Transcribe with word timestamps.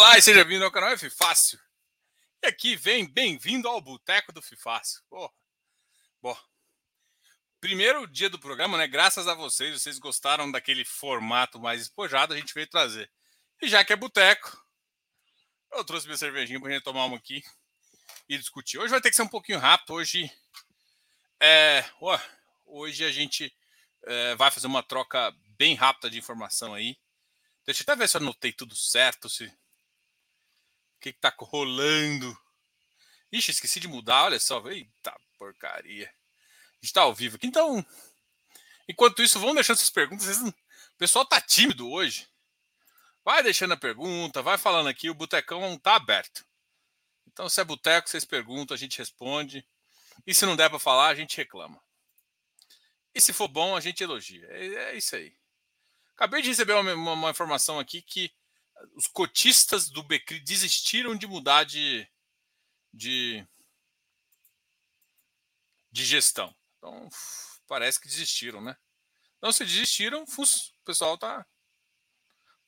Olá 0.00 0.16
e 0.16 0.22
seja 0.22 0.42
bem-vindo 0.44 0.64
ao 0.64 0.72
canal 0.72 0.96
Fácil. 1.14 1.60
E 2.42 2.46
aqui 2.46 2.74
vem 2.74 3.06
bem-vindo 3.06 3.68
ao 3.68 3.82
Boteco 3.82 4.32
do 4.32 4.40
Fifácil. 4.40 5.02
Bom, 5.10 5.30
bom, 6.22 6.36
primeiro 7.60 8.06
dia 8.06 8.30
do 8.30 8.38
programa, 8.38 8.78
né? 8.78 8.88
Graças 8.88 9.28
a 9.28 9.34
vocês, 9.34 9.78
vocês 9.78 9.98
gostaram 9.98 10.50
daquele 10.50 10.86
formato 10.86 11.60
mais 11.60 11.82
espojado, 11.82 12.32
a 12.32 12.36
gente 12.38 12.54
veio 12.54 12.66
trazer. 12.66 13.12
E 13.60 13.68
já 13.68 13.84
que 13.84 13.92
é 13.92 13.96
boteco, 13.96 14.64
eu 15.70 15.84
trouxe 15.84 16.06
minha 16.06 16.16
cervejinha 16.16 16.58
pra 16.58 16.70
gente 16.70 16.82
tomar 16.82 17.04
uma 17.04 17.18
aqui 17.18 17.44
e 18.26 18.38
discutir. 18.38 18.78
Hoje 18.78 18.90
vai 18.90 19.02
ter 19.02 19.10
que 19.10 19.16
ser 19.16 19.22
um 19.22 19.28
pouquinho 19.28 19.58
rápido. 19.58 19.92
Hoje, 19.92 20.32
é, 21.38 21.84
hoje 22.64 23.04
a 23.04 23.12
gente 23.12 23.54
é, 24.06 24.34
vai 24.34 24.50
fazer 24.50 24.66
uma 24.66 24.82
troca 24.82 25.30
bem 25.58 25.74
rápida 25.74 26.08
de 26.08 26.18
informação 26.18 26.72
aí. 26.72 26.96
Deixa 27.66 27.82
eu 27.82 27.84
até 27.84 27.96
ver 27.96 28.08
se 28.08 28.16
eu 28.16 28.22
anotei 28.22 28.50
tudo 28.50 28.74
certo, 28.74 29.28
se 29.28 29.52
que, 31.00 31.12
que 31.12 31.20
tá 31.20 31.34
rolando. 31.38 32.38
Ixi, 33.32 33.52
esqueci 33.52 33.80
de 33.80 33.88
mudar, 33.88 34.24
olha 34.24 34.40
só. 34.40 34.62
Eita 34.68 35.16
porcaria. 35.38 36.06
A 36.08 36.84
gente 36.84 36.92
tá 36.92 37.02
ao 37.02 37.14
vivo 37.14 37.36
aqui. 37.36 37.46
Então, 37.46 37.84
enquanto 38.88 39.22
isso, 39.22 39.40
vão 39.40 39.54
deixando 39.54 39.78
suas 39.78 39.90
perguntas. 39.90 40.40
O 40.40 40.54
pessoal 40.98 41.24
tá 41.24 41.40
tímido 41.40 41.90
hoje. 41.90 42.28
Vai 43.24 43.42
deixando 43.42 43.72
a 43.72 43.76
pergunta, 43.76 44.42
vai 44.42 44.58
falando 44.58 44.88
aqui. 44.88 45.10
O 45.10 45.14
botecão 45.14 45.78
tá 45.78 45.96
aberto. 45.96 46.44
Então, 47.26 47.48
se 47.48 47.60
é 47.60 47.64
boteco, 47.64 48.08
vocês 48.08 48.24
perguntam, 48.24 48.74
a 48.74 48.78
gente 48.78 48.98
responde. 48.98 49.66
E 50.26 50.34
se 50.34 50.44
não 50.46 50.56
der 50.56 50.68
para 50.68 50.78
falar, 50.78 51.08
a 51.08 51.14
gente 51.14 51.36
reclama. 51.36 51.80
E 53.14 53.20
se 53.20 53.32
for 53.32 53.48
bom, 53.48 53.76
a 53.76 53.80
gente 53.80 54.02
elogia. 54.02 54.46
É, 54.50 54.66
é 54.90 54.96
isso 54.96 55.16
aí. 55.16 55.34
Acabei 56.14 56.42
de 56.42 56.48
receber 56.48 56.74
uma, 56.74 56.94
uma, 56.94 57.12
uma, 57.12 57.30
informação 57.30 57.78
aqui 57.78 58.02
que 58.02 58.30
os 58.94 59.06
cotistas 59.06 59.88
do 59.90 60.02
Becri 60.02 60.40
desistiram 60.40 61.16
de 61.16 61.26
mudar 61.26 61.64
de, 61.64 62.06
de, 62.92 63.46
de 65.90 66.04
gestão. 66.04 66.54
Então, 66.78 67.08
parece 67.66 68.00
que 68.00 68.08
desistiram, 68.08 68.60
né? 68.60 68.76
Então, 69.38 69.52
se 69.52 69.64
desistiram, 69.64 70.22
o 70.22 70.84
pessoal 70.84 71.16
tá 71.16 71.46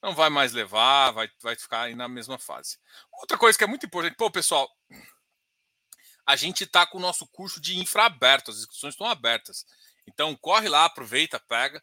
não 0.03 0.15
vai 0.15 0.29
mais 0.29 0.53
levar, 0.53 1.13
vai, 1.13 1.31
vai 1.41 1.55
ficar 1.55 1.83
aí 1.83 1.95
na 1.95 2.09
mesma 2.09 2.37
fase. 2.37 2.77
Outra 3.21 3.39
coisa 3.39 3.57
que 3.57 3.63
é 3.63 3.69
muito 3.69 3.87
importante, 3.87 4.17
pô, 4.17 4.29
pessoal, 4.31 4.69
a 6.27 6.35
gente 6.35 6.67
tá 6.67 6.85
com 6.85 6.99
o 6.99 7.01
nosso 7.01 7.27
curso 7.29 7.61
de 7.61 7.79
infra 7.79 8.07
aberto, 8.07 8.51
as 8.51 8.59
inscrições 8.59 8.95
estão 8.95 9.07
abertas. 9.07 9.65
Então, 10.07 10.35
corre 10.35 10.69
lá, 10.69 10.87
aproveita, 10.87 11.39
pega. 11.39 11.81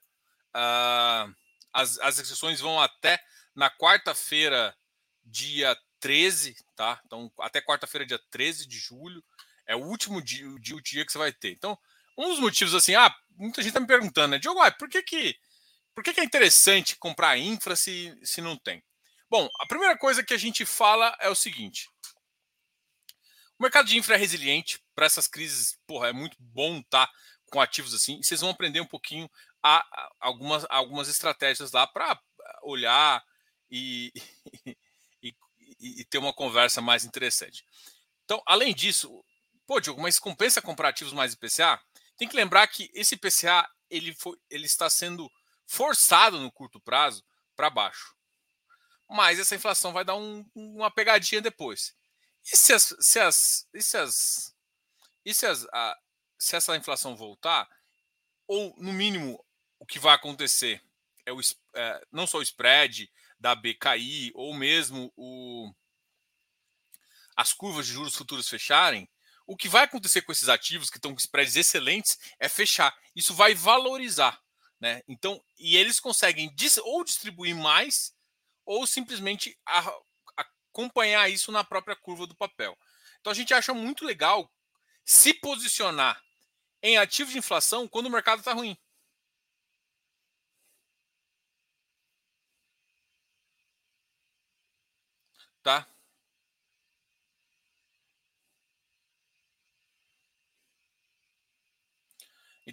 Uh, 0.49 1.33
as, 1.71 1.97
as 1.99 2.19
inscrições 2.19 2.59
vão 2.59 2.81
até 2.81 3.23
na 3.55 3.69
quarta-feira, 3.69 4.75
dia 5.23 5.77
13, 5.99 6.55
tá? 6.75 7.01
Então, 7.05 7.31
até 7.39 7.61
quarta-feira, 7.61 8.05
dia 8.05 8.19
13 8.29 8.67
de 8.67 8.77
julho, 8.77 9.23
é 9.65 9.75
o 9.75 9.83
último 9.83 10.21
dia, 10.21 10.49
o 10.49 10.59
dia, 10.59 10.75
o 10.75 10.81
dia 10.81 11.05
que 11.05 11.11
você 11.11 11.17
vai 11.17 11.31
ter. 11.31 11.51
Então, 11.51 11.77
um 12.17 12.29
dos 12.29 12.39
motivos, 12.39 12.73
assim, 12.73 12.95
ah, 12.95 13.13
muita 13.37 13.61
gente 13.61 13.73
tá 13.73 13.79
me 13.79 13.87
perguntando, 13.87 14.31
né? 14.31 14.39
Diogo, 14.39 14.59
ah, 14.61 14.71
por 14.71 14.89
que 14.89 15.01
que, 15.03 15.35
por 15.93 16.03
que 16.03 16.13
que 16.13 16.21
é 16.21 16.23
interessante 16.23 16.95
comprar 16.95 17.37
infra 17.37 17.75
se, 17.75 18.17
se 18.23 18.41
não 18.41 18.57
tem? 18.57 18.83
Bom, 19.29 19.47
a 19.59 19.67
primeira 19.67 19.97
coisa 19.97 20.23
que 20.23 20.33
a 20.33 20.37
gente 20.37 20.65
fala 20.65 21.15
é 21.19 21.29
o 21.29 21.35
seguinte. 21.35 21.87
O 23.59 23.63
mercado 23.63 23.87
de 23.87 23.97
infra 23.97 24.15
é 24.15 24.17
resiliente 24.17 24.79
para 24.95 25.05
essas 25.05 25.27
crises, 25.27 25.77
porra, 25.85 26.09
é 26.09 26.13
muito 26.13 26.35
bom 26.39 26.81
tá 26.83 27.09
com 27.51 27.59
ativos 27.59 27.93
assim. 27.93 28.21
Vocês 28.23 28.41
vão 28.41 28.49
aprender 28.49 28.79
um 28.79 28.87
pouquinho 28.87 29.29
a, 29.61 29.77
a 29.77 30.09
algumas, 30.19 30.65
algumas 30.69 31.07
estratégias 31.07 31.71
lá 31.71 31.85
para 31.85 32.19
olhar 32.63 33.23
e, 35.21 35.35
e, 35.79 36.01
e, 36.01 36.05
ter 36.05 36.17
uma 36.17 36.33
conversa 36.33 36.81
mais 36.81 37.03
interessante. 37.03 37.65
Então, 38.25 38.41
além 38.45 38.73
disso, 38.73 39.23
pô, 39.65 39.79
Diogo, 39.79 40.01
mas 40.01 40.19
compensa 40.19 40.61
comprar 40.61 40.89
ativos 40.89 41.13
mais 41.13 41.33
IPCA? 41.33 41.79
Tem 42.17 42.27
que 42.27 42.35
lembrar 42.35 42.67
que 42.67 42.89
esse 42.93 43.15
IPCA 43.15 43.69
ele, 43.89 44.13
foi, 44.13 44.37
ele 44.49 44.65
está 44.65 44.89
sendo 44.89 45.29
forçado 45.65 46.39
no 46.39 46.51
curto 46.51 46.79
prazo 46.79 47.23
para 47.55 47.69
baixo. 47.69 48.15
Mas 49.09 49.39
essa 49.39 49.55
inflação 49.55 49.91
vai 49.91 50.05
dar 50.05 50.15
um, 50.15 50.45
uma 50.53 50.91
pegadinha 50.91 51.41
depois. 51.41 51.95
E 52.45 52.57
se 52.57 52.73
as, 52.73 52.95
se 52.99 53.19
as, 53.19 53.67
e 53.73 53.81
se 53.81 53.97
as, 53.97 54.55
e 55.25 55.33
se 55.33 55.45
as, 55.45 55.65
a, 55.73 55.97
se 56.37 56.55
essa 56.55 56.75
inflação 56.75 57.15
voltar, 57.15 57.67
ou 58.47 58.75
no 58.77 58.91
mínimo 58.91 59.43
o 59.79 59.85
que 59.85 59.99
vai 59.99 60.15
acontecer 60.15 60.81
é, 61.25 61.31
o, 61.31 61.39
é 61.75 62.01
não 62.11 62.27
só 62.27 62.39
o 62.39 62.41
spread 62.41 63.09
da 63.39 63.55
B 63.55 63.73
cair, 63.73 64.31
ou 64.35 64.53
mesmo 64.53 65.11
o, 65.15 65.71
as 67.35 67.53
curvas 67.53 67.87
de 67.87 67.93
juros 67.93 68.15
futuros 68.15 68.49
fecharem, 68.49 69.09
o 69.47 69.55
que 69.55 69.69
vai 69.69 69.85
acontecer 69.85 70.21
com 70.21 70.31
esses 70.31 70.49
ativos 70.49 70.89
que 70.89 70.97
estão 70.97 71.11
com 71.11 71.19
spreads 71.19 71.55
excelentes 71.55 72.17
é 72.39 72.47
fechar. 72.47 72.95
Isso 73.15 73.33
vai 73.33 73.55
valorizar. 73.55 74.39
Né? 74.79 75.01
Então, 75.07 75.43
e 75.57 75.75
eles 75.75 75.99
conseguem 75.99 76.53
ou 76.83 77.03
distribuir 77.03 77.55
mais, 77.55 78.13
ou 78.65 78.85
simplesmente 78.85 79.57
a, 79.65 79.91
acompanhar 80.69 81.29
isso 81.29 81.51
na 81.51 81.63
própria 81.63 81.95
curva 81.95 82.27
do 82.27 82.35
papel. 82.35 82.77
Então 83.19 83.31
a 83.31 83.33
gente 83.35 83.53
acha 83.53 83.73
muito 83.73 84.05
legal 84.05 84.49
se 85.03 85.33
posicionar 85.33 86.21
em 86.81 86.97
ativo 86.97 87.31
de 87.31 87.37
inflação 87.37 87.87
quando 87.87 88.05
o 88.07 88.11
mercado 88.11 88.39
está 88.39 88.53
ruim. 88.53 88.77
Tá? 95.63 95.87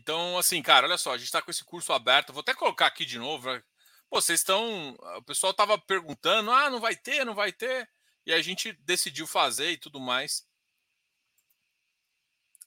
Então, 0.06 0.38
assim, 0.38 0.62
cara, 0.62 0.86
olha 0.86 0.96
só, 0.96 1.14
a 1.14 1.16
gente 1.16 1.26
está 1.26 1.42
com 1.42 1.50
esse 1.50 1.64
curso 1.64 1.92
aberto. 1.92 2.32
Vou 2.32 2.40
até 2.40 2.54
colocar 2.54 2.86
aqui 2.86 3.04
de 3.04 3.18
novo. 3.18 3.60
Vocês 4.08 4.38
estão. 4.38 4.96
O 5.16 5.22
pessoal 5.22 5.50
estava 5.50 5.76
perguntando: 5.76 6.52
ah, 6.52 6.70
não 6.70 6.78
vai 6.78 6.94
ter, 6.94 7.24
não 7.24 7.34
vai 7.34 7.52
ter. 7.52 7.90
E 8.24 8.32
a 8.32 8.40
gente 8.40 8.72
decidiu 8.84 9.26
fazer 9.26 9.72
e 9.72 9.76
tudo 9.76 9.98
mais. 9.98 10.46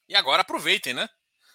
E 0.09 0.17
agora 0.17 0.41
aproveitem, 0.41 0.93
né? 0.93 1.07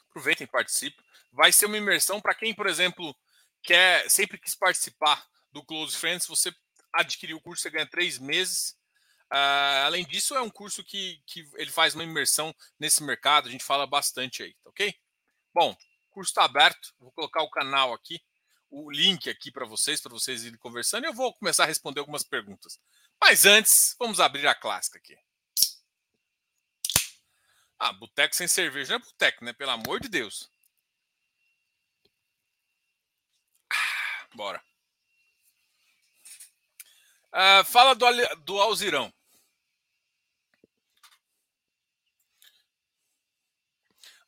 Aproveitem, 0.09 0.47
participem. 0.47 1.05
Vai 1.31 1.53
ser 1.53 1.67
uma 1.67 1.77
imersão 1.77 2.19
para 2.19 2.35
quem, 2.35 2.55
por 2.55 2.67
exemplo, 2.67 3.15
quer 3.63 4.11
sempre 4.11 4.39
quis 4.39 4.55
participar 4.55 5.23
do 5.53 5.63
Close 5.63 5.99
Friends. 5.99 6.27
Você 6.27 6.51
adquirir 6.95 7.35
o 7.35 7.43
curso, 7.43 7.61
você 7.63 7.69
ganha 7.69 7.87
três 7.87 8.19
meses. 8.19 8.71
Uh, 9.31 9.85
além 9.85 10.07
disso, 10.07 10.35
é 10.35 10.41
um 10.41 10.51
curso 10.51 10.83
que, 10.83 11.23
que 11.27 11.47
ele 11.57 11.71
faz 11.71 11.95
uma 11.95 12.05
imersão 12.05 12.55
nesse 12.81 13.03
mercado. 13.03 13.49
A 13.49 13.53
gente 13.53 13.65
fala 13.65 13.87
bastante 13.87 14.43
aí, 14.43 14.55
tá 14.65 14.71
ok? 14.71 14.99
Bom, 15.55 15.77
curso 16.11 16.31
está 16.31 16.45
aberto. 16.45 16.93
Vou 16.99 17.13
colocar 17.13 17.43
o 17.43 17.51
canal 17.51 17.95
aqui, 17.95 18.21
o 18.69 18.91
link 18.91 19.31
aqui 19.31 19.53
para 19.53 19.65
vocês, 19.65 20.01
para 20.01 20.13
vocês 20.13 20.45
irem 20.45 20.59
conversando. 20.59 21.05
E 21.05 21.07
eu 21.07 21.15
vou 21.15 21.33
começar 21.35 21.63
a 21.63 21.67
responder 21.67 22.01
algumas 22.01 22.25
perguntas. 22.25 22.81
Mas 23.21 23.47
antes, 23.47 23.95
vamos 23.99 24.19
abrir 24.19 24.47
a 24.49 24.55
clássica 24.55 24.99
aqui. 24.99 25.17
Ah, 27.79 27.93
boteco 27.93 28.35
sem 28.35 28.49
cerveja 28.49 28.99
não 28.99 29.05
é 29.05 29.05
boteco, 29.05 29.45
né? 29.45 29.53
Pelo 29.53 29.71
amor 29.71 30.01
de 30.01 30.09
Deus. 30.09 30.51
Ah, 33.71 34.29
bora. 34.35 34.63
Ah, 37.31 37.65
fala 37.65 37.95
do, 37.95 38.07
do 38.45 38.61
Alzirão. 38.61 39.13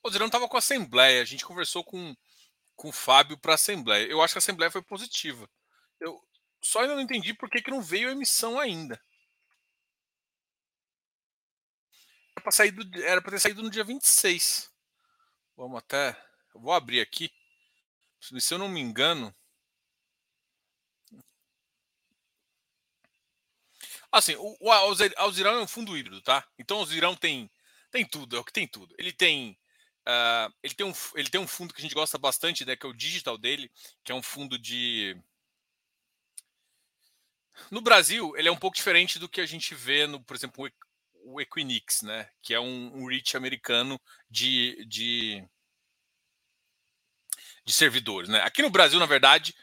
O 0.06 0.08
Alzirão 0.08 0.26
estava 0.26 0.48
com 0.48 0.56
a 0.56 0.60
Assembleia. 0.60 1.20
A 1.20 1.24
gente 1.24 1.44
conversou 1.44 1.82
com, 1.82 2.14
com 2.76 2.90
o 2.90 2.92
Fábio 2.92 3.36
para 3.36 3.52
a 3.52 3.54
Assembleia. 3.56 4.06
Eu 4.06 4.22
acho 4.22 4.34
que 4.34 4.38
a 4.38 4.40
Assembleia 4.40 4.70
foi 4.70 4.80
positiva. 4.80 5.50
Eu 5.98 6.22
só 6.62 6.80
ainda 6.80 6.94
não 6.94 7.02
entendi 7.02 7.34
por 7.34 7.50
que, 7.50 7.60
que 7.60 7.72
não 7.72 7.82
veio 7.82 8.08
a 8.08 8.12
emissão 8.12 8.56
ainda. 8.56 9.02
era 13.02 13.20
para 13.20 13.32
ter 13.32 13.40
saído 13.40 13.64
no 13.64 13.68
dia 13.68 13.82
26. 13.82 14.72
Vamos 15.56 15.78
até. 15.78 16.10
Eu 16.54 16.60
vou 16.60 16.72
abrir 16.72 17.00
aqui. 17.00 17.28
Se 18.20 18.54
eu 18.54 18.58
não 18.58 18.68
me 18.68 18.80
engano. 18.80 19.34
Assim, 24.12 24.36
o, 24.36 24.56
o 24.60 24.70
Alzirão 24.70 25.56
é 25.56 25.62
um 25.62 25.66
fundo 25.66 25.98
híbrido, 25.98 26.22
tá? 26.22 26.46
Então 26.56 26.76
o 26.76 26.80
Alzirão 26.80 27.16
tem, 27.16 27.50
tem 27.90 28.06
tudo, 28.06 28.36
é 28.36 28.38
o 28.38 28.44
que 28.44 28.52
tem 28.52 28.68
tudo. 28.68 28.94
Ele 28.96 29.12
tem. 29.12 29.58
Uh, 30.06 30.54
ele, 30.62 30.74
tem 30.74 30.86
um, 30.86 30.92
ele 31.16 31.28
tem 31.28 31.40
um 31.40 31.48
fundo 31.48 31.74
que 31.74 31.80
a 31.80 31.82
gente 31.82 31.94
gosta 31.94 32.16
bastante, 32.16 32.64
né, 32.64 32.76
que 32.76 32.86
é 32.86 32.88
o 32.88 32.94
digital 32.94 33.36
dele, 33.36 33.70
que 34.04 34.12
é 34.12 34.14
um 34.14 34.22
fundo 34.22 34.56
de. 34.58 35.16
No 37.70 37.80
Brasil, 37.80 38.36
ele 38.36 38.48
é 38.48 38.52
um 38.52 38.56
pouco 38.56 38.76
diferente 38.76 39.18
do 39.18 39.28
que 39.28 39.40
a 39.40 39.46
gente 39.46 39.74
vê 39.74 40.06
no, 40.06 40.22
por 40.22 40.36
exemplo, 40.36 40.70
o 41.24 41.40
Equinix, 41.40 42.02
né? 42.02 42.28
Que 42.40 42.54
é 42.54 42.60
um, 42.60 43.02
um 43.02 43.06
REIT 43.06 43.36
americano 43.36 44.00
de, 44.30 44.84
de, 44.84 45.42
de 47.64 47.72
servidores, 47.72 48.28
né? 48.28 48.42
Aqui 48.42 48.62
no 48.62 48.70
Brasil, 48.70 49.00
na 49.00 49.06
verdade, 49.06 49.54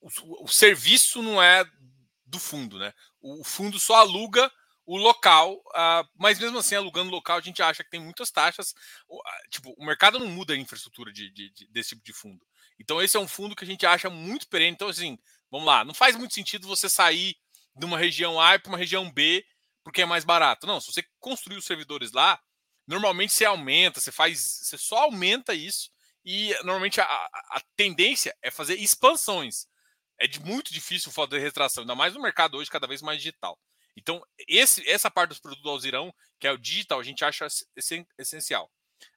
o, 0.00 0.44
o 0.44 0.48
serviço 0.48 1.22
não 1.22 1.40
é 1.40 1.64
do 2.26 2.40
fundo, 2.40 2.78
né? 2.78 2.92
O 3.20 3.44
fundo 3.44 3.78
só 3.78 3.96
aluga 3.96 4.50
o 4.84 4.96
local, 4.96 5.54
uh, 5.54 6.08
mas 6.16 6.38
mesmo 6.38 6.58
assim, 6.58 6.74
alugando 6.74 7.10
local, 7.10 7.38
a 7.38 7.40
gente 7.40 7.62
acha 7.62 7.84
que 7.84 7.90
tem 7.90 8.00
muitas 8.00 8.30
taxas. 8.30 8.74
Uh, 9.08 9.20
tipo, 9.50 9.74
o 9.78 9.84
mercado 9.84 10.18
não 10.18 10.26
muda 10.26 10.54
a 10.54 10.56
infraestrutura 10.56 11.12
de, 11.12 11.30
de, 11.30 11.50
de, 11.50 11.66
desse 11.68 11.90
tipo 11.90 12.04
de 12.04 12.12
fundo. 12.12 12.44
Então, 12.80 13.00
esse 13.00 13.16
é 13.16 13.20
um 13.20 13.28
fundo 13.28 13.54
que 13.54 13.64
a 13.64 13.66
gente 13.66 13.86
acha 13.86 14.10
muito 14.10 14.48
perene. 14.48 14.72
Então, 14.72 14.88
assim, 14.88 15.18
vamos 15.50 15.66
lá, 15.66 15.84
não 15.84 15.94
faz 15.94 16.16
muito 16.16 16.34
sentido 16.34 16.66
você 16.66 16.88
sair 16.88 17.36
de 17.76 17.86
uma 17.86 17.98
região 17.98 18.40
A 18.40 18.58
para 18.58 18.68
uma 18.68 18.78
região 18.78 19.10
B 19.10 19.44
porque 19.84 20.02
é 20.02 20.06
mais 20.06 20.24
barato. 20.24 20.66
Não, 20.66 20.80
se 20.80 20.92
você 20.92 21.04
construir 21.18 21.56
os 21.56 21.64
servidores 21.64 22.12
lá, 22.12 22.40
normalmente 22.86 23.32
você 23.32 23.44
aumenta, 23.44 24.00
você 24.00 24.12
faz, 24.12 24.60
você 24.62 24.78
só 24.78 24.98
aumenta 24.98 25.54
isso 25.54 25.90
e 26.24 26.54
normalmente 26.62 27.00
a, 27.00 27.04
a 27.04 27.60
tendência 27.76 28.36
é 28.42 28.50
fazer 28.50 28.76
expansões. 28.76 29.66
É 30.18 30.26
de 30.26 30.40
muito 30.40 30.72
difícil 30.72 31.10
fazer 31.10 31.40
retração, 31.40 31.82
ainda 31.82 31.96
mais 31.96 32.14
no 32.14 32.22
mercado 32.22 32.56
hoje 32.56 32.70
cada 32.70 32.86
vez 32.86 33.02
mais 33.02 33.18
digital. 33.18 33.58
Então, 33.96 34.24
esse, 34.48 34.88
essa 34.88 35.10
parte 35.10 35.30
dos 35.30 35.38
produtos 35.38 35.62
do 35.62 35.70
Alzirão, 35.70 36.14
que 36.40 36.46
é 36.46 36.52
o 36.52 36.58
digital, 36.58 37.00
a 37.00 37.04
gente 37.04 37.24
acha 37.24 37.46
essencial. 38.18 38.70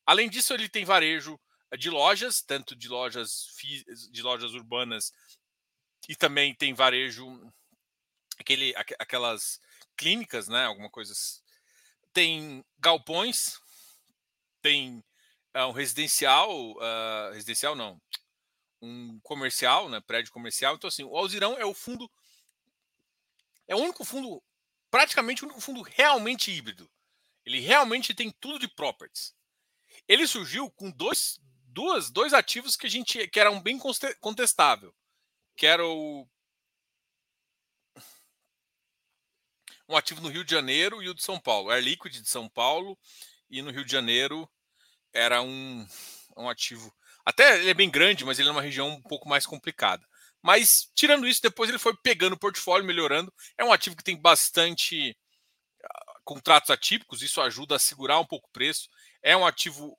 Além 0.06 0.30
disso, 0.30 0.54
ele 0.54 0.69
tem 0.69 0.86
varejo 0.86 1.39
de 1.77 1.89
lojas, 1.89 2.42
tanto 2.42 2.75
de 2.75 2.88
lojas 2.88 3.48
de 4.12 4.22
lojas 4.22 4.54
urbanas 4.54 5.12
e 6.07 6.16
também 6.16 6.54
tem 6.54 6.74
varejo 6.74 7.25
aquele, 8.39 8.74
aquelas 8.75 9.60
clínicas, 9.98 10.48
né? 10.48 10.66
Alguma 10.66 10.89
coisa. 10.89 11.13
Tem 12.13 12.63
galpões, 12.80 13.60
tem 14.62 15.04
uh, 15.56 15.68
um 15.68 15.71
residencial, 15.71 16.71
uh, 16.74 17.33
residencial 17.33 17.75
não, 17.75 18.00
um 18.81 19.19
comercial, 19.21 19.89
né? 19.89 20.01
Prédio 20.01 20.31
comercial. 20.31 20.75
Então 20.75 20.88
assim, 20.88 21.04
o 21.04 21.18
Alzirão 21.18 21.57
é 21.57 21.66
o 21.66 21.74
fundo, 21.74 22.10
é 23.68 23.75
o 23.75 23.80
único 23.80 24.06
fundo, 24.06 24.42
praticamente 24.95 25.44
único 25.44 25.59
fundo 25.59 25.81
realmente 25.81 26.50
híbrido. 26.50 26.89
Ele 27.45 27.59
realmente 27.59 28.13
tem 28.13 28.31
tudo 28.31 28.57
de 28.57 28.65
properties. 28.65 29.36
Ele 30.07 30.25
surgiu 30.25 30.71
com 30.71 30.89
dois, 30.89 31.38
duas, 31.65 32.09
dois 32.09 32.33
ativos 32.33 32.77
que 32.77 32.88
a 32.88 32.89
gente 32.89 33.27
que 33.27 33.38
eram 33.38 33.59
bem 33.59 33.77
contestável, 34.21 34.95
que 35.57 35.68
era 35.68 35.86
o 35.86 36.25
um 39.89 39.97
ativo 39.97 40.21
no 40.21 40.30
Rio 40.30 40.45
de 40.45 40.51
Janeiro 40.51 41.03
e 41.03 41.09
o 41.09 41.13
de 41.13 41.21
São 41.21 41.42
Paulo. 41.42 41.71
Air 41.71 41.83
Liquid 41.83 42.13
de 42.13 42.30
São 42.30 42.47
Paulo 42.47 42.97
e 43.50 43.62
no 43.62 43.71
Rio 43.71 43.83
de 43.83 43.92
Janeiro 43.92 44.50
era 45.12 45.42
um, 45.42 45.86
um 46.38 46.47
ativo. 46.47 46.95
Até 47.25 47.59
ele 47.59 47.69
é 47.69 47.74
bem 47.74 47.89
grande, 47.89 48.24
mas 48.24 48.39
ele 48.39 48.47
é 48.47 48.51
uma 48.53 48.62
região 48.62 48.88
um 48.88 49.01
pouco 49.01 49.27
mais 49.27 49.45
complicada. 49.45 50.07
Mas, 50.45 50.92
tirando 50.94 51.27
isso, 51.27 51.42
depois 51.42 51.71
ele 51.71 51.80
foi 51.80 51.97
pegando 52.03 52.33
o 52.33 52.39
portfólio, 52.39 52.86
melhorando. 52.86 53.33
É 53.57 53.65
um 53.65 53.74
ativo 53.74 53.95
que 53.95 54.03
tem 54.03 54.15
bastante 54.15 55.18
uh, 55.83 56.21
contratos 56.24 56.69
atípicos, 56.69 57.24
isso 57.24 57.42
ajuda 57.42 57.77
a 57.77 57.80
segurar 57.80 58.19
um 58.19 58.25
pouco 58.27 58.47
o 58.47 58.51
preço. 58.51 58.88
É 59.24 59.36
um 59.36 59.44
ativo 59.44 59.97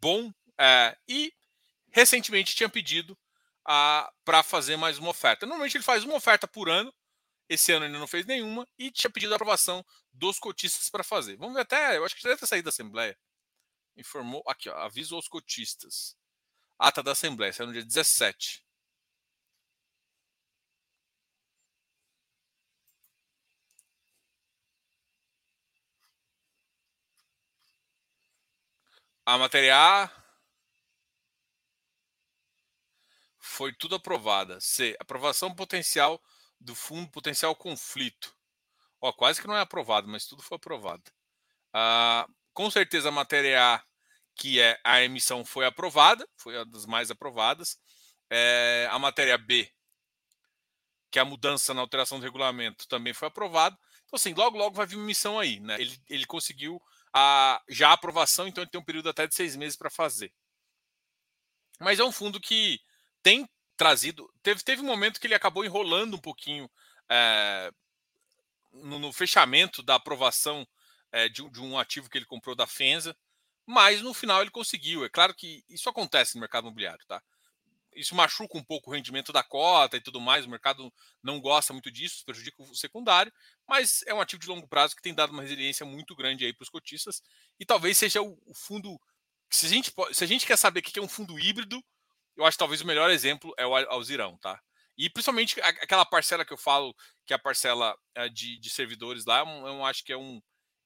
bom 0.00 0.32
é, 0.56 0.96
e 1.08 1.32
recentemente 1.90 2.54
tinha 2.54 2.68
pedido 2.68 3.18
uh, 3.68 4.08
para 4.24 4.44
fazer 4.44 4.76
mais 4.76 4.98
uma 4.98 5.10
oferta. 5.10 5.46
Normalmente 5.46 5.76
ele 5.76 5.82
faz 5.82 6.04
uma 6.04 6.14
oferta 6.14 6.46
por 6.46 6.70
ano, 6.70 6.94
esse 7.48 7.72
ano 7.72 7.86
ainda 7.86 7.98
não 7.98 8.06
fez 8.06 8.24
nenhuma 8.24 8.68
e 8.78 8.92
tinha 8.92 9.10
pedido 9.10 9.32
a 9.32 9.34
aprovação 9.34 9.84
dos 10.12 10.38
cotistas 10.38 10.88
para 10.88 11.02
fazer. 11.02 11.36
Vamos 11.38 11.54
ver 11.54 11.62
até, 11.62 11.96
eu 11.96 12.04
acho 12.04 12.14
que 12.14 12.22
já 12.22 12.28
deve 12.28 12.38
ter 12.38 12.46
saído 12.46 12.66
da 12.66 12.70
Assembleia. 12.70 13.18
Informou, 13.96 14.44
aqui, 14.46 14.68
ó, 14.68 14.76
aviso 14.76 15.16
aos 15.16 15.26
cotistas. 15.26 16.16
Ata 16.78 17.02
da 17.02 17.10
Assembleia, 17.10 17.52
saiu 17.52 17.66
no 17.66 17.72
dia 17.72 17.84
17. 17.84 18.67
A 29.28 29.36
matéria 29.36 29.76
A 29.76 30.10
foi 33.38 33.74
tudo 33.74 33.96
aprovada. 33.96 34.58
C. 34.58 34.96
Aprovação 34.98 35.54
potencial 35.54 36.18
do 36.58 36.74
fundo 36.74 37.10
potencial 37.10 37.54
conflito. 37.54 38.34
Ó, 38.98 39.12
quase 39.12 39.38
que 39.38 39.46
não 39.46 39.54
é 39.54 39.60
aprovado, 39.60 40.08
mas 40.08 40.24
tudo 40.24 40.42
foi 40.42 40.56
aprovado. 40.56 41.02
Ah, 41.74 42.26
com 42.54 42.70
certeza 42.70 43.10
a 43.10 43.12
matéria 43.12 43.74
A, 43.74 43.84
que 44.34 44.62
é 44.62 44.80
a 44.82 45.02
emissão, 45.02 45.44
foi 45.44 45.66
aprovada, 45.66 46.26
foi 46.34 46.56
uma 46.56 46.64
das 46.64 46.86
mais 46.86 47.10
aprovadas. 47.10 47.78
É, 48.30 48.88
a 48.90 48.98
matéria 48.98 49.36
B, 49.36 49.70
que 51.10 51.18
é 51.18 51.22
a 51.22 51.26
mudança 51.26 51.74
na 51.74 51.82
alteração 51.82 52.18
do 52.18 52.24
regulamento, 52.24 52.88
também 52.88 53.12
foi 53.12 53.28
aprovada. 53.28 53.78
Então, 54.06 54.16
assim, 54.16 54.32
logo, 54.32 54.56
logo 54.56 54.74
vai 54.74 54.86
vir 54.86 54.96
uma 54.96 55.04
missão 55.04 55.38
aí. 55.38 55.60
Né? 55.60 55.76
Ele, 55.78 56.02
ele 56.08 56.24
conseguiu 56.24 56.80
a, 57.18 57.62
já 57.68 57.90
a 57.90 57.94
aprovação, 57.94 58.46
então 58.46 58.62
ele 58.62 58.70
tem 58.70 58.80
um 58.80 58.84
período 58.84 59.08
até 59.08 59.26
de 59.26 59.34
seis 59.34 59.56
meses 59.56 59.76
para 59.76 59.90
fazer. 59.90 60.32
Mas 61.80 61.98
é 61.98 62.04
um 62.04 62.12
fundo 62.12 62.40
que 62.40 62.80
tem 63.22 63.48
trazido. 63.76 64.32
Teve, 64.42 64.62
teve 64.62 64.82
um 64.82 64.86
momento 64.86 65.20
que 65.20 65.26
ele 65.26 65.34
acabou 65.34 65.64
enrolando 65.64 66.14
um 66.14 66.20
pouquinho 66.20 66.70
é, 67.08 67.72
no, 68.72 68.98
no, 68.98 69.12
fechamento 69.12 69.82
da 69.82 69.96
aprovação 69.96 70.66
é, 71.10 71.28
de, 71.28 71.48
de, 71.50 71.60
um 71.60 71.78
ativo 71.78 72.08
que 72.08 72.18
ele 72.18 72.24
comprou 72.24 72.54
da 72.54 72.66
Fenza, 72.66 73.16
mas 73.66 74.02
no 74.02 74.14
final 74.14 74.40
ele 74.40 74.50
conseguiu. 74.50 75.04
É 75.04 75.08
claro 75.08 75.34
que 75.34 75.64
isso 75.68 75.88
acontece 75.88 76.34
no 76.34 76.40
mercado 76.40 76.64
imobiliário, 76.64 77.04
tá? 77.06 77.22
Isso 77.98 78.14
machuca 78.14 78.56
um 78.56 78.62
pouco 78.62 78.90
o 78.90 78.94
rendimento 78.94 79.32
da 79.32 79.42
cota 79.42 79.96
e 79.96 80.00
tudo 80.00 80.20
mais. 80.20 80.46
O 80.46 80.50
mercado 80.50 80.92
não 81.22 81.40
gosta 81.40 81.72
muito 81.72 81.90
disso, 81.90 82.24
prejudica 82.24 82.62
o 82.62 82.74
secundário, 82.74 83.32
mas 83.66 84.02
é 84.06 84.14
um 84.14 84.20
ativo 84.20 84.40
de 84.40 84.48
longo 84.48 84.68
prazo 84.68 84.94
que 84.94 85.02
tem 85.02 85.14
dado 85.14 85.32
uma 85.32 85.42
resiliência 85.42 85.84
muito 85.84 86.14
grande 86.14 86.44
aí 86.44 86.52
para 86.52 86.62
os 86.62 86.68
cotistas 86.68 87.20
e 87.58 87.66
talvez 87.66 87.98
seja 87.98 88.22
o, 88.22 88.38
fundo. 88.54 88.98
Se 89.50 89.66
a, 89.66 89.68
gente, 89.68 89.92
se 90.12 90.24
a 90.24 90.26
gente 90.26 90.46
quer 90.46 90.56
saber 90.56 90.80
o 90.80 90.82
que 90.82 90.98
é 90.98 91.02
um 91.02 91.08
fundo 91.08 91.38
híbrido, 91.38 91.82
eu 92.36 92.44
acho 92.44 92.56
que 92.56 92.58
talvez 92.58 92.80
o 92.80 92.86
melhor 92.86 93.10
exemplo 93.10 93.52
é 93.58 93.66
o 93.66 93.74
Alzirão, 93.74 94.38
tá? 94.38 94.60
E 94.96 95.10
principalmente 95.10 95.60
aquela 95.60 96.04
parcela 96.04 96.44
que 96.44 96.52
eu 96.52 96.58
falo, 96.58 96.94
que 97.26 97.32
é 97.32 97.36
a 97.36 97.38
parcela 97.38 97.96
eh, 98.14 98.28
de, 98.28 98.58
de 98.58 98.70
servidores 98.70 99.24
lá, 99.24 99.40
eu, 99.40 99.66
eu 99.66 99.84
acho 99.84 100.04
que 100.04 100.12
é 100.12 100.16
um, 100.16 100.40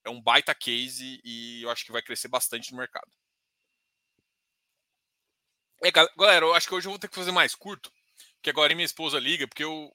é 0.04 0.10
um 0.10 0.20
baita 0.20 0.54
case 0.54 1.20
e 1.24 1.62
eu 1.62 1.70
acho 1.70 1.84
que 1.84 1.92
vai 1.92 2.02
crescer 2.02 2.28
bastante 2.28 2.72
no 2.72 2.78
mercado. 2.78 3.10
É, 5.84 5.90
galera, 5.90 6.46
eu 6.46 6.54
acho 6.54 6.68
que 6.68 6.74
hoje 6.74 6.86
eu 6.86 6.92
vou 6.92 6.98
ter 6.98 7.08
que 7.08 7.14
fazer 7.16 7.32
mais 7.32 7.56
curto, 7.56 7.92
que 8.40 8.48
agora 8.48 8.72
minha 8.72 8.84
esposa 8.84 9.18
liga, 9.18 9.48
porque 9.48 9.64
eu, 9.64 9.92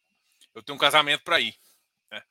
eu 0.53 0.61
tenho 0.61 0.75
um 0.75 0.79
casamento 0.79 1.23
para 1.23 1.39
ir. 1.39 1.55
Né? 2.11 2.21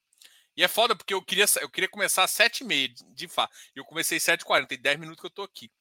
E 0.55 0.63
é 0.63 0.69
foda 0.69 0.95
porque 0.95 1.15
eu 1.15 1.23
queria, 1.23 1.47
eu 1.63 1.71
queria 1.71 1.89
começar 1.89 2.25
às 2.25 2.33
7h30, 2.33 3.15
de 3.15 3.27
fato. 3.29 3.55
Eu 3.75 3.83
comecei 3.85 4.19
às 4.19 4.25
7h40, 4.25 4.67
tem 4.67 4.79
10 4.79 5.01
minutos 5.01 5.21
que 5.23 5.27
eu 5.27 5.31
tô 5.31 5.43
aqui. 5.43 5.73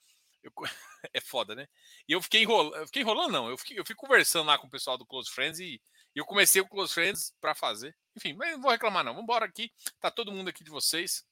Eu, 0.42 0.54
é 1.14 1.20
foda, 1.20 1.54
né? 1.54 1.68
E 2.08 2.14
eu 2.14 2.22
fiquei 2.22 2.44
enrolando, 2.44 2.76
eu 2.78 2.86
fiquei 2.86 3.02
enrolando, 3.02 3.32
não. 3.34 3.50
Eu 3.50 3.58
fiquei, 3.58 3.78
eu 3.78 3.84
fiquei 3.84 3.96
conversando 3.98 4.48
lá 4.48 4.58
com 4.58 4.68
o 4.68 4.72
pessoal 4.72 4.98
do 4.98 5.06
Close 5.06 5.30
Friends 5.30 5.60
e, 5.60 5.82
eu 6.16 6.26
comecei 6.26 6.62
o 6.62 6.70
Close 6.70 6.94
Friends 6.94 7.34
para 7.42 7.54
fazer. 7.54 7.94
Enfim, 8.16 8.32
mas 8.34 8.54
não 8.54 8.62
vou 8.62 8.72
reclamar, 8.72 9.04
não. 9.04 9.12
Vamos 9.12 9.24
embora 9.24 9.46
aqui. 9.46 9.70
Tá 10.00 10.10
todo 10.10 10.32
mundo 10.32 10.48
aqui 10.48 10.64
de 10.64 10.72
vocês. 10.72 11.26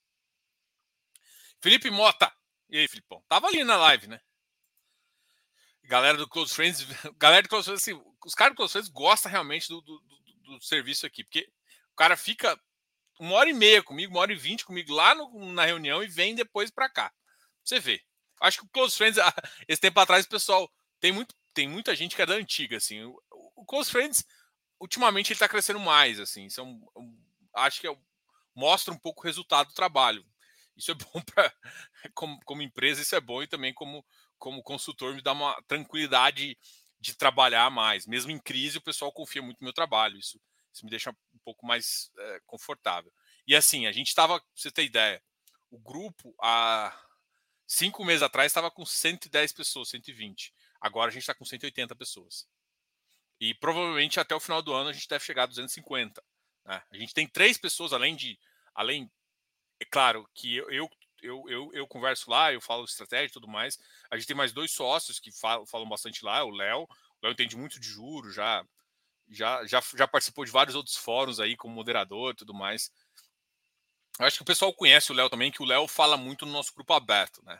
Felipe 1.61 1.89
Mota. 1.89 2.29
E 2.69 2.77
aí, 2.77 2.87
Filipão? 2.89 3.23
Tava 3.29 3.47
ali 3.47 3.63
na 3.63 3.77
live, 3.77 4.07
né? 4.07 4.19
Galera 5.85 6.17
do 6.17 6.27
Close 6.27 6.53
Friends, 6.53 6.85
galera 7.17 7.43
do 7.43 7.49
Close 7.49 7.65
Friends, 7.65 7.81
assim, 7.81 8.01
os 8.25 8.33
caras 8.33 8.53
do 8.53 8.57
Close 8.57 8.71
Friends 8.71 8.89
gostam 8.89 9.31
realmente 9.31 9.67
do, 9.67 9.81
do, 9.81 9.99
do, 9.99 10.57
do, 10.57 10.61
serviço 10.63 11.05
aqui, 11.05 11.23
porque 11.23 11.49
o 11.91 11.95
cara 11.95 12.15
fica 12.15 12.59
uma 13.19 13.35
hora 13.35 13.49
e 13.49 13.53
meia 13.53 13.83
comigo, 13.83 14.13
uma 14.13 14.21
hora 14.21 14.33
e 14.33 14.35
vinte 14.35 14.65
comigo 14.65 14.93
lá 14.93 15.13
no, 15.13 15.51
na 15.51 15.65
reunião 15.65 16.03
e 16.03 16.07
vem 16.07 16.35
depois 16.35 16.71
para 16.71 16.89
cá. 16.89 17.13
Você 17.63 17.79
vê. 17.79 18.01
Acho 18.41 18.59
que 18.59 18.65
o 18.65 18.69
Close 18.69 18.97
Friends, 18.97 19.17
esse 19.67 19.81
tempo 19.81 19.99
atrás, 19.99 20.25
pessoal, 20.25 20.71
tem, 20.99 21.11
muito, 21.11 21.35
tem 21.53 21.67
muita 21.67 21.95
gente 21.95 22.15
que 22.15 22.21
é 22.21 22.25
da 22.25 22.33
antiga, 22.33 22.77
assim. 22.77 23.03
O, 23.03 23.21
o 23.55 23.65
Close 23.65 23.89
Friends, 23.89 24.25
ultimamente, 24.79 25.27
ele 25.27 25.35
está 25.35 25.47
crescendo 25.47 25.79
mais, 25.79 26.19
assim. 26.19 26.45
Isso 26.45 26.59
é 26.59 26.63
um, 26.63 26.85
um, 26.95 27.23
acho 27.55 27.79
que 27.79 27.87
é, 27.87 27.97
mostra 28.55 28.93
um 28.93 28.97
pouco 28.97 29.21
o 29.21 29.23
resultado 29.23 29.67
do 29.67 29.73
trabalho. 29.73 30.25
Isso 30.75 30.91
é 30.91 30.95
bom 31.13 31.21
para 31.21 31.53
como, 32.13 32.39
como 32.45 32.61
empresa, 32.61 33.01
isso 33.01 33.15
é 33.15 33.21
bom 33.21 33.41
e 33.41 33.47
também 33.47 33.73
como, 33.73 34.05
como 34.43 34.61
consultor 34.61 35.15
me 35.15 35.21
dá 35.21 35.31
uma 35.31 35.61
tranquilidade 35.69 36.57
de 36.99 37.15
trabalhar 37.15 37.71
mais. 37.71 38.05
Mesmo 38.05 38.29
em 38.29 38.37
crise, 38.37 38.77
o 38.77 38.81
pessoal 38.81 39.09
confia 39.09 39.41
muito 39.41 39.61
no 39.61 39.65
meu 39.65 39.73
trabalho. 39.73 40.17
Isso, 40.17 40.37
isso 40.73 40.83
me 40.83 40.89
deixa 40.89 41.11
um 41.11 41.39
pouco 41.45 41.65
mais 41.65 42.11
é, 42.19 42.41
confortável. 42.45 43.09
E 43.47 43.55
assim, 43.55 43.87
a 43.87 43.91
gente 43.93 44.09
estava, 44.09 44.41
pra 44.41 44.49
você 44.53 44.69
ter 44.69 44.83
ideia, 44.83 45.23
o 45.71 45.79
grupo, 45.79 46.35
a, 46.41 46.93
Cinco 47.65 48.03
meses 48.03 48.21
atrás 48.21 48.51
estava 48.51 48.69
com 48.69 48.85
110 48.85 49.53
pessoas, 49.53 49.87
120. 49.89 50.53
Agora 50.81 51.09
a 51.09 51.13
gente 51.13 51.23
está 51.23 51.33
com 51.33 51.45
180 51.45 51.95
pessoas. 51.95 52.45
E 53.39 53.53
provavelmente 53.53 54.19
até 54.19 54.35
o 54.35 54.41
final 54.41 54.61
do 54.61 54.73
ano 54.73 54.89
a 54.89 54.93
gente 54.93 55.07
deve 55.07 55.23
chegar 55.23 55.43
a 55.43 55.47
250. 55.47 56.21
Né? 56.65 56.83
A 56.91 56.97
gente 56.97 57.13
tem 57.13 57.25
três 57.25 57.57
pessoas, 57.57 57.93
além 57.93 58.13
de. 58.13 58.37
Além, 58.75 59.09
é 59.79 59.85
claro 59.85 60.29
que 60.35 60.57
eu, 60.57 60.89
eu, 61.23 61.43
eu, 61.47 61.71
eu 61.73 61.87
converso 61.87 62.29
lá, 62.29 62.53
eu 62.53 62.61
falo 62.61 62.85
estratégia 62.85 63.27
e 63.27 63.31
tudo 63.31 63.47
mais. 63.47 63.79
A 64.11 64.17
gente 64.17 64.27
tem 64.27 64.35
mais 64.35 64.51
dois 64.51 64.71
sócios 64.71 65.19
que 65.19 65.31
falam, 65.31 65.65
falam 65.65 65.87
bastante 65.87 66.23
lá, 66.23 66.43
o 66.43 66.49
Léo. 66.49 66.83
O 66.83 66.87
Léo 67.23 67.31
entende 67.31 67.55
muito 67.55 67.79
de 67.79 67.87
juros, 67.87 68.35
já, 68.35 68.63
já, 69.29 69.65
já, 69.65 69.81
já 69.95 70.07
participou 70.07 70.45
de 70.45 70.51
vários 70.51 70.75
outros 70.75 70.95
fóruns 70.95 71.39
aí 71.39 71.55
como 71.55 71.73
moderador 71.73 72.33
e 72.33 72.37
tudo 72.37 72.53
mais. 72.53 72.91
Eu 74.19 74.25
acho 74.25 74.37
que 74.37 74.43
o 74.43 74.45
pessoal 74.45 74.73
conhece 74.73 75.11
o 75.11 75.15
Léo 75.15 75.29
também, 75.29 75.51
que 75.51 75.63
o 75.63 75.65
Léo 75.65 75.87
fala 75.87 76.17
muito 76.17 76.45
no 76.45 76.51
nosso 76.51 76.73
grupo 76.73 76.93
aberto, 76.93 77.43
né? 77.43 77.59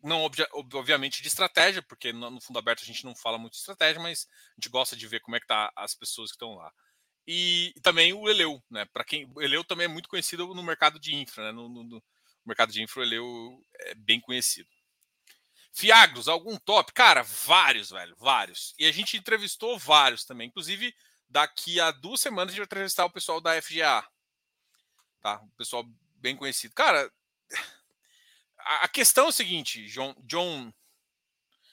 Não, 0.00 0.30
obviamente, 0.52 1.20
de 1.20 1.26
estratégia, 1.26 1.82
porque 1.82 2.12
no 2.12 2.40
fundo 2.40 2.58
aberto 2.58 2.82
a 2.82 2.86
gente 2.86 3.04
não 3.04 3.16
fala 3.16 3.36
muito 3.36 3.54
de 3.54 3.58
estratégia, 3.58 4.00
mas 4.00 4.28
a 4.52 4.54
gente 4.60 4.68
gosta 4.68 4.94
de 4.94 5.08
ver 5.08 5.20
como 5.20 5.36
é 5.36 5.40
que 5.40 5.46
tá 5.46 5.72
as 5.74 5.92
pessoas 5.94 6.30
que 6.30 6.36
estão 6.36 6.54
lá. 6.54 6.72
E, 7.26 7.74
também 7.82 8.12
o 8.12 8.28
Eleu, 8.28 8.62
né? 8.70 8.86
Para 8.86 9.04
quem 9.04 9.30
o 9.34 9.42
Eleu 9.42 9.64
também 9.64 9.84
é 9.86 9.88
muito 9.88 10.08
conhecido 10.08 10.46
no 10.54 10.62
mercado 10.62 11.00
de 11.00 11.14
infra, 11.14 11.44
né? 11.44 11.52
No, 11.52 11.68
no, 11.68 11.82
no 11.82 12.02
mercado 12.48 12.72
de 12.72 12.82
infra, 12.82 13.00
o 13.00 13.02
Eleu 13.02 13.64
é 13.74 13.94
bem 13.94 14.20
conhecido. 14.20 14.68
Fiagros, 15.72 16.28
algum 16.28 16.56
top? 16.56 16.92
Cara, 16.92 17.22
vários, 17.22 17.90
velho, 17.90 18.16
vários. 18.16 18.74
E 18.78 18.86
a 18.86 18.92
gente 18.92 19.16
entrevistou 19.16 19.78
vários 19.78 20.24
também. 20.24 20.48
Inclusive, 20.48 20.94
daqui 21.28 21.80
a 21.80 21.90
duas 21.90 22.20
semanas 22.20 22.48
a 22.48 22.50
gente 22.52 22.58
vai 22.58 22.66
entrevistar 22.66 23.04
o 23.04 23.12
pessoal 23.12 23.40
da 23.40 23.60
FGA. 23.60 24.04
Tá? 25.20 25.40
O 25.40 25.50
pessoal 25.50 25.84
bem 26.16 26.34
conhecido. 26.34 26.74
Cara, 26.74 27.12
a 28.58 28.88
questão 28.88 29.26
é 29.26 29.28
o 29.28 29.32
seguinte, 29.32 29.86
John. 29.86 30.14
John 30.24 30.72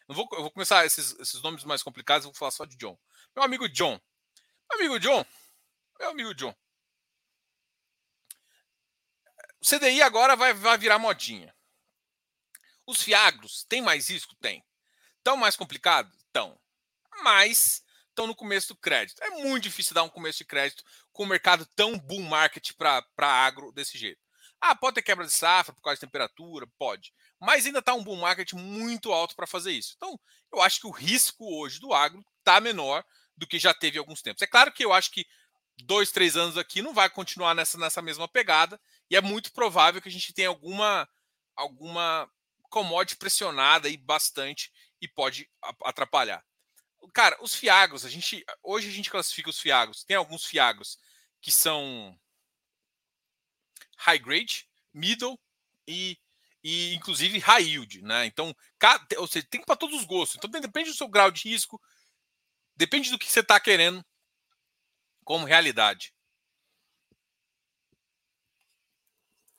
não 0.07 0.15
vou, 0.15 0.27
eu 0.33 0.41
vou 0.41 0.51
começar 0.51 0.85
esses, 0.85 1.17
esses 1.19 1.41
nomes 1.41 1.63
mais 1.63 1.81
complicados, 1.81 2.25
eu 2.25 2.31
vou 2.31 2.37
falar 2.37 2.51
só 2.51 2.65
de 2.65 2.77
John. 2.77 2.97
Meu 3.35 3.43
amigo 3.43 3.67
John. 3.67 3.99
Meu 4.69 4.79
amigo 4.79 4.99
John. 4.99 5.25
Meu 5.99 6.09
amigo 6.09 6.33
John. 6.35 6.55
O 9.65 9.67
CDI 9.67 10.03
agora 10.03 10.35
vai, 10.35 10.53
vai 10.53 10.77
virar 10.77 10.99
modinha. 10.99 11.51
Os 12.85 13.01
fiagros 13.01 13.65
têm 13.67 13.81
mais 13.81 14.11
risco? 14.11 14.35
Tem. 14.35 14.63
Tão 15.23 15.35
mais 15.35 15.55
complicado? 15.55 16.15
Tão. 16.31 16.55
Mas 17.23 17.83
estão 18.09 18.27
no 18.27 18.35
começo 18.35 18.67
do 18.67 18.79
crédito. 18.79 19.23
É 19.23 19.31
muito 19.31 19.63
difícil 19.63 19.95
dar 19.95 20.03
um 20.03 20.09
começo 20.09 20.37
de 20.37 20.45
crédito 20.45 20.83
com 21.11 21.23
o 21.23 21.25
mercado 21.25 21.65
tão 21.75 21.97
bull 21.97 22.21
market 22.21 22.73
para 22.77 23.03
agro 23.17 23.71
desse 23.71 23.97
jeito. 23.97 24.21
Ah, 24.61 24.75
pode 24.75 24.95
ter 24.95 25.01
quebra 25.01 25.25
de 25.25 25.33
safra 25.33 25.73
por 25.73 25.81
causa 25.81 25.95
de 25.95 26.01
temperatura? 26.01 26.67
Pode. 26.77 27.11
Mas 27.39 27.65
ainda 27.65 27.79
está 27.79 27.95
um 27.95 28.03
bull 28.03 28.17
market 28.17 28.53
muito 28.53 29.11
alto 29.11 29.35
para 29.35 29.47
fazer 29.47 29.71
isso. 29.71 29.93
Então, 29.97 30.19
eu 30.53 30.61
acho 30.61 30.79
que 30.79 30.87
o 30.87 30.91
risco 30.91 31.43
hoje 31.59 31.79
do 31.79 31.91
agro 31.91 32.23
está 32.37 32.61
menor 32.61 33.03
do 33.35 33.47
que 33.47 33.57
já 33.57 33.73
teve 33.73 33.97
há 33.97 34.01
alguns 34.01 34.21
tempos. 34.21 34.43
É 34.43 34.47
claro 34.47 34.71
que 34.71 34.85
eu 34.85 34.93
acho 34.93 35.09
que 35.09 35.25
dois, 35.83 36.11
três 36.11 36.37
anos 36.37 36.55
aqui 36.55 36.83
não 36.83 36.93
vai 36.93 37.09
continuar 37.09 37.55
nessa, 37.55 37.79
nessa 37.79 38.01
mesma 38.01 38.27
pegada 38.27 38.79
e 39.09 39.15
é 39.15 39.21
muito 39.21 39.51
provável 39.51 40.01
que 40.01 40.09
a 40.09 40.11
gente 40.11 40.33
tenha 40.33 40.49
alguma, 40.49 41.07
alguma 41.55 42.29
commodity 42.69 43.17
pressionada 43.17 43.87
aí 43.87 43.97
bastante 43.97 44.71
e 45.01 45.07
pode 45.07 45.49
atrapalhar. 45.83 46.43
Cara, 47.13 47.37
os 47.41 47.53
fiagros, 47.53 48.03
a 48.03 48.09
gente 48.09 48.43
hoje 48.63 48.89
a 48.89 48.91
gente 48.91 49.11
classifica 49.11 49.49
os 49.49 49.59
fiagros. 49.59 50.03
Tem 50.03 50.17
alguns 50.17 50.45
fiagros 50.45 50.97
que 51.39 51.51
são 51.51 52.17
high 53.97 54.17
grade, 54.17 54.67
middle 54.93 55.39
e, 55.87 56.17
e 56.63 56.95
inclusive 56.95 57.37
high 57.37 57.63
yield, 57.63 58.01
né? 58.01 58.25
Então, 58.25 58.55
cada, 58.79 59.05
ou 59.19 59.27
seja, 59.27 59.45
tem 59.49 59.61
para 59.63 59.75
todos 59.75 59.99
os 59.99 60.05
gostos. 60.05 60.37
Então 60.37 60.49
depende 60.49 60.89
do 60.89 60.95
seu 60.95 61.07
grau 61.07 61.29
de 61.29 61.47
risco, 61.47 61.79
depende 62.75 63.11
do 63.11 63.19
que 63.19 63.29
você 63.29 63.41
está 63.41 63.59
querendo 63.59 64.03
como 65.23 65.45
realidade. 65.45 66.14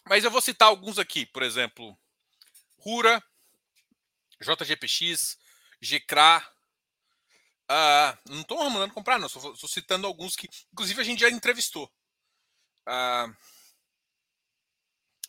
Mas 0.08 0.24
eu 0.24 0.30
vou 0.30 0.40
citar 0.40 0.68
alguns 0.68 0.98
aqui, 0.98 1.26
por 1.26 1.42
exemplo, 1.42 1.98
Rura, 2.78 3.22
JGPX, 4.40 5.36
GCRA. 5.80 6.38
Uh, 7.68 7.68
ah, 7.68 8.18
não 8.28 8.42
estou 8.42 8.70
mandando 8.70 8.94
comprar, 8.94 9.18
não. 9.18 9.26
Estou 9.26 9.68
citando 9.68 10.06
alguns 10.06 10.36
que, 10.36 10.48
inclusive, 10.72 11.00
a 11.00 11.04
gente 11.04 11.20
já 11.20 11.28
entrevistou. 11.28 11.90
Uh, 12.86 13.36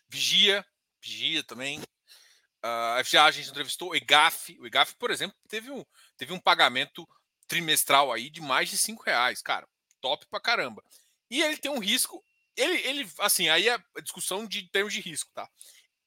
Vigia, 0.07 0.65
Vigia 1.01 1.43
também. 1.43 1.79
Uh, 1.79 3.03
já 3.03 3.25
a 3.25 3.31
gente 3.31 3.50
entrevistou 3.50 3.89
o 3.89 3.96
EGAF. 3.96 4.60
O 4.60 4.67
EGAF, 4.67 4.96
por 4.96 5.10
exemplo, 5.10 5.36
teve 5.48 5.72
um, 5.72 5.84
teve 6.15 6.34
um 6.34 6.39
pagamento 6.39 7.07
trimestral 7.48 8.12
aí 8.12 8.29
de 8.29 8.41
mais 8.41 8.69
de 8.69 8.77
5 8.77 9.03
reais. 9.03 9.41
Cara, 9.41 9.67
top 10.01 10.25
pra 10.27 10.39
caramba. 10.39 10.84
E 11.29 11.41
ele 11.41 11.57
tem 11.57 11.72
um 11.72 11.79
risco. 11.79 12.24
Ele, 12.57 12.77
ele 12.87 13.11
assim, 13.19 13.47
aí 13.49 13.69
é 13.69 13.79
discussão 14.01 14.45
de 14.45 14.63
termos 14.69 14.93
de 14.93 14.99
risco, 14.99 15.31
tá? 15.33 15.49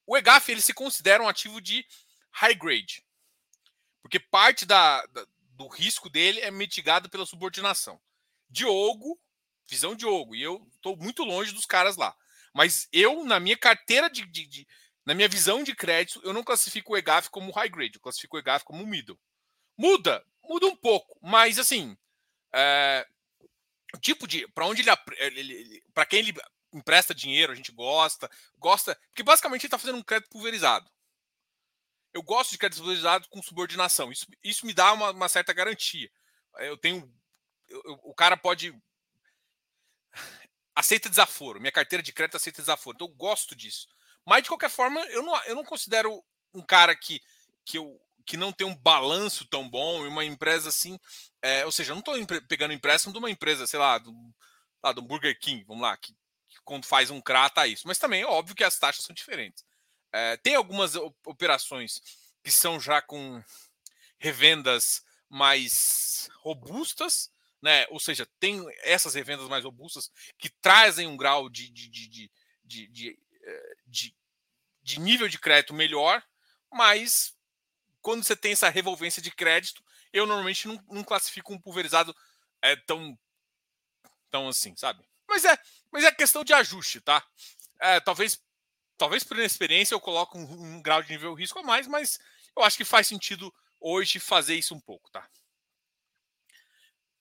O 0.07 0.17
EGAF 0.17 0.51
ele 0.51 0.61
se 0.61 0.75
considera 0.75 1.23
um 1.23 1.29
ativo 1.29 1.61
de 1.61 1.87
high 2.33 2.55
grade, 2.55 3.05
porque 4.03 4.19
parte 4.19 4.67
da, 4.67 5.07
da 5.07 5.27
do 5.61 5.69
risco 5.69 6.09
dele 6.09 6.41
é 6.41 6.51
mitigado 6.51 7.11
pela 7.11 7.27
subordinação. 7.27 8.01
Diogo, 8.49 9.21
visão 9.69 9.95
Diogo, 9.95 10.35
e 10.35 10.43
eu 10.43 10.67
estou 10.75 10.97
muito 10.97 11.23
longe 11.23 11.53
dos 11.53 11.67
caras 11.67 11.99
lá. 11.99 12.17
Mas 12.55 12.89
eu, 12.91 13.25
na 13.25 13.39
minha 13.39 13.59
carteira 13.59 14.09
de, 14.09 14.25
de, 14.27 14.47
de, 14.47 14.69
na 15.05 15.15
minha 15.15 15.29
visão 15.29 15.63
de 15.63 15.75
crédito, 15.75 16.19
eu 16.25 16.33
não 16.33 16.43
classifico 16.43 16.95
o 16.95 16.97
EGAF 16.97 17.29
como 17.29 17.53
high 17.53 17.69
grade, 17.69 17.97
eu 17.97 18.01
classifico 18.01 18.37
o 18.37 18.41
EGAF 18.41 18.65
como 18.65 18.87
middle. 18.87 19.21
Muda, 19.77 20.25
muda 20.43 20.67
um 20.67 20.75
pouco, 20.75 21.19
mas 21.23 21.59
assim, 21.59 21.95
é, 22.55 23.07
o 23.95 23.99
tipo 23.99 24.27
de, 24.27 24.47
para 24.49 24.67
onde 24.67 24.83
ele, 24.83 24.91
ele, 25.19 25.85
para 25.93 26.07
quem 26.07 26.21
ele 26.21 26.35
empresta 26.73 27.15
dinheiro, 27.15 27.53
a 27.53 27.55
gente 27.55 27.73
gosta, 27.73 28.31
gosta, 28.57 28.95
porque 29.09 29.23
basicamente 29.23 29.63
ele 29.63 29.67
está 29.69 29.79
fazendo 29.79 29.99
um 29.99 30.03
crédito 30.03 30.31
pulverizado. 30.31 30.89
Eu 32.13 32.23
gosto 32.23 32.51
de 32.51 32.59
crédito 32.59 32.79
pulverizado 32.79 33.29
com 33.29 33.43
subordinação. 33.43 34.11
Isso, 34.11 34.27
isso 34.43 34.67
me 34.67 34.73
dá 34.73 34.93
uma, 34.93 35.11
uma 35.11 35.29
certa 35.29 35.53
garantia. 35.53 36.11
Eu 36.59 36.77
tenho, 36.77 37.13
eu, 37.69 37.83
eu, 37.85 38.01
o 38.05 38.15
cara 38.15 38.37
pode 38.37 38.75
aceita 40.75 41.09
desaforo. 41.09 41.61
Minha 41.61 41.73
carteira 41.73 42.03
de 42.03 42.13
crédito 42.13 42.37
aceita 42.37 42.63
desaforo. 42.63 42.97
Então 42.97 43.09
eu 43.09 43.15
gosto 43.15 43.55
disso. 43.55 43.87
Mas 44.27 44.43
de 44.43 44.49
qualquer 44.49 44.71
forma, 44.71 45.01
eu 45.07 45.23
não, 45.23 45.45
eu 45.45 45.55
não 45.55 45.65
considero 45.65 46.25
um 46.53 46.63
cara 46.63 46.95
que, 46.97 47.21
que, 47.65 47.79
eu, 47.79 48.01
que 48.31 48.37
não 48.37 48.53
tem 48.53 48.65
um 48.65 48.77
balanço 48.77 49.45
tão 49.45 49.69
bom 49.69 50.05
e 50.05 50.09
uma 50.09 50.25
empresa 50.25 50.69
assim. 50.69 50.97
É, 51.43 51.67
ou 51.67 51.73
seja, 51.73 51.91
eu 51.91 51.97
não 51.97 52.01
estou 52.01 52.41
pegando 52.47 52.73
empréstimo 52.73 53.13
de 53.13 53.19
uma 53.19 53.29
empresa, 53.29 53.67
sei 53.67 53.81
lá, 53.81 53.99
do, 53.99 54.15
lá, 54.81 54.93
do 54.93 55.03
Burger 55.03 55.37
King, 55.37 55.65
vamos 55.65 55.83
lá, 55.83 55.97
que 55.97 56.15
quando 56.65 56.87
faz 56.87 57.11
um 57.11 57.21
CRA 57.21 57.51
tá 57.51 57.67
isso. 57.67 57.89
Mas 57.89 57.99
também 57.99 58.23
é 58.23 58.27
óbvio 58.27 58.55
que 58.55 58.63
as 58.63 58.79
taxas 58.79 59.05
são 59.05 59.13
diferentes. 59.13 59.65
É, 60.13 60.37
tem 60.37 60.55
algumas 60.55 60.95
operações 61.27 62.01
que 62.45 62.53
são 62.53 62.79
já 62.79 63.03
com 63.03 63.43
revendas 64.17 65.03
mais 65.29 66.29
robustas, 66.37 67.33
né? 67.61 67.85
Ou 67.91 67.99
seja, 67.99 68.29
tem 68.39 68.65
essas 68.85 69.15
revendas 69.15 69.49
mais 69.49 69.65
robustas 69.65 70.09
que 70.39 70.51
trazem 70.63 71.09
um 71.09 71.17
grau 71.17 71.51
de, 71.51 71.69
de, 71.69 71.89
de, 71.89 72.09
de, 72.09 72.31
de, 72.65 72.87
de, 72.87 73.19
de, 73.89 74.17
de 74.85 75.01
nível 75.01 75.27
de 75.27 75.37
crédito 75.37 75.75
melhor, 75.75 76.23
mas 76.71 77.35
quando 78.01 78.25
você 78.25 78.37
tem 78.37 78.53
essa 78.53 78.69
revolvência 78.69 79.21
de 79.21 79.31
crédito, 79.31 79.85
eu 80.13 80.27
normalmente 80.27 80.67
não, 80.67 80.83
não 80.91 81.05
classifico 81.05 81.53
um 81.53 81.59
pulverizado 81.59 82.15
é, 82.63 82.77
tão, 82.77 83.19
tão 84.31 84.49
assim, 84.49 84.75
sabe? 84.77 85.05
Mas 85.29 85.45
é, 85.45 85.59
mas 85.91 86.05
é 86.05 86.13
questão 86.13 86.43
de 86.43 86.53
ajuste, 86.53 87.01
tá? 87.01 87.25
É, 87.81 88.01
talvez, 88.01 88.43
talvez 88.97 89.25
por 89.25 89.37
inexperiência 89.37 89.95
eu 89.95 90.01
coloco 90.01 90.39
um, 90.39 90.77
um 90.77 90.83
grau 90.83 91.03
de 91.03 91.11
nível 91.11 91.35
risco 91.35 91.59
a 91.59 91.63
mais, 91.63 91.87
mas 91.87 92.19
eu 92.57 92.63
acho 92.63 92.77
que 92.77 92.85
faz 92.85 93.07
sentido 93.07 93.53
hoje 93.79 94.19
fazer 94.19 94.55
isso 94.55 94.75
um 94.75 94.81
pouco, 94.81 95.11
tá? 95.11 95.29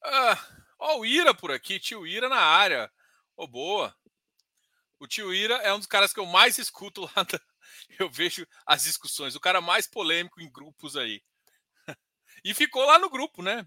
Ah, 0.04 0.48
ó, 0.80 1.00
o 1.00 1.06
Ira 1.06 1.34
por 1.34 1.52
aqui, 1.52 1.80
tio 1.80 2.08
Ira 2.08 2.30
na 2.30 2.40
área. 2.40 2.92
Ô, 3.36 3.44
oh, 3.44 3.48
boa. 3.48 3.96
O 5.00 5.08
tio 5.08 5.34
Ira 5.34 5.56
é 5.56 5.74
um 5.74 5.78
dos 5.78 5.88
caras 5.88 6.14
que 6.14 6.20
eu 6.20 6.26
mais 6.26 6.58
escuto 6.60 7.02
lá. 7.02 7.24
Da... 7.24 7.40
Eu 8.00 8.10
vejo 8.10 8.46
as 8.66 8.84
discussões. 8.84 9.36
O 9.36 9.40
cara 9.40 9.62
mais 9.62 9.88
polêmico 9.88 10.42
em 10.42 10.52
grupos 10.52 10.96
aí. 10.96 11.22
E 12.44 12.54
ficou 12.54 12.86
lá 12.86 12.98
no 13.00 13.10
grupo, 13.10 13.42
né? 13.44 13.66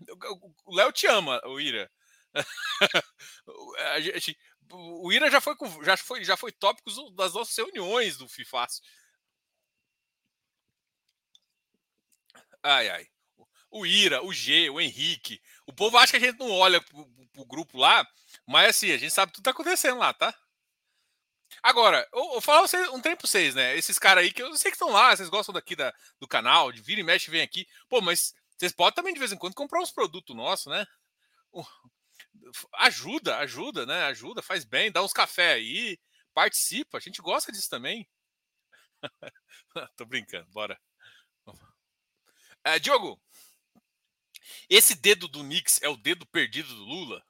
O 0.64 0.74
Léo 0.74 0.92
te 0.92 1.06
ama, 1.06 1.40
o 1.46 1.60
Ira. 1.60 1.90
gente, 4.00 4.36
o 4.72 5.12
Ira 5.12 5.30
já 5.30 5.40
foi, 5.40 5.54
já 5.82 5.96
foi, 5.96 6.24
já 6.24 6.36
foi 6.36 6.52
tópicos 6.52 6.96
das 7.14 7.34
nossas 7.34 7.56
reuniões 7.56 8.16
do 8.16 8.28
FIFAS. 8.28 8.80
Ai, 12.62 12.88
ai. 12.90 13.06
O 13.70 13.86
Ira, 13.86 14.24
o 14.24 14.32
G, 14.32 14.70
o 14.70 14.80
Henrique. 14.80 15.40
O 15.66 15.72
povo 15.72 15.98
acha 15.98 16.18
que 16.18 16.24
a 16.24 16.30
gente 16.30 16.40
não 16.40 16.50
olha 16.52 16.80
pro, 16.82 17.06
pro 17.32 17.46
grupo 17.46 17.78
lá, 17.78 18.06
mas 18.46 18.70
assim, 18.70 18.92
a 18.92 18.98
gente 18.98 19.12
sabe 19.12 19.32
tudo 19.32 19.38
que 19.42 19.44
tá 19.44 19.52
acontecendo 19.52 19.98
lá, 19.98 20.12
tá? 20.14 20.34
Agora, 21.62 22.08
eu, 22.12 22.34
eu 22.34 22.40
falo 22.40 22.66
um 22.92 23.00
tempo 23.00 23.26
vocês, 23.26 23.54
né? 23.54 23.76
Esses 23.76 23.98
caras 23.98 24.24
aí 24.24 24.32
que 24.32 24.42
eu 24.42 24.56
sei 24.56 24.70
que 24.70 24.76
estão 24.76 24.90
lá, 24.90 25.14
vocês 25.14 25.28
gostam 25.28 25.52
daqui 25.52 25.74
da, 25.74 25.92
do 26.20 26.28
canal, 26.28 26.70
de 26.70 26.80
vira 26.80 27.00
e 27.00 27.04
mexe, 27.04 27.30
vem 27.30 27.42
aqui. 27.42 27.66
Pô, 27.88 28.00
mas 28.00 28.34
vocês 28.56 28.72
podem 28.72 28.94
também 28.94 29.12
de 29.12 29.18
vez 29.18 29.32
em 29.32 29.36
quando 29.36 29.54
comprar 29.54 29.80
uns 29.80 29.90
produtos 29.90 30.36
nossos, 30.36 30.66
né? 30.66 30.86
ajuda, 32.74 33.38
ajuda, 33.38 33.86
né? 33.86 34.04
Ajuda, 34.04 34.42
faz 34.42 34.64
bem, 34.64 34.90
dá 34.90 35.02
uns 35.02 35.12
café 35.12 35.54
aí, 35.54 35.98
participa. 36.34 36.98
A 36.98 37.00
gente 37.00 37.20
gosta 37.20 37.52
disso 37.52 37.68
também. 37.68 38.08
Tô 39.96 40.04
brincando, 40.04 40.48
bora. 40.50 40.78
É, 42.64 42.78
Diogo, 42.78 43.20
Esse 44.68 44.94
dedo 44.94 45.28
do 45.28 45.42
Nix 45.42 45.80
é 45.82 45.88
o 45.88 45.96
dedo 45.96 46.26
perdido 46.26 46.74
do 46.74 46.84
Lula? 46.84 47.22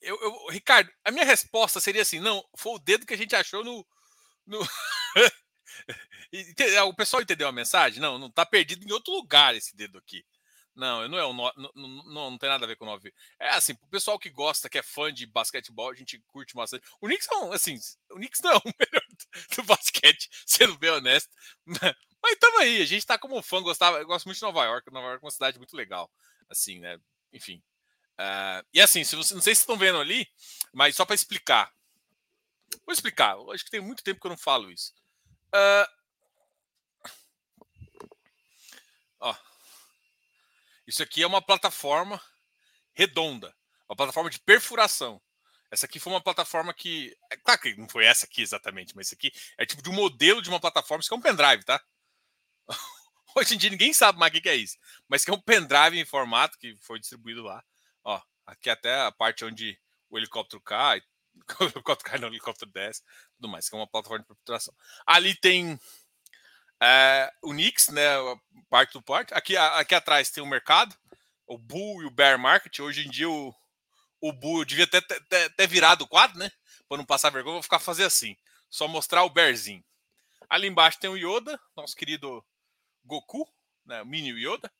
Eu, 0.00 0.16
eu, 0.20 0.46
Ricardo, 0.50 0.90
a 1.04 1.10
minha 1.10 1.24
resposta 1.24 1.80
seria 1.80 2.02
assim: 2.02 2.20
não, 2.20 2.44
foi 2.56 2.74
o 2.74 2.78
dedo 2.78 3.06
que 3.06 3.14
a 3.14 3.18
gente 3.18 3.34
achou 3.34 3.64
no. 3.64 3.86
no... 4.46 4.60
o 6.88 6.94
pessoal 6.94 7.22
entendeu 7.22 7.48
a 7.48 7.52
mensagem? 7.52 8.00
Não, 8.00 8.18
não 8.18 8.28
está 8.28 8.46
perdido 8.46 8.86
em 8.86 8.92
outro 8.92 9.12
lugar 9.12 9.54
esse 9.54 9.76
dedo 9.76 9.98
aqui. 9.98 10.24
Não, 10.78 11.08
não 11.08 11.18
é 11.18 11.24
o 11.24 11.32
no, 11.32 11.52
não, 11.74 12.04
não, 12.04 12.38
tem 12.38 12.48
nada 12.48 12.64
a 12.64 12.68
ver 12.68 12.76
com 12.76 12.84
o 12.84 12.88
9. 12.88 13.12
É 13.40 13.48
assim, 13.48 13.72
o 13.72 13.88
pessoal 13.88 14.16
que 14.16 14.30
gosta, 14.30 14.68
que 14.68 14.78
é 14.78 14.82
fã 14.82 15.12
de 15.12 15.26
basquetebol, 15.26 15.90
a 15.90 15.94
gente 15.94 16.22
curte 16.28 16.54
bastante. 16.54 16.86
O 17.00 17.08
Knicks 17.08 17.26
não, 17.28 17.50
assim, 17.50 17.76
o 18.12 18.14
Knicks 18.14 18.40
não 18.42 18.52
é 18.52 18.56
o 18.58 18.62
melhor 18.78 19.02
do, 19.56 19.62
basquete, 19.64 20.28
sendo 20.46 20.78
bem 20.78 20.90
honesto. 20.90 21.30
Mas 22.22 22.32
estamos 22.32 22.60
aí, 22.60 22.80
a 22.80 22.86
gente 22.86 23.04
tá 23.04 23.18
como 23.18 23.42
fã, 23.42 23.60
gostava, 23.60 23.98
eu 23.98 24.06
gosto 24.06 24.26
muito 24.26 24.38
de 24.38 24.42
Nova 24.42 24.64
York. 24.64 24.92
Nova 24.92 25.08
York 25.08 25.24
é 25.24 25.26
uma 25.26 25.32
cidade 25.32 25.58
muito 25.58 25.76
legal, 25.76 26.08
assim, 26.48 26.78
né? 26.78 26.96
Enfim. 27.32 27.60
Uh, 28.18 28.66
e 28.74 28.80
assim, 28.80 29.04
se 29.04 29.14
você, 29.14 29.32
não 29.34 29.40
sei 29.40 29.54
se 29.54 29.60
estão 29.60 29.76
vendo 29.76 29.98
ali, 29.98 30.28
mas 30.72 30.96
só 30.96 31.04
para 31.04 31.14
explicar. 31.14 31.72
Vou 32.84 32.92
explicar, 32.92 33.36
acho 33.52 33.64
que 33.64 33.70
tem 33.70 33.80
muito 33.80 34.02
tempo 34.02 34.20
que 34.20 34.26
eu 34.26 34.30
não 34.30 34.36
falo 34.36 34.70
isso. 34.70 34.92
Uh, 35.54 35.88
ó, 39.20 39.36
isso 40.86 41.02
aqui 41.02 41.22
é 41.22 41.26
uma 41.26 41.40
plataforma 41.40 42.20
redonda, 42.92 43.54
uma 43.88 43.96
plataforma 43.96 44.28
de 44.28 44.40
perfuração. 44.40 45.20
Essa 45.70 45.86
aqui 45.86 46.00
foi 46.00 46.12
uma 46.12 46.22
plataforma 46.22 46.72
que. 46.72 47.16
É 47.30 47.36
claro 47.36 47.60
que 47.60 47.76
não 47.76 47.88
foi 47.88 48.04
essa 48.04 48.26
aqui 48.26 48.42
exatamente, 48.42 48.96
mas 48.96 49.06
isso 49.06 49.14
aqui 49.14 49.30
é 49.58 49.66
tipo 49.66 49.82
de 49.82 49.90
um 49.90 49.92
modelo 49.92 50.40
de 50.40 50.48
uma 50.48 50.60
plataforma. 50.60 51.00
Isso 51.00 51.14
aqui 51.14 51.14
é 51.14 51.18
um 51.18 51.36
pendrive, 51.36 51.64
tá? 51.64 51.82
Hoje 53.36 53.54
em 53.54 53.58
dia 53.58 53.70
ninguém 53.70 53.92
sabe 53.92 54.18
mais 54.18 54.34
o 54.34 54.40
que 54.40 54.48
é 54.48 54.56
isso. 54.56 54.78
Mas 55.06 55.24
que 55.24 55.30
é 55.30 55.34
um 55.34 55.40
pendrive 55.40 55.98
em 55.98 56.06
formato 56.06 56.58
que 56.58 56.74
foi 56.80 56.98
distribuído 56.98 57.42
lá. 57.42 57.62
Ó, 58.08 58.18
aqui 58.46 58.70
até 58.70 59.02
a 59.02 59.12
parte 59.12 59.44
onde 59.44 59.78
o 60.08 60.16
helicóptero 60.16 60.62
cai, 60.62 61.02
o 61.60 61.64
helicóptero 61.64 62.10
cai, 62.10 62.18
não, 62.18 62.28
o 62.28 62.30
helicóptero 62.30 62.70
desce, 62.70 63.02
tudo 63.36 63.50
mais, 63.50 63.68
que 63.68 63.76
é 63.76 63.78
uma 63.78 63.86
plataforma 63.86 64.22
de 64.22 64.28
perfuração. 64.28 64.74
Ali 65.06 65.34
tem 65.34 65.78
é, 66.80 67.30
o 67.42 67.52
Nix, 67.52 67.88
né? 67.88 68.08
Parte 68.70 68.94
do 68.94 69.02
porte. 69.02 69.34
Aqui, 69.34 69.58
aqui 69.58 69.94
atrás 69.94 70.30
tem 70.30 70.42
o 70.42 70.46
mercado, 70.46 70.96
o 71.46 71.58
Bull 71.58 72.02
e 72.02 72.06
o 72.06 72.10
Bear 72.10 72.38
Market. 72.38 72.78
Hoje 72.80 73.06
em 73.06 73.10
dia 73.10 73.28
o, 73.28 73.54
o 74.22 74.32
Bull 74.32 74.64
devia 74.64 74.86
ter, 74.86 75.02
ter, 75.02 75.54
ter 75.54 75.66
virado 75.66 76.04
o 76.04 76.08
quadro, 76.08 76.38
né? 76.38 76.50
Para 76.88 76.96
não 76.96 77.04
passar 77.04 77.28
vergonha, 77.28 77.54
vou 77.54 77.62
ficar 77.62 77.78
fazer 77.78 78.04
assim. 78.04 78.34
Só 78.70 78.88
mostrar 78.88 79.22
o 79.24 79.30
Bearzinho. 79.30 79.84
Ali 80.48 80.66
embaixo 80.66 80.98
tem 80.98 81.10
o 81.10 81.16
Yoda, 81.16 81.60
nosso 81.76 81.94
querido 81.94 82.42
Goku, 83.04 83.46
né? 83.84 84.00
O 84.00 84.06
mini 84.06 84.30
Yoda. 84.30 84.72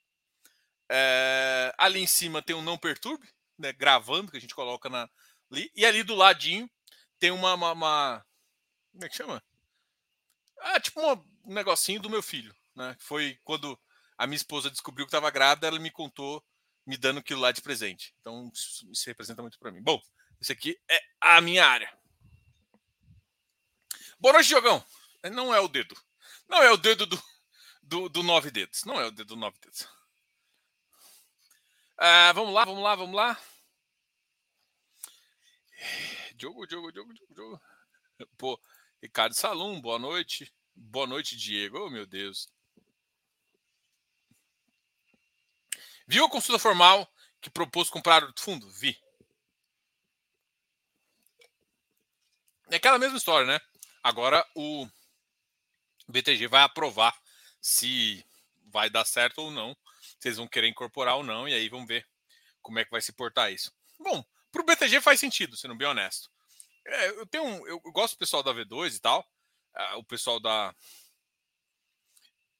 É, 0.90 1.74
ali 1.76 2.00
em 2.00 2.06
cima 2.06 2.42
tem 2.42 2.56
o 2.56 2.62
Não 2.62 2.78
Perturbe, 2.78 3.28
né? 3.58 3.72
Gravando, 3.72 4.30
que 4.30 4.38
a 4.38 4.40
gente 4.40 4.54
coloca 4.54 4.88
na, 4.88 5.08
ali. 5.50 5.70
E 5.74 5.84
ali 5.84 6.02
do 6.02 6.14
ladinho 6.14 6.68
tem 7.18 7.30
uma, 7.30 7.54
uma, 7.54 7.72
uma 7.72 8.26
como 8.92 9.04
é 9.04 9.08
que 9.08 9.16
chama? 9.16 9.42
Ah, 10.60 10.80
tipo 10.80 11.00
um 11.44 11.54
negocinho 11.54 12.00
do 12.00 12.10
meu 12.10 12.22
filho, 12.22 12.54
né? 12.74 12.96
Foi 12.98 13.38
quando 13.44 13.78
a 14.16 14.26
minha 14.26 14.36
esposa 14.36 14.70
descobriu 14.70 15.06
que 15.06 15.10
estava 15.10 15.30
grávida, 15.30 15.68
ela 15.68 15.78
me 15.78 15.90
contou, 15.90 16.44
me 16.84 16.96
dando 16.96 17.20
aquilo 17.20 17.40
lá 17.40 17.52
de 17.52 17.62
presente. 17.62 18.12
Então, 18.20 18.50
isso, 18.52 18.90
isso 18.90 19.06
representa 19.06 19.40
muito 19.40 19.58
para 19.58 19.70
mim. 19.70 19.80
Bom, 19.80 20.02
esse 20.40 20.52
aqui 20.52 20.76
é 20.90 21.00
a 21.20 21.40
minha 21.40 21.64
área. 21.64 21.96
Boa 24.18 24.32
noite, 24.32 24.48
Diogão. 24.48 24.84
Não 25.32 25.54
é 25.54 25.60
o 25.60 25.68
dedo. 25.68 25.96
Não 26.48 26.60
é 26.60 26.72
o 26.72 26.76
dedo 26.76 27.06
do, 27.06 27.22
do, 27.82 28.08
do 28.08 28.22
nove 28.24 28.50
dedos. 28.50 28.82
Não 28.84 29.00
é 29.00 29.06
o 29.06 29.10
dedo 29.12 29.28
do 29.28 29.36
nove 29.36 29.58
dedos. 29.60 29.86
Ah, 32.00 32.32
vamos 32.32 32.54
lá, 32.54 32.64
vamos 32.64 32.82
lá, 32.82 32.94
vamos 32.94 33.16
lá. 33.16 33.40
Diogo, 36.36 36.64
Diogo, 36.64 36.92
Diogo, 36.92 37.12
Diogo, 37.12 37.34
Diogo. 37.34 37.60
Pô, 38.38 38.60
Ricardo 39.02 39.34
Salum, 39.34 39.80
boa 39.80 39.98
noite. 39.98 40.52
Boa 40.76 41.08
noite, 41.08 41.36
Diego. 41.36 41.86
Oh, 41.86 41.90
meu 41.90 42.06
Deus. 42.06 42.48
Viu 46.06 46.24
a 46.24 46.30
consulta 46.30 46.58
formal 46.58 47.12
que 47.40 47.50
propôs 47.50 47.90
comprar 47.90 48.22
o 48.22 48.32
fundo? 48.38 48.70
Vi. 48.70 48.96
É 52.70 52.76
aquela 52.76 52.98
mesma 52.98 53.18
história, 53.18 53.46
né? 53.46 53.60
Agora 54.04 54.46
o 54.54 54.88
BTG 56.08 56.46
vai 56.46 56.62
aprovar 56.62 57.20
se 57.60 58.24
vai 58.66 58.88
dar 58.88 59.04
certo 59.04 59.38
ou 59.38 59.50
não, 59.50 59.76
eles 60.26 60.38
vão 60.38 60.48
querer 60.48 60.68
incorporar 60.68 61.16
ou 61.16 61.22
não, 61.22 61.48
e 61.48 61.54
aí 61.54 61.68
vamos 61.68 61.86
ver 61.86 62.06
como 62.60 62.78
é 62.78 62.84
que 62.84 62.90
vai 62.90 63.00
se 63.00 63.12
portar 63.12 63.52
isso. 63.52 63.72
Bom, 63.98 64.24
para 64.50 64.62
o 64.62 64.64
BTG 64.64 65.00
faz 65.00 65.20
sentido, 65.20 65.56
sendo 65.56 65.74
bem 65.74 65.86
honesto. 65.86 66.30
É, 66.86 67.08
eu 67.10 67.26
tenho 67.26 67.44
um, 67.44 67.66
eu 67.66 67.80
gosto 67.92 68.14
do 68.14 68.18
pessoal 68.18 68.42
da 68.42 68.52
V2 68.52 68.96
e 68.96 69.00
tal. 69.00 69.20
Uh, 69.74 69.98
o 69.98 70.04
pessoal 70.04 70.40
da. 70.40 70.74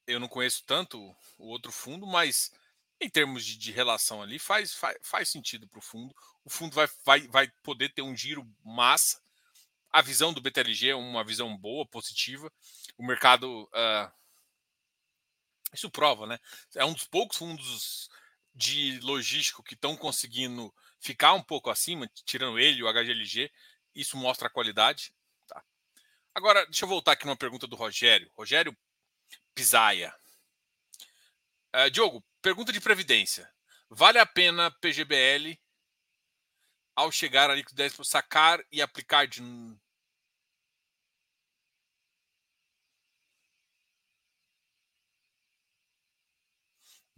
Eu 0.07 0.21
não 0.21 0.29
conheço 0.29 0.65
tanto 0.65 0.99
o 1.37 1.49
outro 1.49 1.73
fundo, 1.73 2.07
mas 2.07 2.53
em 3.01 3.09
termos 3.09 3.45
de, 3.45 3.57
de 3.57 3.73
relação 3.73 4.23
ali, 4.23 4.39
faz, 4.39 4.75
faz, 4.75 4.97
faz 5.03 5.29
sentido 5.29 5.69
para 5.69 5.79
o 5.79 5.83
fundo. 5.83 6.15
O 6.45 6.51
fundo 6.51 6.75
vai, 6.75 6.89
vai, 7.05 7.21
vai 7.29 7.49
poder 7.63 7.93
ter 7.93 8.03
um 8.03 8.17
giro 8.17 8.47
massa. 8.65 9.21
A 9.91 10.03
visão 10.03 10.33
do 10.33 10.41
BTLG 10.41 10.91
é 10.91 10.95
uma 10.95 11.25
visão 11.25 11.57
boa, 11.57 11.87
positiva. 11.87 12.53
O 12.97 13.05
mercado. 13.05 13.65
Uh, 13.65 14.19
isso 15.73 15.91
prova, 15.91 16.27
né? 16.27 16.39
É 16.75 16.85
um 16.85 16.93
dos 16.93 17.05
poucos 17.05 17.37
fundos 17.37 18.09
de 18.55 18.99
logístico 19.01 19.63
que 19.63 19.75
estão 19.75 19.97
conseguindo 19.97 20.75
ficar 21.01 21.33
um 21.35 21.43
pouco 21.43 21.71
acima, 21.71 22.11
tirando 22.25 22.59
ele, 22.59 22.83
o 22.83 22.93
HGLG, 22.93 23.51
isso 23.95 24.17
mostra 24.17 24.49
a 24.49 24.51
qualidade. 24.51 25.13
Tá? 25.47 25.63
Agora, 26.35 26.65
deixa 26.67 26.85
eu 26.85 26.89
voltar 26.89 27.13
aqui 27.13 27.25
numa 27.25 27.37
pergunta 27.37 27.67
do 27.67 27.77
Rogério. 27.77 28.31
Rogério 28.37 28.77
Pisaia. 29.55 30.15
Uh, 31.75 31.91
Diogo, 31.91 32.25
pergunta 32.43 32.73
de 32.73 32.81
previdência. 32.81 33.49
Vale 33.91 34.19
a 34.19 34.27
pena 34.27 34.71
PGBL 34.81 35.59
ao 36.97 37.13
chegar 37.13 37.51
ali 37.51 37.63
com 37.63 37.75
10 37.75 37.95
para 37.95 38.05
sacar 38.05 38.61
e 38.73 38.83
aplicar 38.83 39.27
de 39.27 39.41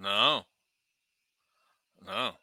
Não. 0.00 0.46
Não. 2.00 2.36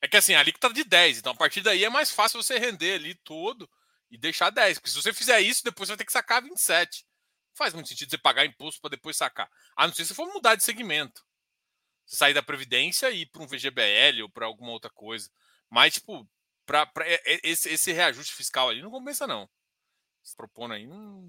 É 0.00 0.06
que 0.06 0.16
assim, 0.16 0.34
a 0.34 0.40
alíquota 0.40 0.68
tá 0.68 0.74
de 0.74 0.84
10, 0.84 1.18
então 1.18 1.32
a 1.32 1.36
partir 1.36 1.60
daí 1.60 1.84
é 1.84 1.90
mais 1.90 2.12
fácil 2.12 2.40
você 2.40 2.58
render 2.58 2.94
ali 2.94 3.14
todo 3.16 3.68
e 4.08 4.16
deixar 4.16 4.50
10. 4.50 4.78
Porque 4.78 4.90
se 4.90 5.02
você 5.02 5.12
fizer 5.12 5.40
isso, 5.40 5.64
depois 5.64 5.88
você 5.88 5.92
vai 5.92 5.98
ter 5.98 6.04
que 6.04 6.12
sacar 6.12 6.40
27. 6.40 7.04
Não 7.48 7.56
faz 7.56 7.74
muito 7.74 7.88
sentido 7.88 8.10
você 8.10 8.18
pagar 8.18 8.46
imposto 8.46 8.80
para 8.80 8.90
depois 8.90 9.16
sacar. 9.16 9.50
A 9.74 9.88
não 9.88 9.94
ser 9.94 10.04
se 10.04 10.14
for 10.14 10.32
mudar 10.32 10.54
de 10.54 10.62
segmento. 10.62 11.26
Você 12.06 12.16
sair 12.16 12.34
da 12.34 12.42
Previdência 12.42 13.10
e 13.10 13.22
ir 13.22 13.26
para 13.26 13.42
um 13.42 13.48
VGBL 13.48 14.22
ou 14.22 14.30
para 14.30 14.46
alguma 14.46 14.70
outra 14.70 14.90
coisa. 14.90 15.28
Mas, 15.68 15.94
tipo, 15.94 16.28
pra, 16.64 16.86
pra 16.86 17.04
esse, 17.42 17.68
esse, 17.68 17.90
reajuste 17.92 18.32
fiscal 18.32 18.68
ali 18.68 18.80
não 18.80 18.92
compensa, 18.92 19.26
não. 19.26 19.50
Se 20.22 20.36
propondo 20.36 20.74
aí, 20.74 20.86
não, 20.86 21.22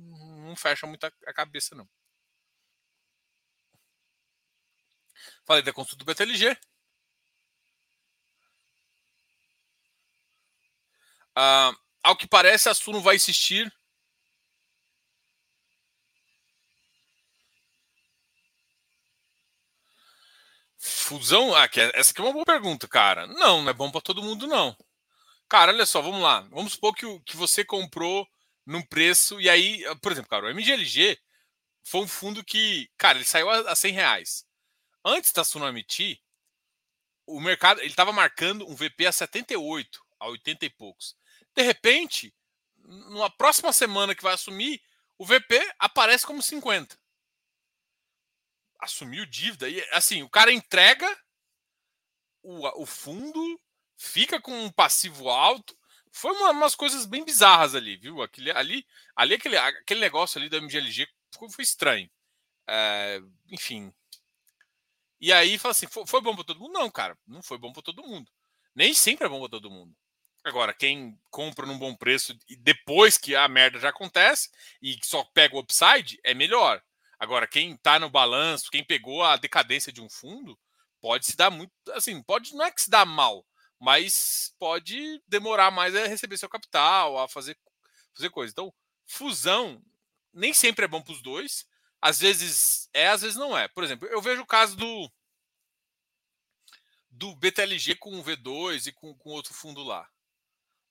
não 0.47 0.55
fecha 0.55 0.85
muito 0.85 1.03
a 1.03 1.33
cabeça, 1.33 1.73
não. 1.73 1.89
Falei 5.47 5.63
da 5.63 5.73
consulta 5.73 5.97
do 5.97 6.05
BTLG. 6.05 6.55
Ah, 11.35 11.73
ao 12.03 12.15
que 12.17 12.27
parece, 12.27 12.67
a 12.69 12.73
Suno 12.73 12.99
vai 13.01 13.15
insistir. 13.15 13.71
Fusão? 20.77 21.53
Ah, 21.55 21.65
é, 21.75 21.91
essa 21.99 22.11
aqui 22.11 22.21
é 22.21 22.23
uma 22.23 22.33
boa 22.33 22.45
pergunta, 22.45 22.87
cara. 22.87 23.27
Não, 23.27 23.61
não 23.61 23.69
é 23.69 23.73
bom 23.73 23.89
para 23.91 24.01
todo 24.01 24.21
mundo, 24.23 24.47
não. 24.47 24.75
Cara, 25.49 25.73
olha 25.73 25.85
só, 25.87 26.01
vamos 26.01 26.21
lá. 26.21 26.41
Vamos 26.51 26.73
supor 26.73 26.95
que, 26.95 27.05
que 27.21 27.37
você 27.37 27.65
comprou 27.65 28.27
num 28.65 28.83
preço, 28.83 29.41
e 29.41 29.49
aí, 29.49 29.83
por 30.01 30.11
exemplo, 30.13 30.29
cara, 30.31 30.47
o 30.47 30.51
MGLG 30.51 31.19
foi 31.85 32.01
um 32.03 32.07
fundo 32.09 32.43
que, 32.45 32.89
cara, 32.97 33.19
ele 33.19 33.25
saiu 33.25 33.49
a, 33.51 33.71
a 33.73 33.75
100 33.75 33.93
reais. 33.93 34.46
Antes 35.09 35.31
da 35.31 35.45
Suno 35.45 35.65
emitir, 35.65 36.19
o 37.25 37.39
mercado 37.39 37.79
ele 37.79 37.87
estava 37.87 38.11
marcando 38.11 38.69
um 38.69 38.75
VP 38.75 39.05
a 39.05 39.11
78, 39.13 40.05
a 40.19 40.27
80 40.27 40.65
e 40.65 40.69
poucos. 40.69 41.15
De 41.55 41.61
repente, 41.61 42.35
numa 42.75 43.29
próxima 43.29 43.71
semana 43.71 44.13
que 44.13 44.21
vai 44.21 44.33
assumir, 44.33 44.83
o 45.17 45.25
VP 45.25 45.73
aparece 45.79 46.25
como 46.25 46.41
50. 46.43 46.99
Assumiu 48.79 49.25
dívida. 49.25 49.69
E 49.69 49.81
assim, 49.93 50.23
o 50.23 50.29
cara 50.29 50.51
entrega 50.51 51.07
o, 52.43 52.81
o 52.81 52.85
fundo, 52.85 53.61
fica 53.95 54.41
com 54.41 54.65
um 54.65 54.69
passivo 54.69 55.29
alto. 55.29 55.73
Foi 56.11 56.33
uma, 56.33 56.51
umas 56.51 56.75
coisas 56.75 57.05
bem 57.05 57.23
bizarras 57.23 57.75
ali, 57.75 57.95
viu? 57.95 58.21
Aquele, 58.21 58.51
ali, 58.51 58.85
ali 59.15 59.35
aquele, 59.35 59.55
aquele 59.55 60.01
negócio 60.01 60.37
ali 60.37 60.49
do 60.49 60.57
MGLG 60.57 61.07
foi, 61.33 61.49
foi 61.49 61.63
estranho. 61.63 62.11
É, 62.67 63.21
enfim. 63.49 63.93
E 65.19 65.31
aí 65.33 65.57
fala 65.57 65.71
assim: 65.71 65.87
foi 65.87 66.21
bom 66.21 66.35
para 66.35 66.43
todo 66.43 66.59
mundo? 66.59 66.73
Não, 66.73 66.89
cara, 66.89 67.17
não 67.27 67.41
foi 67.41 67.57
bom 67.57 67.71
para 67.73 67.83
todo 67.83 68.03
mundo. 68.03 68.31
Nem 68.75 68.93
sempre 68.93 69.25
é 69.25 69.29
bom 69.29 69.39
para 69.39 69.49
todo 69.49 69.71
mundo. 69.71 69.95
Agora, 70.43 70.73
quem 70.73 71.19
compra 71.29 71.65
num 71.65 71.77
bom 71.77 71.95
preço 71.95 72.37
e 72.47 72.55
depois 72.55 73.17
que 73.17 73.35
a 73.35 73.47
merda 73.47 73.79
já 73.79 73.89
acontece 73.89 74.49
e 74.81 74.97
só 75.03 75.23
pega 75.33 75.55
o 75.55 75.59
upside, 75.59 76.19
é 76.23 76.33
melhor. 76.33 76.81
Agora, 77.19 77.47
quem 77.47 77.73
está 77.73 77.99
no 77.99 78.09
balanço, 78.09 78.69
quem 78.71 78.83
pegou 78.83 79.23
a 79.23 79.35
decadência 79.35 79.91
de 79.91 80.01
um 80.01 80.09
fundo, 80.09 80.57
pode 81.01 81.25
se 81.25 81.35
dar 81.35 81.49
muito. 81.49 81.71
Assim, 81.91 82.21
pode 82.23 82.53
não 82.53 82.65
é 82.65 82.71
que 82.71 82.81
se 82.81 82.89
dá 82.89 83.03
mal, 83.03 83.45
mas 83.79 84.53
pode 84.59 85.21
demorar 85.27 85.71
mais 85.71 85.95
a 85.95 86.07
receber 86.07 86.37
seu 86.37 86.49
capital, 86.49 87.17
a 87.17 87.27
fazer, 87.27 87.57
fazer 88.15 88.29
coisa. 88.29 88.51
Então, 88.51 88.73
fusão 89.05 89.81
nem 90.33 90.53
sempre 90.53 90.85
é 90.85 90.87
bom 90.87 91.01
para 91.01 91.13
os 91.13 91.21
dois. 91.21 91.65
Às 92.01 92.19
vezes 92.19 92.89
é, 92.93 93.07
às 93.07 93.21
vezes 93.21 93.37
não 93.37 93.57
é. 93.57 93.67
Por 93.67 93.83
exemplo, 93.83 94.07
eu 94.07 94.21
vejo 94.21 94.41
o 94.41 94.47
caso 94.47 94.75
do 94.75 95.11
do 97.09 97.35
BTLG 97.35 97.95
com 97.95 98.19
o 98.19 98.23
V2 98.23 98.87
e 98.87 98.91
com, 98.91 99.15
com 99.15 99.31
outro 99.31 99.53
fundo 99.53 99.83
lá, 99.83 100.07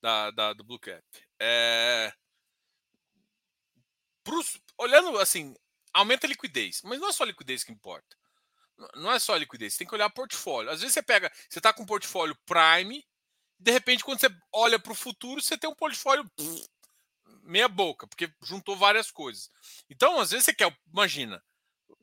da, 0.03 0.31
da 0.33 0.53
do 0.53 0.65
Blue 0.65 0.81
Cap. 0.81 1.03
É, 1.41 2.13
pros, 4.25 4.61
olhando 4.77 5.17
assim, 5.19 5.55
aumenta 5.95 6.27
a 6.27 6.29
liquidez, 6.29 6.83
mas 6.83 6.99
não 6.99 7.09
é 7.09 7.13
só 7.13 7.23
a 7.23 7.27
liquidez 7.27 7.63
que 7.63 7.73
importa. 7.73 8.17
Não 8.97 9.11
é 9.11 9.19
só 9.19 9.35
a 9.35 9.39
liquidez, 9.39 9.77
tem 9.77 9.87
que 9.87 9.95
olhar 9.95 10.11
portfólio. 10.11 10.71
Às 10.71 10.81
vezes 10.81 10.95
você 10.95 11.03
pega, 11.03 11.33
você 11.49 11.61
está 11.61 11.73
com 11.73 11.85
um 11.85 11.87
portfólio 11.87 12.37
Prime, 12.45 13.03
de 13.59 13.71
repente, 13.71 14.05
quando 14.05 14.21
você 14.21 14.29
olha 14.53 14.79
para 14.79 14.93
o 14.93 14.95
futuro, 14.95 15.41
você 15.41 15.57
tem 15.57 15.69
um 15.71 15.75
portfólio 15.75 16.29
pff, 16.37 16.69
meia 17.47 17.69
boca, 17.69 18.07
porque 18.07 18.33
juntou 18.43 18.77
várias 18.77 19.11
coisas. 19.11 19.51
Então, 19.89 20.21
às 20.21 20.31
vezes 20.31 20.45
você 20.45 20.55
quer, 20.55 20.77
imagina, 20.93 21.43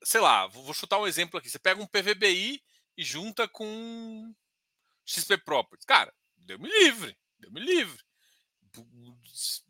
sei 0.04 0.22
lá, 0.22 0.48
vou 0.48 0.74
chutar 0.74 1.00
um 1.00 1.08
exemplo 1.08 1.38
aqui. 1.38 1.50
Você 1.50 1.60
pega 1.60 1.82
um 1.82 1.88
PVBI 1.88 2.64
e 2.98 3.04
junta 3.04 3.48
com 3.48 4.34
XP 5.06 5.38
Properties. 5.38 5.86
Cara, 5.86 6.14
deu-me 6.38 6.70
livre, 6.70 7.18
deu-me 7.40 7.60
livre. 7.60 8.04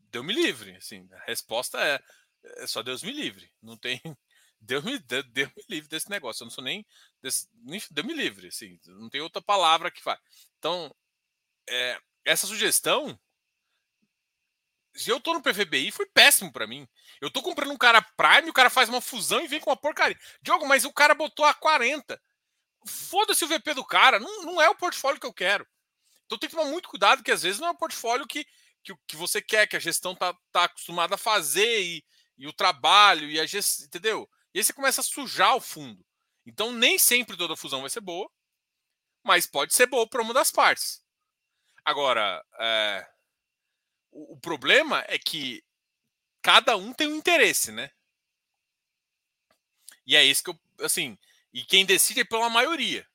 Deu-me 0.09 0.33
livre, 0.33 0.75
assim, 0.75 1.07
a 1.11 1.23
resposta 1.25 1.79
é, 1.79 2.01
é 2.63 2.67
só 2.67 2.83
Deus 2.83 3.03
me 3.03 3.11
livre. 3.11 3.51
Não 3.61 3.77
tem 3.77 3.99
Deus 4.61 4.83
me, 4.83 4.97
Deus, 4.99 5.51
me 5.57 5.63
livre 5.67 5.89
desse 5.89 6.09
negócio. 6.09 6.43
Eu 6.43 6.45
não 6.45 6.51
sou 6.51 6.63
nem, 6.63 6.85
nem 7.53 7.81
Deus 7.91 8.07
me 8.07 8.13
livre, 8.13 8.47
assim, 8.47 8.79
não 8.85 9.09
tem 9.09 9.21
outra 9.21 9.41
palavra 9.41 9.91
que 9.91 10.01
faz. 10.01 10.19
Então, 10.57 10.95
é, 11.67 11.99
essa 12.23 12.47
sugestão 12.47 13.19
se 14.95 15.09
eu 15.09 15.19
tô 15.19 15.33
no 15.33 15.41
PVBI, 15.41 15.91
foi 15.91 16.05
péssimo 16.05 16.51
para 16.51 16.67
mim. 16.67 16.87
Eu 17.19 17.31
tô 17.31 17.41
comprando 17.41 17.71
um 17.71 17.77
cara 17.77 18.01
Prime, 18.01 18.49
o 18.49 18.53
cara 18.53 18.69
faz 18.69 18.89
uma 18.89 19.01
fusão 19.01 19.41
e 19.41 19.47
vem 19.47 19.59
com 19.59 19.69
uma 19.69 19.77
porcaria. 19.77 20.17
Diogo, 20.41 20.67
mas 20.67 20.85
o 20.85 20.93
cara 20.93 21.15
botou 21.15 21.45
a 21.45 21.53
40. 21.53 22.21
Foda-se 22.85 23.43
o 23.43 23.47
VP 23.47 23.73
do 23.73 23.85
cara, 23.85 24.19
não, 24.19 24.43
não 24.43 24.61
é 24.61 24.69
o 24.69 24.75
portfólio 24.75 25.19
que 25.19 25.25
eu 25.25 25.33
quero. 25.33 25.67
Então 26.25 26.37
tem 26.37 26.49
que 26.49 26.55
tomar 26.55 26.69
muito 26.69 26.89
cuidado, 26.89 27.23
que 27.23 27.31
às 27.31 27.43
vezes 27.43 27.59
não 27.59 27.69
é 27.69 27.71
o 27.71 27.77
portfólio 27.77 28.27
que, 28.27 28.45
que, 28.83 28.93
que 29.07 29.15
você 29.15 29.41
quer, 29.41 29.67
que 29.67 29.75
a 29.75 29.79
gestão 29.79 30.15
tá, 30.15 30.35
tá 30.51 30.65
acostumada 30.65 31.15
a 31.15 31.17
fazer 31.17 31.81
e, 31.81 32.03
e 32.37 32.47
o 32.47 32.53
trabalho 32.53 33.29
e 33.29 33.39
a 33.39 33.45
gestão, 33.45 33.85
entendeu? 33.85 34.29
E 34.53 34.59
aí 34.59 34.63
você 34.63 34.73
começa 34.73 35.01
a 35.01 35.03
sujar 35.03 35.55
o 35.55 35.61
fundo. 35.61 36.05
Então 36.45 36.71
nem 36.71 36.97
sempre 36.97 37.37
toda 37.37 37.55
fusão 37.55 37.81
vai 37.81 37.89
ser 37.89 38.01
boa, 38.01 38.29
mas 39.23 39.47
pode 39.47 39.73
ser 39.73 39.87
boa 39.87 40.07
para 40.07 40.21
uma 40.21 40.33
das 40.33 40.51
partes. 40.51 41.01
Agora, 41.85 42.43
é, 42.59 43.12
o, 44.13 44.37
problema 44.37 45.03
é 45.07 45.17
que 45.17 45.63
cada 46.41 46.77
um 46.77 46.93
tem 46.93 47.07
um 47.07 47.15
interesse, 47.15 47.71
né? 47.71 47.91
E 50.05 50.15
é 50.15 50.23
isso 50.23 50.43
que 50.43 50.49
eu, 50.49 50.59
assim, 50.81 51.17
e 51.53 51.63
quem 51.63 51.85
decide 51.85 52.21
é 52.21 52.25
pela 52.25 52.49
maioria. 52.49 53.07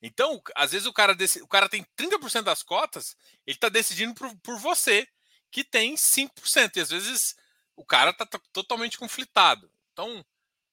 Então, 0.00 0.40
às 0.54 0.72
vezes 0.72 0.86
o 0.86 0.92
cara, 0.92 1.14
decide, 1.14 1.44
o 1.44 1.48
cara 1.48 1.68
tem 1.68 1.84
30% 1.96 2.42
das 2.42 2.62
cotas, 2.62 3.16
ele 3.46 3.56
está 3.56 3.68
decidindo 3.68 4.14
por, 4.14 4.34
por, 4.38 4.58
você, 4.58 5.08
que 5.50 5.64
tem 5.64 5.94
5%. 5.94 6.76
E 6.76 6.80
às 6.80 6.90
vezes 6.90 7.36
o 7.74 7.84
cara 7.84 8.10
está 8.10 8.26
totalmente 8.52 8.98
conflitado. 8.98 9.70
Então, 9.92 10.24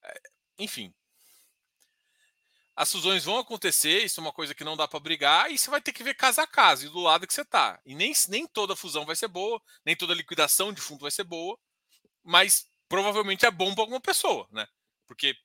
é, 0.03 0.21
enfim, 0.59 0.93
as 2.75 2.91
fusões 2.91 3.23
vão 3.23 3.37
acontecer, 3.37 4.03
isso 4.03 4.19
é 4.19 4.23
uma 4.23 4.33
coisa 4.33 4.55
que 4.55 4.63
não 4.63 4.75
dá 4.75 4.87
para 4.87 4.99
brigar, 4.99 5.51
e 5.51 5.57
você 5.57 5.69
vai 5.69 5.81
ter 5.81 5.93
que 5.93 6.03
ver 6.03 6.15
casa 6.15 6.41
a 6.43 6.47
casa 6.47 6.85
e 6.85 6.89
do 6.89 6.99
lado 6.99 7.27
que 7.27 7.33
você 7.33 7.41
está. 7.41 7.79
E 7.85 7.93
nem, 7.93 8.13
nem 8.29 8.47
toda 8.47 8.75
fusão 8.75 9.05
vai 9.05 9.15
ser 9.15 9.27
boa, 9.27 9.61
nem 9.85 9.95
toda 9.95 10.13
liquidação 10.13 10.73
de 10.73 10.81
fundo 10.81 11.01
vai 11.01 11.11
ser 11.11 11.23
boa, 11.23 11.57
mas 12.23 12.67
provavelmente 12.89 13.45
é 13.45 13.51
bom 13.51 13.73
para 13.73 13.83
alguma 13.83 14.01
pessoa, 14.01 14.47
né? 14.51 14.67
Porque 15.07 15.35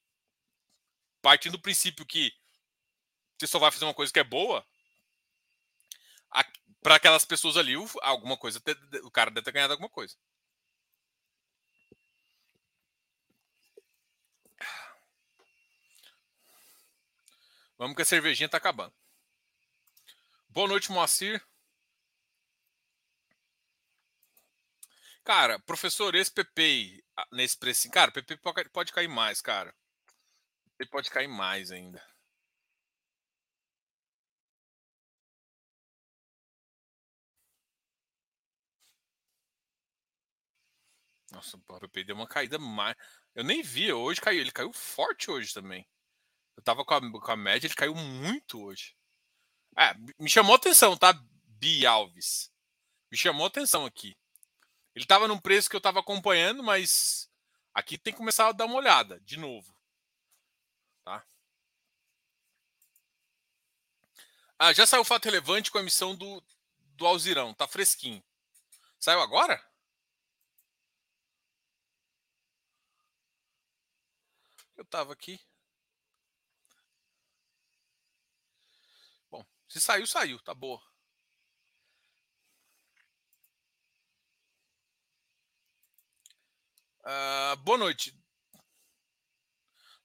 partindo 1.21 1.53
do 1.53 1.63
princípio 1.63 2.07
que 2.07 2.33
você 3.39 3.47
só 3.47 3.59
vai 3.59 3.71
fazer 3.71 3.85
uma 3.85 3.95
coisa 3.95 4.13
que 4.13 4.19
é 4.19 4.25
boa, 4.25 4.65
para 6.83 6.95
aquelas 6.95 7.25
pessoas 7.25 7.57
ali, 7.57 7.75
alguma 8.03 8.37
coisa, 8.37 8.63
o 9.03 9.11
cara 9.11 9.31
deve 9.31 9.45
ter 9.45 9.53
ganhado 9.53 9.73
alguma 9.73 9.89
coisa. 9.89 10.17
Vamos 17.79 17.95
que 17.95 18.03
a 18.03 18.05
cervejinha 18.05 18.49
tá 18.49 18.57
acabando. 18.57 18.93
Boa 20.49 20.67
noite, 20.69 20.91
Moacir. 20.91 21.41
Cara, 25.25 25.61
professor, 25.61 26.15
esse 26.17 26.33
PP 26.33 27.05
nesse 27.33 27.57
preço, 27.57 27.89
cara, 27.91 28.11
PP 28.11 28.37
pode 28.73 28.93
cair 28.93 29.09
mais, 29.09 29.41
cara. 29.41 29.73
PP 30.77 30.91
pode 30.91 31.11
cair 31.11 31.29
mais 31.29 31.71
ainda. 31.71 32.03
Nossa, 41.31 41.57
o 41.57 41.61
PP 41.81 42.05
deu 42.05 42.17
uma 42.17 42.27
caída 42.27 42.59
mais. 42.59 42.97
Eu 43.35 43.45
nem 43.45 43.63
vi, 43.63 43.93
hoje 43.93 44.21
caiu. 44.21 44.41
Ele 44.41 44.51
caiu 44.53 44.73
forte 44.73 45.31
hoje 45.31 45.53
também. 45.55 45.87
Eu 46.59 46.63
tava 46.63 46.85
com 46.85 46.93
a, 46.93 47.01
com 47.21 47.31
a 47.31 47.37
média, 47.37 47.69
ele 47.69 47.75
caiu 47.77 47.95
muito 47.95 48.61
hoje. 48.61 48.97
É, 49.77 49.95
me 50.19 50.29
chamou 50.29 50.57
atenção, 50.57 50.97
tá? 50.97 51.13
Bi 51.45 51.87
Alves. 51.87 52.53
Me 53.13 53.17
chamou 53.17 53.47
atenção 53.47 53.87
aqui. 53.87 54.19
Ele 54.93 55.07
tava 55.07 55.29
num 55.29 55.39
preço 55.39 55.71
que 55.71 55.77
eu 55.77 55.81
tava 55.81 56.01
acompanhando, 56.01 56.61
mas 56.61 57.31
aqui 57.73 57.97
tem 57.97 58.13
que 58.13 58.19
começar 58.19 58.49
a 58.49 58.53
dar 58.53 58.65
uma 58.65 58.75
olhada 58.75 59.21
de 59.21 59.37
novo. 59.37 59.73
Tá? 61.05 61.25
Ah, 64.59 64.73
já 64.73 64.85
saiu 64.85 65.03
o 65.03 65.05
fato 65.05 65.27
relevante 65.27 65.71
com 65.71 65.79
a 65.79 65.81
emissão 65.81 66.17
do, 66.17 66.43
do 66.97 67.07
Alzirão. 67.07 67.55
Tá 67.55 67.69
fresquinho. 67.69 68.21
Saiu 68.99 69.21
agora? 69.21 69.65
Eu 74.77 74.85
tava 74.85 75.13
aqui. 75.13 75.41
Se 79.69 79.81
saiu, 79.81 80.07
saiu, 80.07 80.41
tá 80.41 80.55
boa. 80.55 80.81
Uh, 87.05 87.57
boa 87.59 87.77
noite. 87.77 88.15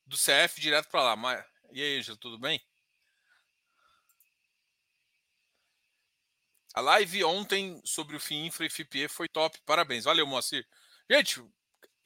Do 0.06 0.18
CF 0.18 0.60
direto 0.60 0.90
para 0.90 1.16
lá. 1.16 1.46
E 1.72 1.82
aí, 1.82 1.98
Angela, 1.98 2.18
tudo 2.18 2.38
bem? 2.38 2.62
A 6.74 6.82
live 6.82 7.24
ontem 7.24 7.82
sobre 7.86 8.18
o 8.18 8.20
FII 8.20 8.48
Infra 8.48 8.66
e 8.66 8.70
FIPE 8.70 9.08
foi 9.08 9.30
top. 9.30 9.62
Parabéns. 9.66 10.04
Valeu, 10.04 10.28
Moacir. 10.28 10.68
Gente, 11.10 11.42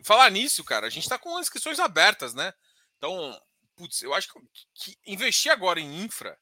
falar 0.03 0.29
nisso, 0.29 0.63
cara, 0.63 0.85
a 0.85 0.89
gente 0.89 1.03
está 1.03 1.17
com 1.17 1.39
inscrições 1.39 1.79
abertas, 1.79 2.35
né? 2.35 2.53
Então, 2.97 3.39
putz, 3.75 4.01
eu 4.03 4.13
acho 4.13 4.31
que 4.75 4.97
investir 5.07 5.51
agora 5.51 5.79
em 5.79 6.03
infra 6.03 6.39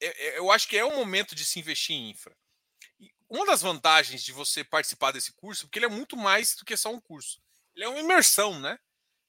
eu 0.00 0.50
acho 0.50 0.68
que 0.68 0.76
é 0.76 0.84
o 0.84 0.94
momento 0.94 1.34
de 1.34 1.44
se 1.44 1.58
investir 1.58 1.96
em 1.96 2.10
infra. 2.10 2.36
E 3.00 3.10
uma 3.28 3.46
das 3.46 3.62
vantagens 3.62 4.22
de 4.22 4.32
você 4.32 4.62
participar 4.62 5.12
desse 5.12 5.32
curso, 5.32 5.66
porque 5.66 5.78
ele 5.78 5.86
é 5.86 5.90
muito 5.90 6.16
mais 6.16 6.54
do 6.54 6.64
que 6.64 6.76
só 6.76 6.92
um 6.92 7.00
curso. 7.00 7.40
Ele 7.74 7.84
é 7.84 7.88
uma 7.88 8.00
imersão, 8.00 8.58
né? 8.60 8.78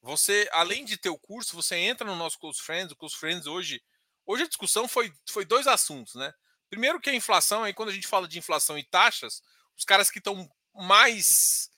Você, 0.02 0.48
além 0.52 0.86
de 0.86 0.98
ter 0.98 1.10
o 1.10 1.18
curso, 1.18 1.56
você 1.56 1.76
entra 1.76 2.06
no 2.06 2.16
nosso 2.16 2.40
Close 2.40 2.62
Friends. 2.62 2.92
O 2.92 2.96
Close 2.96 3.16
Friends 3.16 3.46
hoje, 3.46 3.82
hoje 4.26 4.44
a 4.44 4.48
discussão 4.48 4.88
foi, 4.88 5.12
foi 5.30 5.44
dois 5.44 5.68
assuntos, 5.68 6.16
né? 6.16 6.34
Primeiro 6.70 7.00
que 7.00 7.10
a 7.10 7.16
inflação, 7.16 7.64
aí 7.64 7.74
quando 7.74 7.90
a 7.90 7.94
gente 7.94 8.08
fala 8.08 8.28
de 8.28 8.38
inflação 8.38 8.78
e 8.78 8.84
taxas, 8.84 9.42
os 9.76 9.86
caras 9.86 10.10
que 10.10 10.20
estão 10.20 10.50
mais 10.74 11.70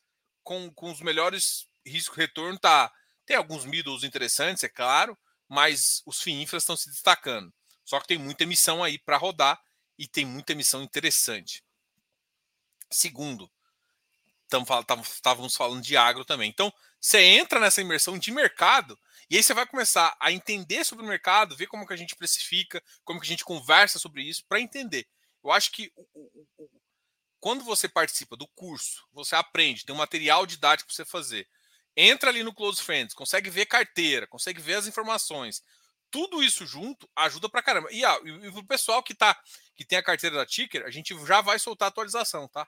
com, 0.43 0.71
com 0.73 0.91
os 0.91 0.99
melhores 0.99 1.67
risco-retorno 1.85 2.59
tá 2.59 2.91
tem 3.25 3.37
alguns 3.37 3.63
middles 3.63 4.03
interessantes, 4.03 4.63
é 4.63 4.69
claro, 4.69 5.15
mas 5.47 6.01
os 6.05 6.19
FII 6.19 6.41
infra 6.41 6.57
estão 6.57 6.75
se 6.75 6.89
destacando. 6.89 7.53
Só 7.89 7.99
que 7.99 8.05
tem 8.05 8.19
muita 8.19 8.43
emissão 8.43 8.83
aí 8.83 8.99
para 8.99 9.17
rodar 9.17 9.59
e 9.97 10.07
tem 10.07 10.23
muita 10.23 10.51
emissão 10.51 10.83
interessante. 10.83 11.63
Segundo, 12.87 13.51
estávamos 14.45 15.55
falando 15.55 15.81
de 15.81 15.97
agro 15.97 16.23
também. 16.23 16.51
Então, 16.51 16.71
você 17.01 17.19
entra 17.19 17.59
nessa 17.59 17.81
imersão 17.81 18.15
de 18.15 18.29
mercado 18.29 18.95
e 19.27 19.37
aí 19.37 19.41
você 19.41 19.55
vai 19.55 19.65
começar 19.65 20.15
a 20.19 20.31
entender 20.31 20.85
sobre 20.85 21.03
o 21.03 21.07
mercado, 21.07 21.55
ver 21.55 21.65
como 21.65 21.87
que 21.87 21.91
a 21.91 21.97
gente 21.97 22.15
precifica, 22.15 22.79
como 23.03 23.19
que 23.19 23.25
a 23.25 23.29
gente 23.29 23.43
conversa 23.43 23.97
sobre 23.97 24.21
isso 24.21 24.45
para 24.47 24.61
entender. 24.61 25.07
Eu 25.43 25.51
acho 25.51 25.71
que 25.71 25.91
quando 27.39 27.63
você 27.63 27.89
participa 27.89 28.37
do 28.37 28.47
curso, 28.49 29.03
você 29.11 29.35
aprende, 29.35 29.83
tem 29.83 29.95
um 29.95 29.97
material 29.97 30.45
didático 30.45 30.89
para 30.89 30.95
você 30.95 31.05
fazer. 31.05 31.49
Entra 31.97 32.29
ali 32.29 32.43
no 32.43 32.53
Close 32.53 32.83
Friends, 32.83 33.15
consegue 33.15 33.49
ver 33.49 33.65
carteira, 33.65 34.27
consegue 34.27 34.61
ver 34.61 34.75
as 34.75 34.85
informações. 34.85 35.63
Tudo 36.11 36.43
isso 36.43 36.65
junto 36.65 37.09
ajuda 37.15 37.49
para 37.49 37.61
caramba. 37.61 37.87
E, 37.91 38.03
ah, 38.03 38.19
e, 38.23 38.47
o 38.49 38.65
pessoal 38.65 39.03
que 39.03 39.13
tá 39.13 39.39
que 39.75 39.85
tem 39.85 39.97
a 39.97 40.03
carteira 40.03 40.35
da 40.35 40.45
Ticker, 40.45 40.85
a 40.85 40.91
gente 40.91 41.15
já 41.25 41.41
vai 41.41 41.57
soltar 41.57 41.87
a 41.87 41.89
atualização, 41.89 42.47
tá? 42.49 42.67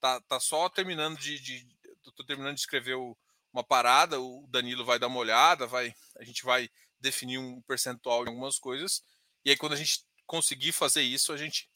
Tá, 0.00 0.20
tá 0.22 0.40
só 0.40 0.68
terminando 0.68 1.16
de, 1.18 1.38
de 1.40 1.66
tô 2.14 2.24
terminando 2.24 2.54
de 2.54 2.60
escrever 2.60 2.94
o, 2.94 3.16
uma 3.52 3.64
parada, 3.64 4.20
o 4.20 4.46
Danilo 4.48 4.84
vai 4.84 4.98
dar 4.98 5.06
uma 5.06 5.18
olhada, 5.18 5.66
vai, 5.66 5.94
a 6.18 6.24
gente 6.24 6.44
vai 6.44 6.68
definir 7.00 7.38
um 7.38 7.62
percentual 7.62 8.24
em 8.24 8.28
algumas 8.28 8.58
coisas, 8.58 9.02
e 9.44 9.50
aí 9.50 9.56
quando 9.56 9.72
a 9.72 9.76
gente 9.76 10.04
conseguir 10.26 10.72
fazer 10.72 11.02
isso, 11.02 11.32
a 11.32 11.36
gente 11.36 11.68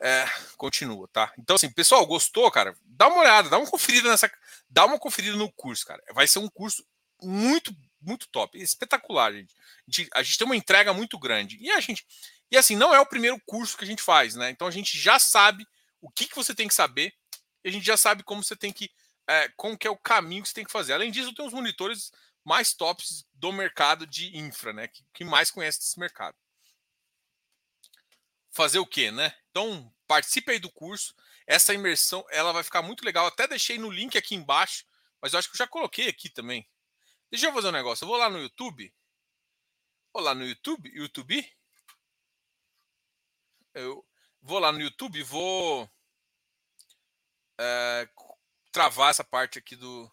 é, 0.00 0.24
continua, 0.56 1.08
tá? 1.08 1.32
Então, 1.38 1.56
assim, 1.56 1.70
pessoal, 1.70 2.06
gostou, 2.06 2.50
cara? 2.50 2.76
Dá 2.84 3.08
uma 3.08 3.20
olhada, 3.20 3.48
dá 3.48 3.58
uma 3.58 3.66
conferida 3.70 4.08
nessa. 4.08 4.30
Dá 4.68 4.86
uma 4.86 4.98
conferida 4.98 5.36
no 5.36 5.50
curso, 5.52 5.84
cara. 5.84 6.02
Vai 6.12 6.26
ser 6.26 6.38
um 6.38 6.48
curso 6.48 6.86
muito, 7.20 7.74
muito 8.00 8.28
top. 8.28 8.58
Espetacular, 8.60 9.32
gente. 9.32 9.54
A 9.54 9.90
gente, 9.90 10.10
a 10.14 10.22
gente 10.22 10.38
tem 10.38 10.46
uma 10.46 10.56
entrega 10.56 10.92
muito 10.92 11.18
grande. 11.18 11.56
E 11.60 11.70
a 11.70 11.80
gente. 11.80 12.06
E 12.50 12.56
assim, 12.56 12.76
não 12.76 12.94
é 12.94 13.00
o 13.00 13.06
primeiro 13.06 13.40
curso 13.46 13.76
que 13.76 13.84
a 13.84 13.86
gente 13.86 14.02
faz, 14.02 14.34
né? 14.34 14.50
Então 14.50 14.66
a 14.66 14.70
gente 14.70 14.98
já 14.98 15.18
sabe 15.18 15.66
o 16.00 16.10
que, 16.10 16.26
que 16.26 16.36
você 16.36 16.54
tem 16.54 16.68
que 16.68 16.74
saber, 16.74 17.12
e 17.64 17.68
a 17.68 17.72
gente 17.72 17.84
já 17.84 17.96
sabe 17.96 18.22
como 18.22 18.42
você 18.42 18.56
tem 18.56 18.72
que 18.72 18.90
é, 19.28 19.48
como 19.56 19.76
que 19.76 19.86
é 19.86 19.90
o 19.90 19.98
caminho 19.98 20.42
que 20.42 20.48
você 20.48 20.54
tem 20.54 20.64
que 20.64 20.72
fazer. 20.72 20.94
Além 20.94 21.10
disso, 21.10 21.34
tem 21.34 21.46
os 21.46 21.52
monitores 21.52 22.10
mais 22.42 22.72
tops 22.72 23.26
do 23.34 23.52
mercado 23.52 24.06
de 24.06 24.34
infra, 24.36 24.72
né? 24.72 24.88
Que, 24.88 25.04
que 25.12 25.24
mais 25.24 25.50
conhece 25.50 25.80
esse 25.80 26.00
mercado. 26.00 26.34
Fazer 28.50 28.78
o 28.78 28.86
quê, 28.86 29.10
né? 29.10 29.34
Então, 29.50 29.92
participe 30.06 30.52
aí 30.52 30.58
do 30.58 30.72
curso. 30.72 31.14
Essa 31.46 31.74
imersão, 31.74 32.24
ela 32.30 32.52
vai 32.52 32.62
ficar 32.62 32.80
muito 32.80 33.04
legal. 33.04 33.26
Até 33.26 33.46
deixei 33.46 33.78
no 33.78 33.90
link 33.90 34.16
aqui 34.16 34.34
embaixo, 34.34 34.86
mas 35.20 35.32
eu 35.32 35.38
acho 35.38 35.48
que 35.48 35.56
eu 35.56 35.58
já 35.58 35.66
coloquei 35.66 36.08
aqui 36.08 36.30
também. 36.30 36.66
Deixa 37.30 37.46
eu 37.46 37.52
fazer 37.52 37.68
um 37.68 37.72
negócio. 37.72 38.04
Eu 38.04 38.08
vou 38.08 38.16
lá 38.16 38.30
no 38.30 38.38
YouTube. 38.38 38.94
Vou 40.12 40.22
lá 40.22 40.34
no 40.34 40.44
YouTube, 40.44 40.90
YouTube. 40.94 41.56
Eu 43.74 44.06
vou 44.40 44.58
lá 44.58 44.72
no 44.72 44.80
YouTube, 44.80 45.22
vou 45.22 45.88
é, 47.60 48.08
travar 48.72 49.10
essa 49.10 49.24
parte 49.24 49.58
aqui 49.58 49.76
do. 49.76 50.10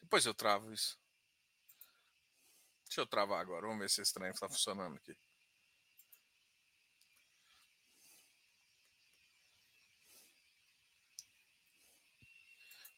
Depois 0.00 0.26
eu 0.26 0.34
travo 0.34 0.72
isso. 0.72 0.98
Deixa 2.86 3.00
eu 3.00 3.06
travar 3.06 3.40
agora. 3.40 3.66
Vamos 3.66 3.80
ver 3.80 3.88
se 3.88 4.02
esse 4.02 4.12
trem 4.12 4.30
está 4.30 4.48
funcionando 4.48 4.96
aqui. 4.96 5.16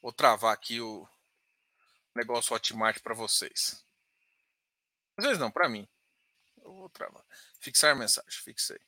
Vou 0.05 0.13
travar 0.13 0.53
aqui 0.53 0.83
o 0.83 1.09
negócio 2.15 2.55
Hotmart 2.55 3.01
para 3.01 3.15
vocês. 3.15 3.83
Às 5.17 5.25
vezes 5.25 5.39
não, 5.39 5.51
para 5.51 5.67
mim. 5.67 5.89
Eu 6.63 6.75
vou 6.75 6.91
travar. 6.91 7.25
Fixar 7.59 7.97
mensagem. 7.97 8.31
Fixei. 8.31 8.79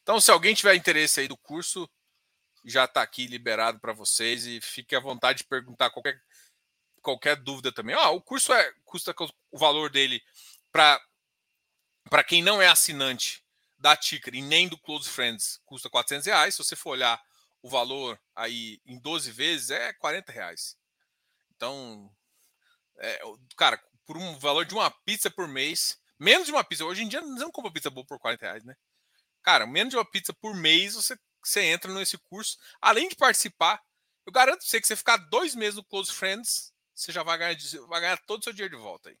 Então, 0.00 0.18
se 0.22 0.30
alguém 0.30 0.54
tiver 0.54 0.74
interesse 0.74 1.20
aí 1.20 1.28
do 1.28 1.36
curso, 1.36 1.86
já 2.64 2.86
está 2.86 3.02
aqui 3.02 3.26
liberado 3.26 3.78
para 3.78 3.92
vocês 3.92 4.46
e 4.46 4.58
fique 4.58 4.96
à 4.96 5.00
vontade 5.00 5.40
de 5.40 5.44
perguntar 5.44 5.90
qualquer, 5.90 6.18
qualquer 7.02 7.36
dúvida 7.36 7.70
também. 7.70 7.94
Ah, 7.94 8.08
o 8.08 8.22
curso 8.22 8.54
é 8.54 8.72
custa 8.86 9.14
o 9.50 9.58
valor 9.58 9.90
dele 9.90 10.24
para 10.72 12.24
quem 12.26 12.42
não 12.42 12.62
é 12.62 12.68
assinante 12.68 13.44
da 13.76 13.94
Ticker 13.98 14.34
e 14.34 14.40
nem 14.40 14.66
do 14.66 14.78
Close 14.78 15.10
Friends 15.10 15.60
custa 15.66 15.90
400 15.90 16.24
reais. 16.24 16.54
Se 16.54 16.64
você 16.64 16.74
for 16.74 16.92
olhar 16.92 17.22
o 17.62 17.68
valor 17.68 18.20
aí 18.34 18.80
em 18.84 18.98
12 18.98 19.30
vezes 19.30 19.70
é 19.70 19.92
40 19.94 20.32
reais. 20.32 20.76
Então, 21.54 22.12
é, 22.98 23.20
cara, 23.56 23.82
por 24.04 24.16
um 24.16 24.38
valor 24.38 24.64
de 24.64 24.74
uma 24.74 24.90
pizza 24.90 25.30
por 25.30 25.46
mês, 25.48 25.98
menos 26.18 26.46
de 26.46 26.52
uma 26.52 26.64
pizza. 26.64 26.84
Hoje 26.84 27.02
em 27.02 27.08
dia 27.08 27.20
não 27.20 27.50
compra 27.50 27.72
pizza 27.72 27.90
boa 27.90 28.04
por 28.06 28.18
40 28.18 28.44
reais, 28.44 28.64
né? 28.64 28.74
Cara, 29.42 29.66
menos 29.66 29.90
de 29.90 29.96
uma 29.96 30.04
pizza 30.04 30.32
por 30.32 30.54
mês 30.54 30.94
você, 30.94 31.16
você 31.42 31.62
entra 31.62 31.92
nesse 31.92 32.18
curso. 32.18 32.58
Além 32.80 33.08
de 33.08 33.16
participar, 33.16 33.82
eu 34.26 34.32
garanto 34.32 34.58
pra 34.58 34.66
você 34.68 34.80
que 34.80 34.86
você 34.86 34.96
ficar 34.96 35.16
dois 35.16 35.54
meses 35.54 35.76
no 35.76 35.84
Close 35.84 36.12
Friends, 36.12 36.72
você 36.94 37.10
já 37.10 37.22
vai 37.22 37.38
ganhar, 37.38 37.56
vai 37.88 38.00
ganhar 38.00 38.18
todo 38.26 38.40
o 38.40 38.44
seu 38.44 38.52
dinheiro 38.52 38.76
de 38.76 38.82
volta 38.82 39.08
aí. 39.08 39.18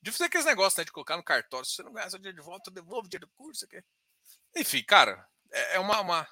De 0.00 0.12
fazer 0.12 0.24
aqueles 0.24 0.46
negócios, 0.46 0.78
né? 0.78 0.84
De 0.84 0.92
colocar 0.92 1.16
no 1.16 1.24
cartório. 1.24 1.66
Se 1.66 1.74
você 1.74 1.82
não 1.82 1.92
ganhar 1.92 2.08
seu 2.08 2.18
dinheiro 2.18 2.38
de 2.38 2.44
volta, 2.44 2.70
devolve 2.70 3.06
o 3.06 3.10
dinheiro 3.10 3.26
do 3.26 3.32
curso. 3.32 3.64
Aqui. 3.64 3.82
Enfim, 4.54 4.82
cara, 4.84 5.28
é, 5.50 5.76
é 5.76 5.80
uma, 5.80 6.00
uma. 6.00 6.28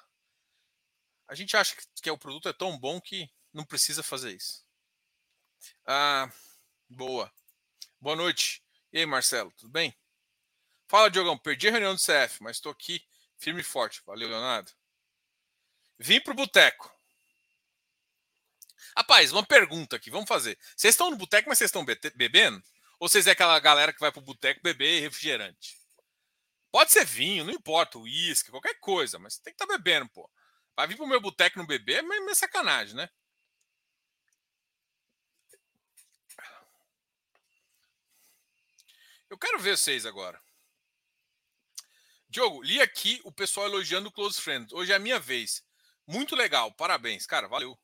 A 1.27 1.35
gente 1.35 1.55
acha 1.57 1.75
que, 1.75 1.83
que 2.01 2.11
o 2.11 2.17
produto 2.17 2.47
é 2.47 2.53
tão 2.53 2.77
bom 2.77 3.01
que 3.01 3.29
não 3.53 3.65
precisa 3.65 4.01
fazer 4.01 4.33
isso. 4.33 4.65
Ah, 5.85 6.31
boa. 6.89 7.31
Boa 7.99 8.15
noite. 8.15 8.63
E 8.93 8.99
aí, 8.99 9.05
Marcelo, 9.05 9.51
tudo 9.57 9.69
bem? 9.69 9.95
Fala, 10.87 11.09
Diogão. 11.09 11.37
Perdi 11.37 11.67
a 11.67 11.71
reunião 11.71 11.95
do 11.95 12.01
CF, 12.01 12.41
mas 12.41 12.57
estou 12.57 12.71
aqui 12.71 13.05
firme 13.37 13.61
e 13.61 13.63
forte. 13.63 14.01
Valeu, 14.05 14.29
Leonardo. 14.29 14.71
Vim 15.99 16.21
pro 16.21 16.33
boteco. 16.33 16.95
Rapaz, 18.95 19.31
uma 19.31 19.45
pergunta 19.45 19.95
aqui, 19.95 20.09
vamos 20.09 20.27
fazer. 20.27 20.57
Vocês 20.75 20.93
estão 20.93 21.11
no 21.11 21.17
boteco, 21.17 21.49
mas 21.49 21.57
vocês 21.57 21.69
estão 21.69 21.85
bebendo? 21.85 22.63
Ou 22.99 23.07
vocês 23.07 23.27
é 23.27 23.31
aquela 23.31 23.59
galera 23.59 23.93
que 23.93 23.99
vai 23.99 24.11
pro 24.11 24.21
boteco 24.21 24.61
beber 24.63 25.01
refrigerante? 25.01 25.77
Pode 26.71 26.91
ser 26.91 27.05
vinho, 27.05 27.45
não 27.45 27.53
importa, 27.53 27.97
uísque, 27.99 28.51
qualquer 28.51 28.79
coisa, 28.79 29.19
mas 29.19 29.37
tem 29.37 29.53
que 29.53 29.61
estar 29.61 29.67
tá 29.67 29.77
bebendo, 29.77 30.09
pô. 30.09 30.29
Vai 30.77 30.85
vir 30.85 30.95
pro 30.95 31.07
meu 31.07 31.19
boteco 31.19 31.57
não 31.57 31.65
beber 31.65 31.97
é 31.97 32.01
meio 32.03 32.35
sacanagem, 32.35 32.95
né? 32.95 33.09
Eu 39.27 39.39
quero 39.39 39.59
ver 39.59 39.75
vocês 39.75 40.05
agora. 40.05 40.39
Diogo, 42.29 42.61
li 42.61 42.79
aqui 42.79 43.19
o 43.23 43.31
pessoal 43.31 43.65
elogiando 43.65 44.09
o 44.09 44.11
Close 44.11 44.39
Friends. 44.39 44.71
Hoje 44.71 44.91
é 44.91 44.95
a 44.95 44.99
minha 44.99 45.19
vez. 45.19 45.65
Muito 46.05 46.35
legal, 46.35 46.71
parabéns, 46.71 47.25
cara, 47.25 47.47
valeu. 47.47 47.77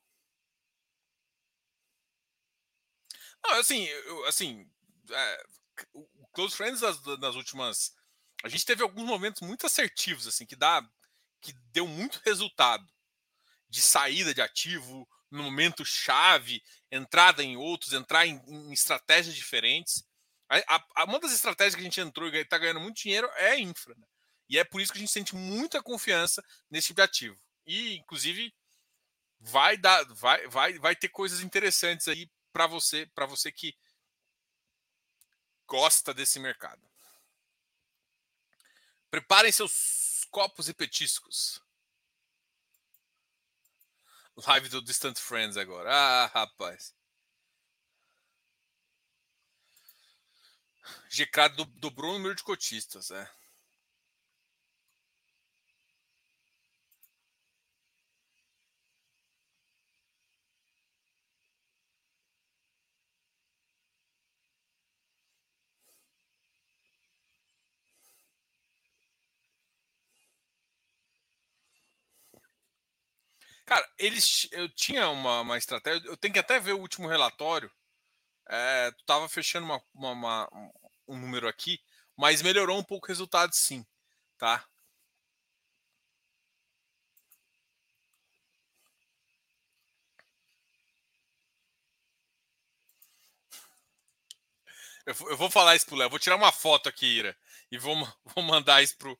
Não, 3.44 3.54
assim, 3.56 3.86
eu, 3.86 4.26
assim, 4.26 4.72
é, 5.10 5.46
o 5.94 6.28
Close 6.28 6.56
Friends 6.56 6.82
nas, 6.82 7.02
nas, 7.20 7.36
últimas, 7.36 7.96
a 8.44 8.48
gente 8.48 8.66
teve 8.66 8.84
alguns 8.84 9.06
momentos 9.06 9.42
muito 9.42 9.66
assertivos, 9.66 10.28
assim, 10.28 10.46
que 10.46 10.56
dá, 10.56 10.88
que 11.44 11.54
deu 11.72 11.88
muito 11.88 12.22
resultado 12.26 12.88
de 13.70 13.82
saída 13.82 14.34
de 14.34 14.42
ativo 14.42 15.08
no 15.30 15.44
momento 15.44 15.84
chave, 15.84 16.64
entrada 16.92 17.44
em 17.44 17.58
outros, 17.58 17.92
entrar 17.92 18.26
em, 18.26 18.42
em 18.48 18.72
estratégias 18.72 19.36
diferentes. 19.36 20.04
A, 20.48 20.84
a, 20.96 21.04
uma 21.06 21.20
das 21.20 21.34
estratégias 21.34 21.74
que 21.76 21.82
a 21.82 21.84
gente 21.84 22.00
entrou 22.00 22.30
e 22.30 22.38
está 22.38 22.58
ganhando 22.58 22.80
muito 22.80 23.02
dinheiro 23.02 23.28
é 23.36 23.60
infra. 23.60 23.96
Né? 23.96 24.06
E 24.48 24.60
é 24.60 24.64
por 24.64 24.80
isso 24.80 24.92
que 24.92 25.00
a 25.00 25.02
gente 25.02 25.12
sente 25.12 25.36
muita 25.36 25.82
confiança 25.82 26.44
nesse 26.70 26.88
tipo 26.88 26.98
de 26.98 27.02
ativo. 27.02 27.40
E, 27.66 27.96
inclusive, 27.96 28.54
vai 29.40 29.76
dar, 29.76 30.04
vai, 30.14 30.48
vai, 30.48 30.78
vai 30.78 30.96
ter 30.96 31.10
coisas 31.10 31.42
interessantes 31.42 32.08
aí 32.08 32.30
para 32.52 32.68
você, 32.68 33.08
para 33.16 33.26
você 33.26 33.52
que 33.52 33.76
gosta 35.66 36.14
desse 36.14 36.40
mercado. 36.40 36.88
Preparem 39.10 39.52
seus 39.52 40.13
copos 40.34 40.68
e 40.68 40.74
petiscos. 40.74 41.62
Live 44.48 44.68
do 44.68 44.82
Distant 44.82 45.20
Friends 45.20 45.58
agora. 45.58 45.94
Ah, 45.94 46.26
rapaz. 46.26 46.96
GK 51.08 51.50
dobrou 51.76 52.10
o 52.10 52.14
número 52.14 52.34
de 52.34 52.44
cotistas, 52.44 53.12
é. 53.12 53.32
Cara, 73.66 73.88
eles, 73.98 74.48
eu 74.52 74.68
tinha 74.70 75.10
uma, 75.10 75.42
uma 75.42 75.58
estratégia, 75.58 76.06
eu 76.08 76.18
tenho 76.18 76.34
que 76.34 76.40
até 76.40 76.60
ver 76.60 76.74
o 76.74 76.80
último 76.80 77.08
relatório. 77.08 77.72
É, 78.50 78.92
tu 78.92 79.06
tava 79.06 79.30
fechando 79.30 79.66
uma, 79.68 79.82
uma, 79.94 80.12
uma, 80.14 80.50
um 81.08 81.20
número 81.20 81.48
aqui, 81.48 81.80
mas 82.18 82.42
melhorou 82.42 82.80
um 82.80 82.84
pouco 82.84 83.08
o 83.08 83.10
resultado, 83.10 83.54
sim, 83.56 83.86
tá? 84.38 84.66
Eu, 95.06 95.14
eu 95.30 95.38
vou 95.38 95.50
falar 95.50 95.76
isso 95.76 95.86
pro 95.86 95.96
Léo, 95.96 96.10
vou 96.10 96.20
tirar 96.20 96.36
uma 96.36 96.52
foto 96.52 96.88
aqui, 96.90 97.06
Ira, 97.06 97.36
e 97.72 97.78
vou, 97.78 97.96
vou 98.36 98.44
mandar 98.44 98.82
isso 98.82 98.98
pro, 98.98 99.18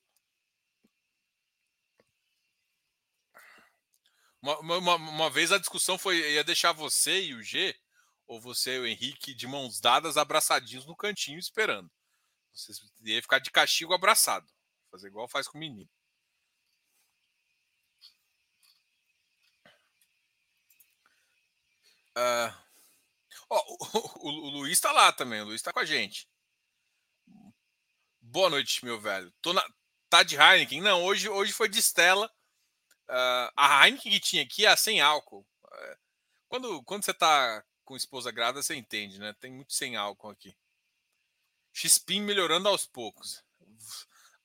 Uma, 4.44 4.60
uma, 4.60 4.96
uma, 4.96 5.30
vez 5.30 5.54
a 5.54 5.58
discussão 5.58 5.98
foi: 5.98 6.18
ia 6.34 6.44
deixar 6.44 6.74
você 6.74 7.24
e 7.24 7.34
o 7.34 7.42
G, 7.42 7.74
ou 8.28 8.42
você 8.42 8.76
e 8.76 8.80
o 8.80 8.86
Henrique, 8.86 9.34
de 9.34 9.48
mãos 9.48 9.80
dadas, 9.80 10.18
abraçadinhos 10.18 10.86
no 10.86 10.98
cantinho, 10.98 11.40
esperando. 11.40 11.90
Vocês 12.54 12.78
ia 13.04 13.22
ficar 13.22 13.40
de 13.40 13.50
castigo 13.50 13.94
abraçado. 13.94 14.46
Fazer 14.92 15.08
igual 15.08 15.30
faz 15.30 15.48
com 15.48 15.58
o 15.58 15.62
menino. 15.62 15.90
Uh, 22.18 22.54
oh, 23.50 23.56
o, 23.56 23.98
o, 24.18 24.30
o, 24.30 24.50
Luiz 24.50 24.74
está 24.74 24.92
lá 24.92 25.14
também. 25.14 25.42
O 25.42 25.46
Luiz 25.46 25.62
está 25.62 25.72
com 25.72 25.80
a 25.80 25.86
gente. 25.86 26.28
Boa 28.22 28.50
noite, 28.50 28.84
meu 28.84 29.00
velho. 29.00 29.32
Tô 29.42 29.54
na, 29.54 29.66
tá 30.10 30.22
de 30.22 30.36
Heineken? 30.36 30.82
Não, 30.82 31.02
hoje, 31.04 31.30
hoje 31.30 31.54
foi 31.54 31.70
de 31.70 31.80
Stella. 31.82 32.30
Uh, 33.10 33.52
a 33.56 33.86
Heineken 33.86 34.12
que 34.12 34.20
tinha 34.20 34.44
aqui 34.44 34.66
é 34.66 34.70
a 34.70 34.78
sem 34.78 35.02
álcool. 35.02 35.46
Uh, 35.66 35.98
quando, 36.48 36.84
quando 36.84 37.04
você 37.04 37.14
tá 37.14 37.64
com 37.84 37.96
esposa 37.98 38.32
grávida, 38.32 38.64
você 38.64 38.76
entende, 38.76 39.20
né? 39.20 39.34
Tem 39.40 39.52
muito 39.52 39.74
sem 39.74 39.96
álcool 39.96 40.30
aqui. 40.30 40.56
Xpin 41.74 42.22
melhorando 42.22 42.70
aos 42.70 42.86
poucos. 42.86 43.44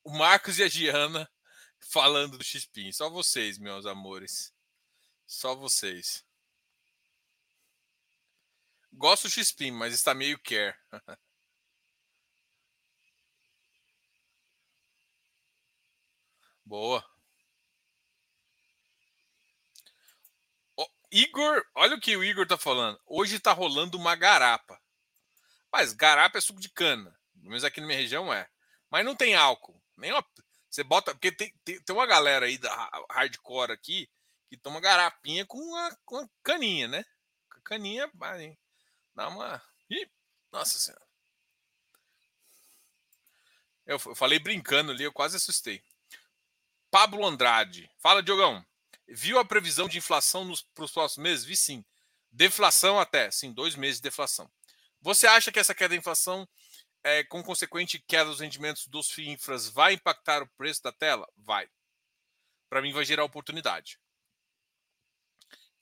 O 0.03 0.11
Marcos 0.11 0.59
e 0.59 0.63
a 0.63 0.67
Giana 0.67 1.29
falando 1.79 2.37
do 2.37 2.43
Xpin. 2.43 2.91
Só 2.91 3.09
vocês, 3.09 3.57
meus 3.57 3.85
amores. 3.85 4.53
Só 5.27 5.55
vocês. 5.55 6.25
Gosto 8.93 9.27
do 9.27 9.45
Xpin, 9.45 9.71
mas 9.71 9.93
está 9.93 10.13
meio 10.13 10.37
care. 10.39 10.75
Boa. 16.65 17.03
Oh, 20.77 20.87
Igor, 21.11 21.65
olha 21.75 21.95
o 21.95 21.99
que 21.99 22.15
o 22.15 22.23
Igor 22.23 22.45
tá 22.45 22.57
falando. 22.57 22.99
Hoje 23.05 23.39
tá 23.39 23.51
rolando 23.51 23.97
uma 23.97 24.15
garapa. 24.15 24.79
Mas 25.71 25.93
garapa 25.93 26.37
é 26.37 26.41
suco 26.41 26.59
de 26.59 26.69
cana. 26.69 27.17
Pelo 27.33 27.49
menos 27.49 27.63
aqui 27.63 27.81
na 27.81 27.87
minha 27.87 27.99
região 27.99 28.31
é. 28.33 28.47
Mas 28.89 29.05
não 29.05 29.15
tem 29.15 29.35
álcool. 29.35 29.81
Nem 29.97 30.11
uma... 30.11 30.25
Você 30.69 30.83
bota. 30.83 31.13
Porque 31.13 31.31
tem, 31.31 31.51
tem, 31.63 31.81
tem, 31.81 31.95
uma 31.95 32.05
galera 32.05 32.45
aí 32.45 32.57
da 32.57 33.05
hardcore 33.09 33.71
aqui 33.71 34.07
que 34.47 34.57
toma 34.57 34.79
garapinha 34.79 35.45
com 35.45 35.57
uma, 35.57 35.97
com 36.05 36.17
uma 36.17 36.29
caninha, 36.43 36.87
né? 36.87 37.03
Caninha, 37.63 38.09
dá 39.15 39.27
uma. 39.27 39.61
Ih, 39.89 40.09
nossa 40.51 40.79
senhora. 40.79 41.05
Eu 43.85 43.99
falei 43.99 44.39
brincando 44.39 44.91
ali, 44.91 45.03
eu 45.03 45.13
quase 45.13 45.35
assustei. 45.35 45.83
Pablo 46.91 47.25
Andrade. 47.25 47.89
Fala, 47.99 48.23
Diogão. 48.23 48.65
Viu 49.11 49.39
a 49.39 49.45
previsão 49.45 49.87
de 49.87 49.97
inflação 49.97 50.51
para 50.73 50.85
os 50.85 50.91
próximos 50.91 51.23
meses? 51.23 51.45
Vi 51.45 51.55
sim. 51.55 51.83
Deflação 52.31 52.99
até. 52.99 53.31
Sim, 53.31 53.51
dois 53.51 53.75
meses 53.75 53.97
de 53.97 54.03
deflação. 54.03 54.49
Você 55.01 55.27
acha 55.27 55.51
que 55.51 55.59
essa 55.59 55.73
queda 55.73 55.89
da 55.89 55.95
inflação, 55.95 56.47
é, 57.03 57.23
com 57.23 57.41
consequente 57.41 57.99
queda 58.07 58.29
dos 58.29 58.39
rendimentos 58.39 58.87
dos 58.87 59.09
FIINFRAs, 59.11 59.69
vai 59.69 59.93
impactar 59.93 60.43
o 60.43 60.49
preço 60.57 60.83
da 60.83 60.91
tela? 60.91 61.27
Vai. 61.37 61.67
Para 62.69 62.81
mim, 62.81 62.91
vai 62.91 63.05
gerar 63.05 63.23
oportunidade. 63.23 63.99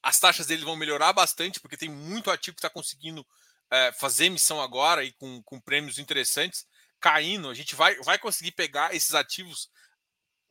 As 0.01 0.19
taxas 0.19 0.47
dele 0.47 0.63
vão 0.63 0.75
melhorar 0.75 1.11
bastante, 1.11 1.59
porque 1.59 1.75
tem 1.75 1.89
muito 1.89 2.31
ativo 2.31 2.55
que 2.55 2.59
está 2.59 2.69
conseguindo 2.69 3.27
é, 3.69 3.91
fazer 3.91 4.25
emissão 4.25 4.61
agora 4.61 5.03
e 5.03 5.11
com, 5.13 5.41
com 5.43 5.59
prêmios 5.59 5.99
interessantes 5.99 6.65
caindo. 6.99 7.49
A 7.49 7.53
gente 7.53 7.75
vai, 7.75 7.95
vai 7.97 8.17
conseguir 8.17 8.51
pegar 8.51 8.95
esses 8.95 9.13
ativos 9.13 9.69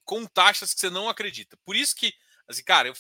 com 0.05 0.27
taxas 0.27 0.75
que 0.75 0.81
você 0.81 0.91
não 0.91 1.09
acredita. 1.09 1.57
Por 1.65 1.75
isso 1.75 1.95
que, 1.95 2.13
assim, 2.49 2.63
cara, 2.63 2.89
eu, 2.89 2.95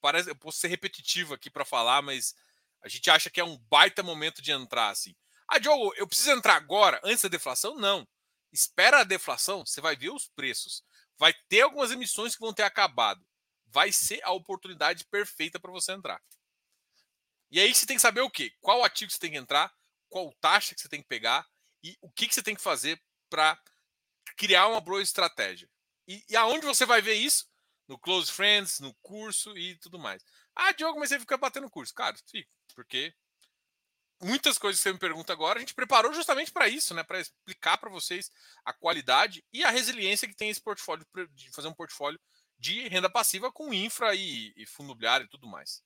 parece, 0.00 0.30
eu 0.30 0.36
posso 0.36 0.58
ser 0.58 0.68
repetitivo 0.68 1.34
aqui 1.34 1.50
para 1.50 1.64
falar, 1.64 2.02
mas 2.02 2.34
a 2.82 2.88
gente 2.88 3.10
acha 3.10 3.30
que 3.30 3.40
é 3.40 3.44
um 3.44 3.58
baita 3.70 4.02
momento 4.02 4.40
de 4.42 4.52
entrar, 4.52 4.90
assim. 4.90 5.14
Ah, 5.48 5.58
Diogo, 5.58 5.92
eu 5.96 6.06
preciso 6.06 6.30
entrar 6.30 6.56
agora, 6.56 7.00
antes 7.04 7.22
da 7.22 7.28
deflação? 7.28 7.76
Não. 7.76 8.06
Espera 8.52 9.00
a 9.00 9.04
deflação, 9.04 9.64
você 9.64 9.80
vai 9.80 9.96
ver 9.96 10.10
os 10.10 10.28
preços. 10.28 10.82
Vai 11.18 11.34
ter 11.48 11.62
algumas 11.62 11.90
emissões 11.90 12.34
que 12.34 12.40
vão 12.40 12.54
ter 12.54 12.62
acabado 12.62 13.24
vai 13.72 13.92
ser 13.92 14.20
a 14.24 14.32
oportunidade 14.32 15.04
perfeita 15.06 15.58
para 15.58 15.70
você 15.70 15.92
entrar. 15.92 16.20
E 17.50 17.58
aí 17.58 17.74
você 17.74 17.86
tem 17.86 17.96
que 17.96 18.02
saber 18.02 18.20
o 18.20 18.30
quê? 18.30 18.52
Qual 18.60 18.84
ativo 18.84 19.10
você 19.10 19.18
tem 19.18 19.32
que 19.32 19.38
entrar, 19.38 19.72
qual 20.08 20.32
taxa 20.40 20.74
que 20.74 20.80
você 20.80 20.88
tem 20.88 21.02
que 21.02 21.08
pegar 21.08 21.46
e 21.82 21.96
o 22.00 22.10
que, 22.10 22.28
que 22.28 22.34
você 22.34 22.42
tem 22.42 22.54
que 22.54 22.62
fazer 22.62 23.00
para 23.28 23.60
criar 24.36 24.68
uma 24.68 24.80
boa 24.80 25.02
estratégia. 25.02 25.68
E, 26.06 26.24
e 26.28 26.36
aonde 26.36 26.66
você 26.66 26.84
vai 26.84 27.00
ver 27.00 27.14
isso? 27.14 27.49
No 27.90 27.98
Close 27.98 28.30
Friends, 28.30 28.78
no 28.78 28.94
curso 29.02 29.58
e 29.58 29.74
tudo 29.78 29.98
mais. 29.98 30.24
Ah, 30.54 30.70
Diogo, 30.70 31.00
mas 31.00 31.08
você 31.08 31.18
fica 31.18 31.36
batendo 31.36 31.68
curso. 31.68 31.92
Cara, 31.92 32.16
fica, 32.30 32.48
porque 32.72 33.12
muitas 34.22 34.58
coisas 34.58 34.78
que 34.80 34.84
você 34.84 34.92
me 34.92 34.98
pergunta 35.00 35.32
agora, 35.32 35.58
a 35.58 35.60
gente 35.60 35.74
preparou 35.74 36.14
justamente 36.14 36.52
para 36.52 36.68
isso, 36.68 36.94
né? 36.94 37.02
Para 37.02 37.18
explicar 37.18 37.78
para 37.78 37.90
vocês 37.90 38.30
a 38.64 38.72
qualidade 38.72 39.44
e 39.52 39.64
a 39.64 39.70
resiliência 39.70 40.28
que 40.28 40.36
tem 40.36 40.50
esse 40.50 40.60
portfólio, 40.60 41.04
de 41.32 41.50
fazer 41.50 41.66
um 41.66 41.74
portfólio 41.74 42.20
de 42.60 42.86
renda 42.86 43.10
passiva 43.10 43.50
com 43.50 43.74
infra 43.74 44.14
e, 44.14 44.52
e 44.56 44.64
fundo 44.66 44.86
imobiliário 44.86 45.26
e 45.26 45.28
tudo 45.28 45.48
mais. 45.48 45.82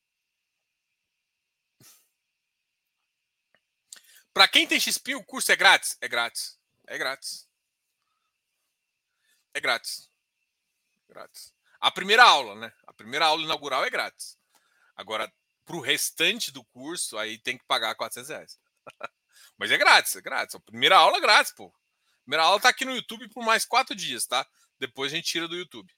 Para 4.34 4.46
quem 4.46 4.66
tem 4.66 4.78
XP, 4.78 5.14
o 5.14 5.24
curso 5.24 5.50
é 5.50 5.56
grátis? 5.56 5.96
É 6.02 6.08
grátis. 6.08 6.60
É 6.86 6.98
grátis. 6.98 7.48
É 9.54 9.60
grátis. 9.60 10.10
Grátis. 11.08 11.53
A 11.84 11.90
primeira 11.90 12.24
aula, 12.24 12.54
né? 12.54 12.72
A 12.86 12.94
primeira 12.94 13.26
aula 13.26 13.42
inaugural 13.42 13.84
é 13.84 13.90
grátis. 13.90 14.38
Agora, 14.96 15.30
para 15.66 15.76
o 15.76 15.82
restante 15.82 16.50
do 16.50 16.64
curso, 16.64 17.18
aí 17.18 17.36
tem 17.36 17.58
que 17.58 17.64
pagar 17.66 17.94
400 17.94 18.30
reais. 18.30 18.58
Mas 19.58 19.70
é 19.70 19.76
grátis, 19.76 20.16
é 20.16 20.22
grátis. 20.22 20.54
A 20.54 20.60
primeira 20.60 20.96
aula 20.96 21.18
é 21.18 21.20
grátis, 21.20 21.52
pô. 21.52 21.66
A 21.66 22.22
primeira 22.22 22.44
aula 22.44 22.58
tá 22.58 22.70
aqui 22.70 22.86
no 22.86 22.96
YouTube 22.96 23.28
por 23.28 23.44
mais 23.44 23.66
quatro 23.66 23.94
dias, 23.94 24.24
tá? 24.26 24.46
Depois 24.78 25.12
a 25.12 25.16
gente 25.16 25.26
tira 25.26 25.46
do 25.46 25.56
YouTube. 25.56 25.92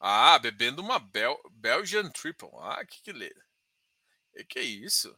Ah, 0.00 0.36
bebendo 0.40 0.82
uma 0.82 0.98
Bel 0.98 1.40
Belgian 1.52 2.10
Triple. 2.10 2.50
Ah, 2.60 2.84
que 2.84 3.00
que 3.02 3.12
lê. 3.12 3.32
E 4.34 4.44
que 4.44 4.58
é 4.58 4.62
isso? 4.62 5.16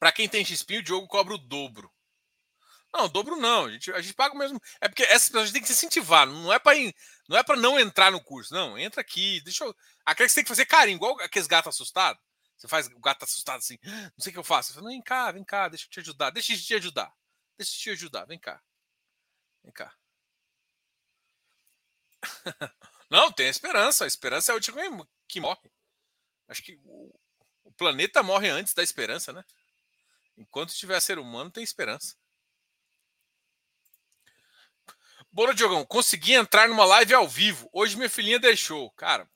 Para 0.00 0.10
quem 0.10 0.26
tem 0.26 0.42
XP, 0.42 0.78
o 0.78 0.82
Diogo 0.82 1.06
cobra 1.06 1.34
o 1.34 1.38
dobro. 1.38 1.92
Não, 2.92 3.04
o 3.04 3.08
dobro 3.08 3.36
não. 3.36 3.66
A 3.66 3.70
gente, 3.70 3.92
a 3.92 4.00
gente 4.00 4.14
paga 4.14 4.34
o 4.34 4.38
mesmo. 4.38 4.60
É 4.80 4.88
porque 4.88 5.02
essas 5.04 5.28
pessoas 5.28 5.52
têm 5.52 5.60
que 5.60 5.68
se 5.68 5.74
incentivar. 5.74 6.26
Não 6.26 6.52
é 6.52 6.58
para 6.58 6.74
não 7.28 7.36
é 7.36 7.42
para 7.42 7.56
não 7.56 7.78
entrar 7.78 8.10
no 8.10 8.24
curso. 8.24 8.52
Não, 8.52 8.78
entra 8.78 9.02
aqui. 9.02 9.40
Deixa 9.42 9.62
eu. 9.62 9.76
Aqui 10.04 10.26
você 10.26 10.36
tem 10.36 10.44
que 10.44 10.48
fazer 10.48 10.64
carinho, 10.64 10.96
igual 10.96 11.20
aqueles 11.20 11.46
gatos 11.46 11.74
assustados. 11.74 12.20
Você 12.56 12.66
faz 12.66 12.86
o 12.88 12.98
gato 12.98 13.24
assustado 13.24 13.58
assim. 13.58 13.78
Ah, 13.84 14.10
não 14.16 14.20
sei 14.20 14.30
o 14.30 14.32
que 14.32 14.38
eu 14.38 14.44
faço. 14.44 14.82
Vem 14.82 15.02
cá, 15.02 15.30
vem 15.30 15.44
cá, 15.44 15.68
deixa 15.68 15.84
eu 15.86 15.90
te 15.90 16.00
ajudar. 16.00 16.30
Deixa 16.30 16.52
eu 16.52 16.58
te 16.58 16.74
ajudar. 16.74 17.14
Deixa 17.58 17.72
eu 17.72 17.78
te 17.78 17.90
ajudar. 17.90 18.24
Vem 18.24 18.38
cá. 18.38 18.60
Vem 19.62 19.72
cá. 19.72 19.94
Não, 23.10 23.30
tem 23.32 23.46
a 23.46 23.50
esperança. 23.50 24.04
A 24.04 24.06
esperança 24.06 24.50
é 24.50 24.54
o 24.54 24.56
último 24.56 25.08
que 25.28 25.40
morre. 25.40 25.70
Acho 26.48 26.62
que 26.62 26.80
o 26.84 27.72
planeta 27.76 28.22
morre 28.22 28.48
antes 28.48 28.74
da 28.74 28.82
esperança, 28.82 29.32
né? 29.32 29.44
Enquanto 30.40 30.72
tiver 30.74 30.98
ser 31.00 31.18
humano, 31.18 31.50
tem 31.50 31.62
esperança. 31.62 32.16
Bora, 35.30 35.54
Diogão, 35.54 35.84
consegui 35.84 36.32
entrar 36.32 36.66
numa 36.66 36.86
live 36.86 37.12
ao 37.12 37.28
vivo. 37.28 37.68
Hoje 37.74 37.94
minha 37.94 38.08
filhinha 38.08 38.38
deixou. 38.38 38.90
Cara, 38.92 39.30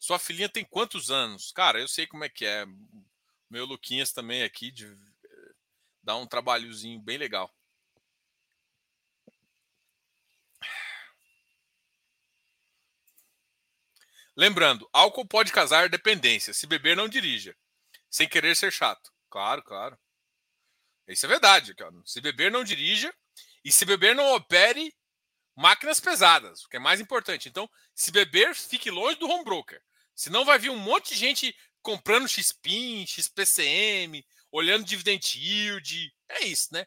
sua 0.00 0.18
filhinha 0.18 0.48
tem 0.48 0.64
quantos 0.64 1.12
anos? 1.12 1.52
Cara, 1.52 1.80
eu 1.80 1.86
sei 1.86 2.08
como 2.08 2.24
é 2.24 2.28
que 2.28 2.44
é. 2.44 2.66
Meu 3.48 3.64
Luquinhas 3.64 4.12
também 4.12 4.42
aqui 4.42 4.72
de, 4.72 4.86
eh, 4.86 5.52
dá 6.02 6.16
um 6.16 6.26
trabalhozinho 6.26 7.00
bem 7.00 7.16
legal. 7.16 7.48
Lembrando, 14.36 14.88
álcool 14.92 15.26
pode 15.26 15.52
causar 15.52 15.88
dependência. 15.88 16.52
Se 16.52 16.66
beber, 16.66 16.96
não 16.96 17.08
dirija. 17.08 17.56
Sem 18.10 18.28
querer 18.28 18.56
ser 18.56 18.72
chato. 18.72 19.11
Claro, 19.32 19.62
claro. 19.62 19.98
Isso 21.08 21.24
é 21.24 21.28
verdade. 21.28 21.74
Se 22.04 22.20
beber, 22.20 22.52
não 22.52 22.62
dirija. 22.62 23.10
E 23.64 23.72
se 23.72 23.86
beber, 23.86 24.14
não 24.14 24.34
opere 24.34 24.94
máquinas 25.56 25.98
pesadas, 25.98 26.64
o 26.64 26.68
que 26.68 26.76
é 26.76 26.80
mais 26.80 27.00
importante. 27.00 27.48
Então, 27.48 27.66
se 27.94 28.12
beber, 28.12 28.54
fique 28.54 28.90
longe 28.90 29.18
do 29.18 29.26
home 29.26 29.42
broker. 29.42 29.82
Senão 30.14 30.44
vai 30.44 30.58
vir 30.58 30.68
um 30.68 30.76
monte 30.76 31.14
de 31.14 31.20
gente 31.20 31.56
comprando 31.80 32.28
XPIN, 32.28 33.06
XPCM, 33.06 34.22
olhando 34.50 34.84
dividend 34.84 35.38
yield. 35.38 36.14
É 36.28 36.44
isso, 36.44 36.68
né? 36.70 36.86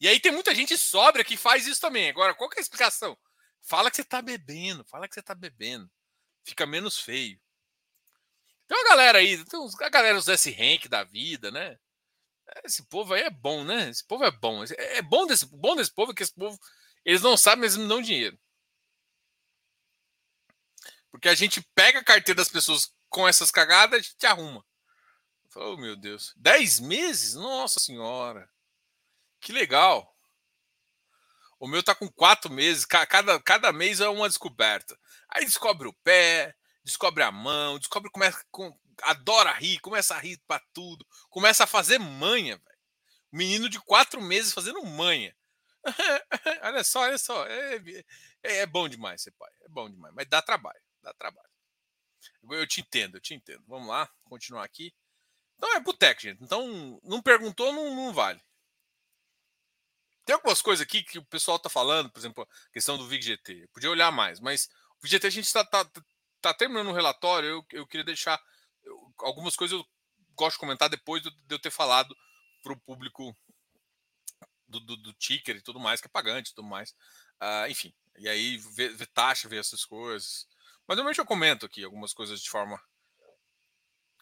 E 0.00 0.06
aí 0.06 0.20
tem 0.20 0.30
muita 0.30 0.54
gente 0.54 0.78
sobra 0.78 1.24
que 1.24 1.36
faz 1.36 1.66
isso 1.66 1.80
também. 1.80 2.08
Agora, 2.08 2.34
qual 2.34 2.50
é 2.52 2.58
a 2.58 2.60
explicação? 2.60 3.18
Fala 3.62 3.90
que 3.90 3.96
você 3.96 4.02
está 4.02 4.22
bebendo, 4.22 4.84
fala 4.84 5.08
que 5.08 5.14
você 5.14 5.20
está 5.20 5.34
bebendo. 5.34 5.90
fica 6.44 6.66
menos 6.66 7.00
feio. 7.00 7.41
Tem 8.72 8.80
uma 8.80 8.88
galera 8.88 9.18
aí, 9.18 9.44
tem 9.44 9.60
uns, 9.60 9.78
a 9.78 9.88
galera 9.90 10.14
dos 10.14 10.28
S-Rank 10.28 10.88
da 10.88 11.04
vida, 11.04 11.50
né? 11.50 11.78
Esse 12.64 12.82
povo 12.84 13.12
aí 13.12 13.20
é 13.20 13.28
bom, 13.28 13.62
né? 13.64 13.90
Esse 13.90 14.02
povo 14.02 14.24
é 14.24 14.30
bom. 14.30 14.64
É 14.64 15.02
bom 15.02 15.26
desse, 15.26 15.44
bom 15.44 15.76
desse 15.76 15.92
povo 15.92 16.14
que 16.14 16.22
esse 16.22 16.32
povo, 16.34 16.58
eles 17.04 17.20
não 17.20 17.36
sabem, 17.36 17.60
mas 17.64 17.74
eles 17.74 17.86
dão 17.86 18.00
dinheiro. 18.00 18.38
Porque 21.10 21.28
a 21.28 21.34
gente 21.34 21.60
pega 21.74 21.98
a 21.98 22.04
carteira 22.04 22.38
das 22.38 22.48
pessoas 22.48 22.90
com 23.10 23.28
essas 23.28 23.50
cagadas, 23.50 24.00
a 24.00 24.02
gente 24.02 24.26
arruma. 24.26 24.64
Oh, 25.54 25.76
meu 25.76 25.94
Deus. 25.94 26.32
Dez 26.34 26.80
meses? 26.80 27.34
Nossa 27.34 27.78
Senhora. 27.78 28.48
Que 29.38 29.52
legal. 29.52 30.16
O 31.60 31.68
meu 31.68 31.82
tá 31.82 31.94
com 31.94 32.10
quatro 32.10 32.50
meses. 32.50 32.86
Cada, 32.86 33.38
cada 33.38 33.70
mês 33.70 34.00
é 34.00 34.08
uma 34.08 34.30
descoberta. 34.30 34.98
Aí 35.28 35.44
descobre 35.44 35.88
o 35.88 35.92
pé, 36.02 36.56
descobre 36.84 37.22
a 37.22 37.32
mão, 37.32 37.78
descobre 37.78 38.10
começa 38.10 38.44
com, 38.50 38.76
adora 39.02 39.52
rir, 39.52 39.78
começa 39.80 40.14
a 40.14 40.18
rir 40.18 40.40
para 40.46 40.62
tudo, 40.72 41.06
começa 41.30 41.64
a 41.64 41.66
fazer 41.66 41.98
manha, 41.98 42.56
velho. 42.56 42.78
Menino 43.30 43.68
de 43.68 43.80
quatro 43.80 44.20
meses 44.20 44.52
fazendo 44.52 44.84
manha. 44.84 45.34
olha 46.62 46.84
só, 46.84 47.00
olha 47.00 47.18
só, 47.18 47.46
é, 47.46 47.76
é, 48.42 48.56
é, 48.58 48.66
bom 48.66 48.88
demais 48.88 49.22
ser 49.22 49.32
pai, 49.32 49.50
é 49.62 49.68
bom 49.68 49.90
demais, 49.90 50.14
mas 50.14 50.28
dá 50.28 50.40
trabalho, 50.40 50.80
dá 51.02 51.12
trabalho. 51.14 51.48
Eu 52.50 52.66
te 52.66 52.80
entendo, 52.80 53.16
eu 53.16 53.20
te 53.20 53.34
entendo. 53.34 53.62
Vamos 53.66 53.88
lá, 53.88 54.08
continuar 54.24 54.64
aqui. 54.64 54.94
Então 55.56 55.74
é 55.74 55.80
boteco, 55.80 56.20
gente. 56.20 56.42
Então, 56.42 57.00
não 57.02 57.22
perguntou, 57.22 57.72
não, 57.72 57.94
não 57.94 58.12
vale. 58.12 58.40
Tem 60.24 60.34
algumas 60.34 60.62
coisas 60.62 60.84
aqui 60.84 61.02
que 61.02 61.18
o 61.18 61.24
pessoal 61.24 61.58
tá 61.58 61.68
falando, 61.68 62.10
por 62.10 62.18
exemplo, 62.18 62.44
a 62.44 62.72
questão 62.72 62.96
do 62.96 63.08
VIG-GT. 63.08 63.68
Podia 63.72 63.90
olhar 63.90 64.12
mais, 64.12 64.38
mas 64.40 64.66
o 64.98 65.02
VIG-GT 65.02 65.26
a 65.26 65.30
gente 65.30 65.46
está 65.46 65.64
tá, 65.64 65.84
tá 66.42 66.52
terminando 66.52 66.88
o 66.88 66.92
relatório. 66.92 67.48
Eu, 67.48 67.66
eu 67.72 67.86
queria 67.86 68.04
deixar 68.04 68.40
eu, 68.84 69.14
algumas 69.20 69.56
coisas 69.56 69.78
eu 69.78 69.86
gosto 70.34 70.56
de 70.56 70.60
comentar 70.60 70.88
depois 70.88 71.22
de 71.22 71.30
eu 71.48 71.58
ter 71.58 71.70
falado 71.70 72.14
para 72.62 72.72
o 72.72 72.80
público 72.80 73.36
do, 74.66 74.80
do, 74.80 74.96
do, 74.96 75.12
ticker 75.14 75.56
e 75.56 75.62
tudo 75.62 75.78
mais, 75.78 76.00
que 76.00 76.06
é 76.06 76.10
pagante 76.10 76.50
e 76.50 76.54
tudo 76.54 76.66
mais. 76.66 76.90
Uh, 77.40 77.68
enfim, 77.68 77.94
e 78.18 78.28
aí 78.28 78.58
ver, 78.58 78.94
ver 78.94 79.06
taxa, 79.06 79.48
ver 79.48 79.60
essas 79.60 79.84
coisas. 79.84 80.46
Mas 80.86 80.96
normalmente 80.96 81.18
eu 81.18 81.26
comento 81.26 81.66
aqui 81.66 81.84
algumas 81.84 82.12
coisas 82.12 82.40
de 82.40 82.50
forma 82.50 82.82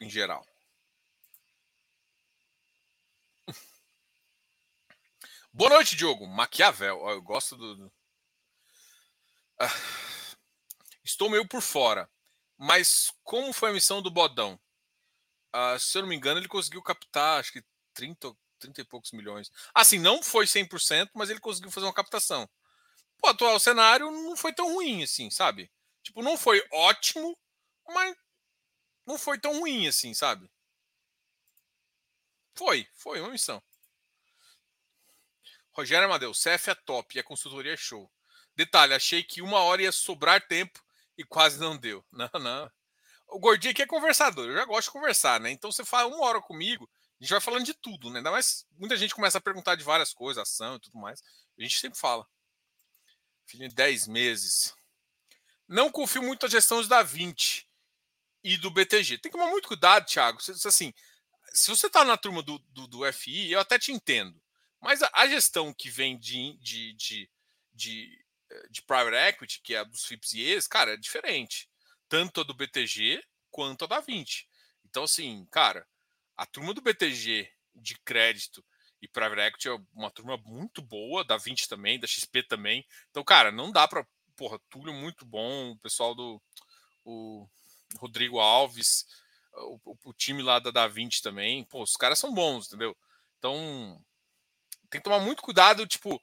em 0.01 0.09
geral. 0.11 0.45
Boa 5.53 5.71
noite, 5.71 5.97
Diogo. 5.97 6.27
Maquiavel. 6.27 7.09
Eu 7.09 7.23
gosto 7.23 7.57
do. 7.57 7.93
Ah, 9.59 9.69
estou 11.11 11.31
meio 11.31 11.47
por 11.47 11.61
fora. 11.61 12.09
Mas 12.57 13.13
como 13.23 13.53
foi 13.53 13.71
a 13.71 13.73
missão 13.73 14.03
do 14.03 14.11
Bodão? 14.11 14.59
Ah, 15.53 15.79
se 15.79 15.97
eu 15.97 16.03
não 16.03 16.09
me 16.09 16.17
engano, 16.17 16.39
ele 16.39 16.49
conseguiu 16.49 16.83
captar, 16.83 17.41
acho 17.41 17.53
que 17.53 17.65
30, 17.95 18.37
30 18.59 18.81
e 18.81 18.85
poucos 18.85 19.13
milhões. 19.13 19.51
Assim, 19.75 19.99
não 19.99 20.23
foi 20.23 20.47
100%, 20.47 21.11
mas 21.15 21.31
ele 21.31 21.41
conseguiu 21.41 21.71
fazer 21.71 21.87
uma 21.87 21.93
captação. 21.93 22.49
O 23.23 23.27
atual 23.27 23.59
cenário 23.59 24.11
não 24.11 24.37
foi 24.37 24.53
tão 24.53 24.75
ruim 24.75 25.03
assim, 25.03 25.31
sabe? 25.31 25.71
Tipo, 26.03 26.23
não 26.23 26.37
foi 26.37 26.65
ótimo, 26.73 27.37
mas 27.89 28.17
não 29.07 29.19
foi 29.19 29.39
tão 29.39 29.59
ruim 29.59 29.87
assim, 29.89 30.15
sabe? 30.15 30.51
Foi, 32.55 32.87
foi 32.93 33.21
uma 33.21 33.31
missão. 33.31 33.63
Rogério 35.73 36.07
Amadeu, 36.07 36.33
CF 36.33 36.71
é 36.71 36.75
top 36.75 37.17
e 37.17 37.21
a 37.21 37.25
consultoria 37.25 37.75
é 37.75 37.77
show. 37.77 38.11
Detalhe, 38.55 38.93
achei 38.93 39.23
que 39.23 39.41
uma 39.41 39.61
hora 39.61 39.83
ia 39.83 39.93
sobrar 39.93 40.47
tempo 40.47 40.85
e 41.21 41.25
quase 41.25 41.61
não 41.61 41.77
deu. 41.77 42.05
Não, 42.11 42.31
não. 42.41 42.71
O 43.29 43.39
gordinho 43.39 43.73
aqui 43.73 43.83
é 43.83 43.87
conversador, 43.87 44.47
eu 44.47 44.55
já 44.55 44.65
gosto 44.65 44.89
de 44.89 44.93
conversar, 44.93 45.39
né? 45.39 45.51
Então 45.51 45.71
você 45.71 45.85
fala 45.85 46.09
uma 46.09 46.25
hora 46.25 46.41
comigo, 46.41 46.91
a 47.21 47.25
gente 47.25 47.31
vai 47.31 47.41
falando 47.41 47.65
de 47.65 47.75
tudo, 47.75 48.11
né? 48.11 48.19
Ainda 48.19 48.31
mais 48.31 48.67
muita 48.73 48.97
gente 48.97 49.15
começa 49.15 49.39
a 49.39 49.41
perguntar 49.41 49.77
de 49.77 49.85
várias 49.85 50.13
coisas, 50.13 50.43
ação 50.43 50.77
e 50.77 50.81
tudo 50.81 50.99
mais. 50.99 51.23
A 51.59 51.63
gente 51.63 51.79
sempre 51.79 51.99
fala. 51.99 52.27
Filho 53.47 53.69
de 53.69 53.75
10 53.75 54.09
meses. 54.09 54.75
Não 55.69 55.91
confio 55.91 56.23
muito 56.23 56.43
nas 56.43 56.53
gestões 56.53 56.89
da 56.89 57.03
20 57.03 57.69
e 58.43 58.57
do 58.57 58.71
BTG. 58.71 59.19
Tem 59.19 59.31
que 59.31 59.37
tomar 59.37 59.51
muito 59.51 59.69
cuidado, 59.69 60.07
Thiago. 60.07 60.39
Assim, 60.65 60.93
se 61.53 61.71
você 61.71 61.89
está 61.89 62.05
na 62.05 62.17
turma 62.17 62.43
do, 62.43 62.59
do, 62.71 62.87
do, 62.87 63.13
FI, 63.13 63.53
eu 63.53 63.61
até 63.61 63.79
te 63.79 63.93
entendo. 63.93 64.41
Mas 64.81 65.03
a, 65.03 65.11
a 65.13 65.29
gestão 65.29 65.75
que 65.75 65.91
vem 65.91 66.19
de, 66.19 66.57
de, 66.59 66.95
de, 66.95 67.31
de, 67.73 68.20
de 68.71 68.83
private 68.83 69.17
equity, 69.17 69.61
que 69.63 69.75
é 69.75 69.79
a 69.79 69.85
dos 69.85 70.05
FIPS 70.05 70.33
e 70.33 70.43
ES, 70.43 70.67
cara, 70.67 70.95
é 70.95 70.97
diferente. 70.97 71.69
Tanto 72.09 72.41
a 72.41 72.45
do 72.45 72.55
BTG 72.55 73.23
quanto 73.51 73.85
a 73.85 73.89
da 73.89 74.01
20. 74.01 74.49
Então, 74.85 75.05
assim, 75.05 75.47
cara, 75.51 75.87
a 76.37 76.47
turma 76.47 76.75
do 76.75 76.81
BTG 76.81 77.49
de 77.75 77.99
crédito 78.01 78.65
e 79.01 79.09
private 79.09 79.41
equity 79.41 79.69
é 79.69 79.79
uma 79.95 80.11
turma 80.11 80.37
muito 80.45 80.83
boa, 80.83 81.25
da 81.25 81.37
20 81.37 81.69
também, 81.69 81.99
da 81.99 82.07
XP 82.07 82.43
também. 82.43 82.85
Então, 83.11 83.25
cara, 83.25 83.51
não 83.51 83.71
dá 83.71 83.87
para. 83.89 84.07
Porra, 84.37 84.59
Túlio 84.71 84.93
muito 84.93 85.25
bom, 85.25 85.73
o 85.73 85.79
pessoal 85.79 86.15
do. 86.15 86.41
O 87.05 87.49
Rodrigo 87.97 88.39
Alves, 88.39 89.07
o, 89.55 89.97
o, 90.05 90.13
time 90.13 90.43
lá 90.43 90.59
da 90.59 90.71
Da 90.71 90.87
20 90.87 91.23
também. 91.23 91.65
Pô, 91.65 91.83
os 91.83 91.97
caras 91.97 92.19
são 92.19 92.33
bons, 92.33 92.67
entendeu? 92.67 92.97
Então, 93.39 94.03
tem 94.91 95.01
que 95.01 95.05
tomar 95.05 95.21
muito 95.21 95.43
cuidado, 95.43 95.87
tipo, 95.87 96.21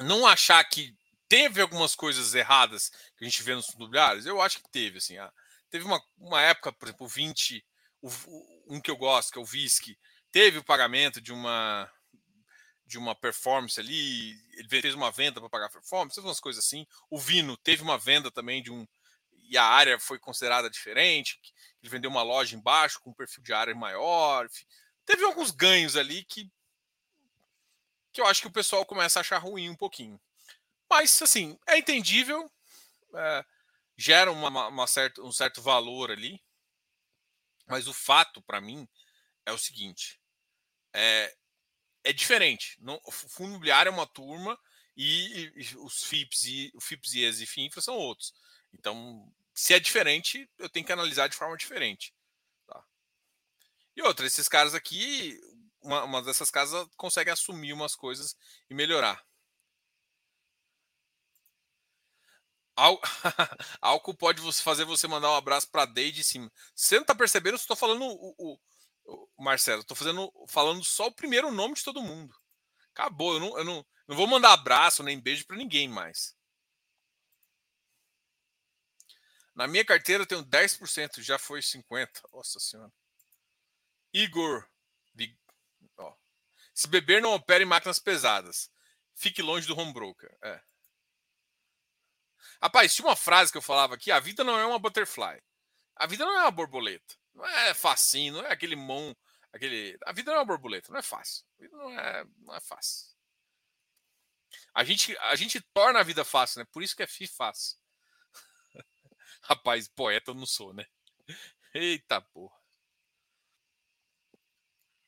não 0.00 0.26
achar 0.26 0.62
que 0.64 0.96
teve 1.28 1.60
algumas 1.60 1.94
coisas 1.94 2.34
erradas 2.34 2.90
que 3.16 3.24
a 3.24 3.28
gente 3.28 3.42
vê 3.42 3.54
nos 3.54 3.68
imobiliários. 3.68 4.26
Eu 4.26 4.40
acho 4.40 4.62
que 4.62 4.70
teve, 4.70 4.98
assim. 4.98 5.18
Ah, 5.18 5.32
teve 5.70 5.84
uma, 5.84 6.02
uma 6.16 6.40
época, 6.40 6.72
por 6.72 6.86
exemplo, 6.86 7.06
o 7.06 7.08
20, 7.08 7.64
o, 8.00 8.10
um 8.68 8.80
que 8.80 8.90
eu 8.90 8.96
gosto, 8.96 9.32
que 9.32 9.38
é 9.38 9.42
o 9.42 9.44
VISC, 9.44 9.96
teve 10.30 10.58
o 10.58 10.64
pagamento 10.64 11.20
de 11.20 11.32
uma 11.32 11.90
de 12.86 12.96
uma 12.96 13.14
performance 13.14 13.78
ali, 13.78 14.30
ele 14.54 14.66
fez 14.66 14.94
uma 14.94 15.10
venda 15.10 15.38
para 15.40 15.50
pagar 15.50 15.68
performance, 15.68 16.18
umas 16.20 16.40
coisas 16.40 16.64
assim. 16.64 16.86
O 17.10 17.18
Vino 17.18 17.54
teve 17.58 17.82
uma 17.82 17.98
venda 17.98 18.30
também 18.30 18.62
de 18.62 18.72
um 18.72 18.86
e 19.50 19.58
a 19.58 19.64
área 19.64 19.98
foi 19.98 20.18
considerada 20.18 20.70
diferente, 20.70 21.38
ele 21.82 21.90
vendeu 21.90 22.10
uma 22.10 22.22
loja 22.22 22.56
embaixo 22.56 23.00
com 23.00 23.10
um 23.10 23.14
perfil 23.14 23.42
de 23.42 23.52
área 23.52 23.74
maior. 23.74 24.48
Teve 25.04 25.24
alguns 25.24 25.50
ganhos 25.50 25.96
ali 25.96 26.24
que 26.24 26.50
que 28.12 28.20
eu 28.20 28.26
acho 28.26 28.42
que 28.42 28.48
o 28.48 28.52
pessoal 28.52 28.84
começa 28.84 29.18
a 29.18 29.22
achar 29.22 29.38
ruim 29.38 29.68
um 29.68 29.76
pouquinho. 29.76 30.20
Mas, 30.88 31.20
assim, 31.20 31.58
é 31.66 31.78
entendível, 31.78 32.50
é, 33.14 33.44
gera 33.96 34.30
uma, 34.32 34.68
uma 34.68 34.86
um 35.20 35.32
certo 35.32 35.60
valor 35.60 36.10
ali. 36.10 36.42
Mas 37.66 37.86
o 37.86 37.92
fato, 37.92 38.40
para 38.42 38.60
mim, 38.60 38.88
é 39.44 39.52
o 39.52 39.58
seguinte: 39.58 40.20
é, 40.94 41.34
é 42.04 42.12
diferente. 42.12 42.76
Não, 42.80 43.00
o 43.04 43.10
fundo 43.10 43.50
imobiliário 43.50 43.90
é 43.90 43.92
uma 43.92 44.06
turma 44.06 44.58
e, 44.96 45.52
e 45.54 45.76
os 45.76 46.04
FIPS 46.04 46.44
e 46.44 46.72
o 46.74 46.80
FIPS 46.80 47.14
e 47.14 47.24
e 47.24 47.46
FINFRA 47.46 47.82
são 47.82 47.94
outros. 47.94 48.32
Então, 48.72 49.30
se 49.54 49.74
é 49.74 49.80
diferente, 49.80 50.48
eu 50.58 50.68
tenho 50.68 50.86
que 50.86 50.92
analisar 50.92 51.28
de 51.28 51.36
forma 51.36 51.56
diferente. 51.56 52.14
Tá? 52.66 52.82
E 53.96 54.02
outra, 54.02 54.26
esses 54.26 54.48
caras 54.48 54.74
aqui, 54.74 55.38
uma, 55.82 56.04
uma 56.04 56.22
dessas 56.22 56.50
casas 56.50 56.86
consegue 56.96 57.30
assumir 57.30 57.72
umas 57.72 57.94
coisas 57.94 58.36
e 58.68 58.74
melhorar. 58.74 59.24
Álcool 63.80 64.14
pode 64.14 64.40
fazer 64.62 64.84
você 64.84 65.08
mandar 65.08 65.30
um 65.30 65.36
abraço 65.36 65.68
para 65.68 65.84
Deide 65.84 66.18
de 66.18 66.24
cima. 66.24 66.50
Você 66.74 66.96
não 66.96 67.04
tá 67.04 67.14
percebendo? 67.14 67.56
Estou 67.56 67.76
falando 67.76 68.04
o, 68.04 68.34
o, 68.38 68.58
o 69.36 69.42
Marcelo. 69.42 69.82
Estou 69.82 69.96
fazendo, 69.96 70.32
falando 70.46 70.84
só 70.84 71.08
o 71.08 71.14
primeiro 71.14 71.50
nome 71.50 71.74
de 71.74 71.82
todo 71.82 72.02
mundo. 72.02 72.34
Acabou. 72.92 73.34
Eu 73.34 73.40
não, 73.40 73.58
eu 73.58 73.64
não, 73.64 73.86
não 74.06 74.16
vou 74.16 74.26
mandar 74.26 74.52
abraço 74.52 75.02
nem 75.02 75.20
beijo 75.20 75.46
para 75.46 75.56
ninguém 75.56 75.88
mais. 75.88 76.36
Na 79.54 79.66
minha 79.66 79.84
carteira 79.84 80.22
eu 80.22 80.26
tenho 80.26 80.44
10%, 80.44 81.20
já 81.20 81.36
foi 81.36 81.60
50%. 81.60 82.08
Nossa 82.32 82.60
Senhora. 82.60 82.92
Igor, 84.12 84.64
se 86.78 86.86
beber, 86.86 87.20
não 87.20 87.34
opere 87.34 87.64
máquinas 87.64 87.98
pesadas. 87.98 88.70
Fique 89.12 89.42
longe 89.42 89.66
do 89.66 89.76
home 89.76 89.92
broker. 89.92 90.32
É. 90.40 90.62
Rapaz, 92.62 92.94
tinha 92.94 93.08
uma 93.08 93.16
frase 93.16 93.50
que 93.50 93.58
eu 93.58 93.62
falava 93.62 93.96
aqui: 93.96 94.12
a 94.12 94.20
vida 94.20 94.44
não 94.44 94.56
é 94.56 94.64
uma 94.64 94.78
butterfly. 94.78 95.42
A 95.96 96.06
vida 96.06 96.24
não 96.24 96.38
é 96.38 96.42
uma 96.42 96.52
borboleta. 96.52 97.16
Não 97.34 97.44
é 97.44 97.74
facinho, 97.74 98.34
não 98.34 98.46
é 98.46 98.52
aquele 98.52 98.76
mão. 98.76 99.16
Aquele... 99.52 99.98
A 100.06 100.12
vida 100.12 100.30
não 100.30 100.38
é 100.38 100.40
uma 100.40 100.46
borboleta, 100.46 100.92
não 100.92 101.00
é 101.00 101.02
fácil. 101.02 101.44
A 101.58 101.62
vida 101.62 101.76
não 101.76 101.98
é, 101.98 102.24
não 102.42 102.54
é 102.54 102.60
fácil. 102.60 103.08
A 104.72 104.84
gente, 104.84 105.18
a 105.18 105.34
gente 105.34 105.60
torna 105.74 105.98
a 105.98 106.04
vida 106.04 106.24
fácil, 106.24 106.60
né? 106.60 106.66
Por 106.70 106.84
isso 106.84 106.94
que 106.94 107.02
é 107.02 107.08
FI 107.08 107.26
fácil. 107.26 107.76
Rapaz, 109.42 109.88
poeta 109.88 110.30
eu 110.30 110.34
não 110.36 110.46
sou, 110.46 110.72
né? 110.72 110.86
Eita 111.74 112.20
porra. 112.20 112.56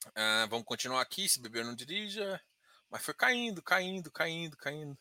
Uh, 0.09 0.49
vamos 0.49 0.65
continuar 0.65 1.01
aqui, 1.01 1.29
se 1.29 1.41
beber 1.41 1.65
não 1.65 1.75
dirija. 1.75 2.41
Mas 2.91 3.05
foi 3.05 3.15
caindo, 3.15 3.63
caindo, 3.63 4.11
caindo, 4.11 4.57
caindo. 4.57 4.99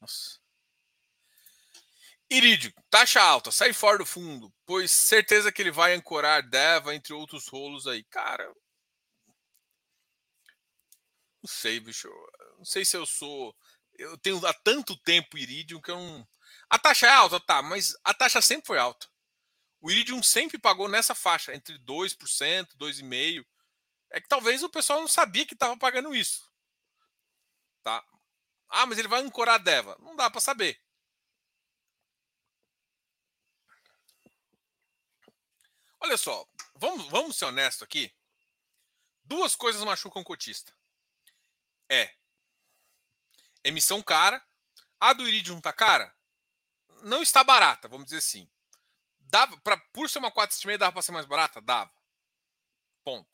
Nossa. 0.00 0.40
Irídio, 2.30 2.72
taxa 2.88 3.20
alta, 3.20 3.50
sai 3.50 3.74
fora 3.74 3.98
do 3.98 4.06
fundo, 4.06 4.50
pois 4.64 4.90
certeza 4.90 5.52
que 5.52 5.60
ele 5.60 5.70
vai 5.70 5.92
ancorar 5.94 6.48
Deva, 6.48 6.94
entre 6.94 7.12
outros 7.12 7.46
rolos 7.46 7.86
aí. 7.86 8.02
Cara, 8.04 8.50
não 11.42 11.48
sei, 11.48 11.80
bicho. 11.80 12.08
Não 12.56 12.64
sei 12.64 12.84
se 12.84 12.96
eu 12.96 13.04
sou. 13.04 13.54
Eu 13.98 14.16
tenho 14.18 14.44
há 14.46 14.54
tanto 14.54 14.96
tempo 14.98 15.36
Iridium 15.36 15.80
que 15.80 15.90
eu 15.90 15.96
não. 15.96 16.26
A 16.70 16.78
taxa 16.78 17.06
é 17.06 17.10
alta, 17.10 17.40
tá, 17.40 17.60
mas 17.62 17.94
a 18.04 18.14
taxa 18.14 18.40
sempre 18.40 18.66
foi 18.66 18.78
alta. 18.78 19.06
O 19.80 19.90
Iridium 19.90 20.22
sempre 20.22 20.58
pagou 20.58 20.88
nessa 20.88 21.14
faixa, 21.14 21.54
entre 21.54 21.78
2%, 21.80 22.76
2,5%. 22.78 23.44
É 24.12 24.20
que 24.20 24.28
talvez 24.28 24.62
o 24.62 24.68
pessoal 24.68 25.00
não 25.00 25.08
sabia 25.08 25.46
que 25.46 25.54
estava 25.54 25.76
pagando 25.76 26.14
isso. 26.14 26.48
Tá? 27.82 28.04
Ah, 28.68 28.86
mas 28.86 28.98
ele 28.98 29.08
vai 29.08 29.20
ancorar 29.22 29.56
a 29.56 29.58
Deva. 29.58 29.96
Não 30.00 30.14
dá 30.14 30.30
para 30.30 30.40
saber. 30.40 30.80
Olha 35.98 36.16
só, 36.16 36.46
vamos, 36.74 37.08
vamos 37.08 37.36
ser 37.36 37.46
honestos 37.46 37.82
aqui. 37.82 38.14
Duas 39.24 39.56
coisas 39.56 39.82
machucam 39.82 40.20
o 40.20 40.24
cotista. 40.24 40.72
É 41.88 42.14
emissão 43.64 44.02
cara. 44.02 44.44
A 45.00 45.12
do 45.12 45.26
Iridium 45.26 45.60
tá 45.60 45.72
cara? 45.72 46.14
Não 47.02 47.22
está 47.22 47.42
barata, 47.42 47.88
vamos 47.88 48.04
dizer 48.04 48.18
assim. 48.18 48.48
Dava, 49.18 49.56
pra, 49.60 49.76
por 49.92 50.08
ser 50.08 50.18
uma 50.18 50.30
4,5 50.30 50.76
dava 50.76 50.92
para 50.92 51.02
ser 51.02 51.12
mais 51.12 51.26
barata? 51.26 51.60
Dava. 51.60 51.92
Ponto. 53.02 53.31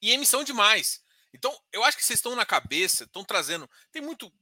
E 0.00 0.12
emissão 0.12 0.44
demais. 0.44 1.02
Então, 1.32 1.56
eu 1.72 1.84
acho 1.84 1.96
que 1.96 2.04
vocês 2.04 2.18
estão 2.18 2.34
na 2.34 2.46
cabeça, 2.46 3.04
estão 3.04 3.24
trazendo. 3.24 3.68
Tem 3.90 4.02
muito. 4.02 4.32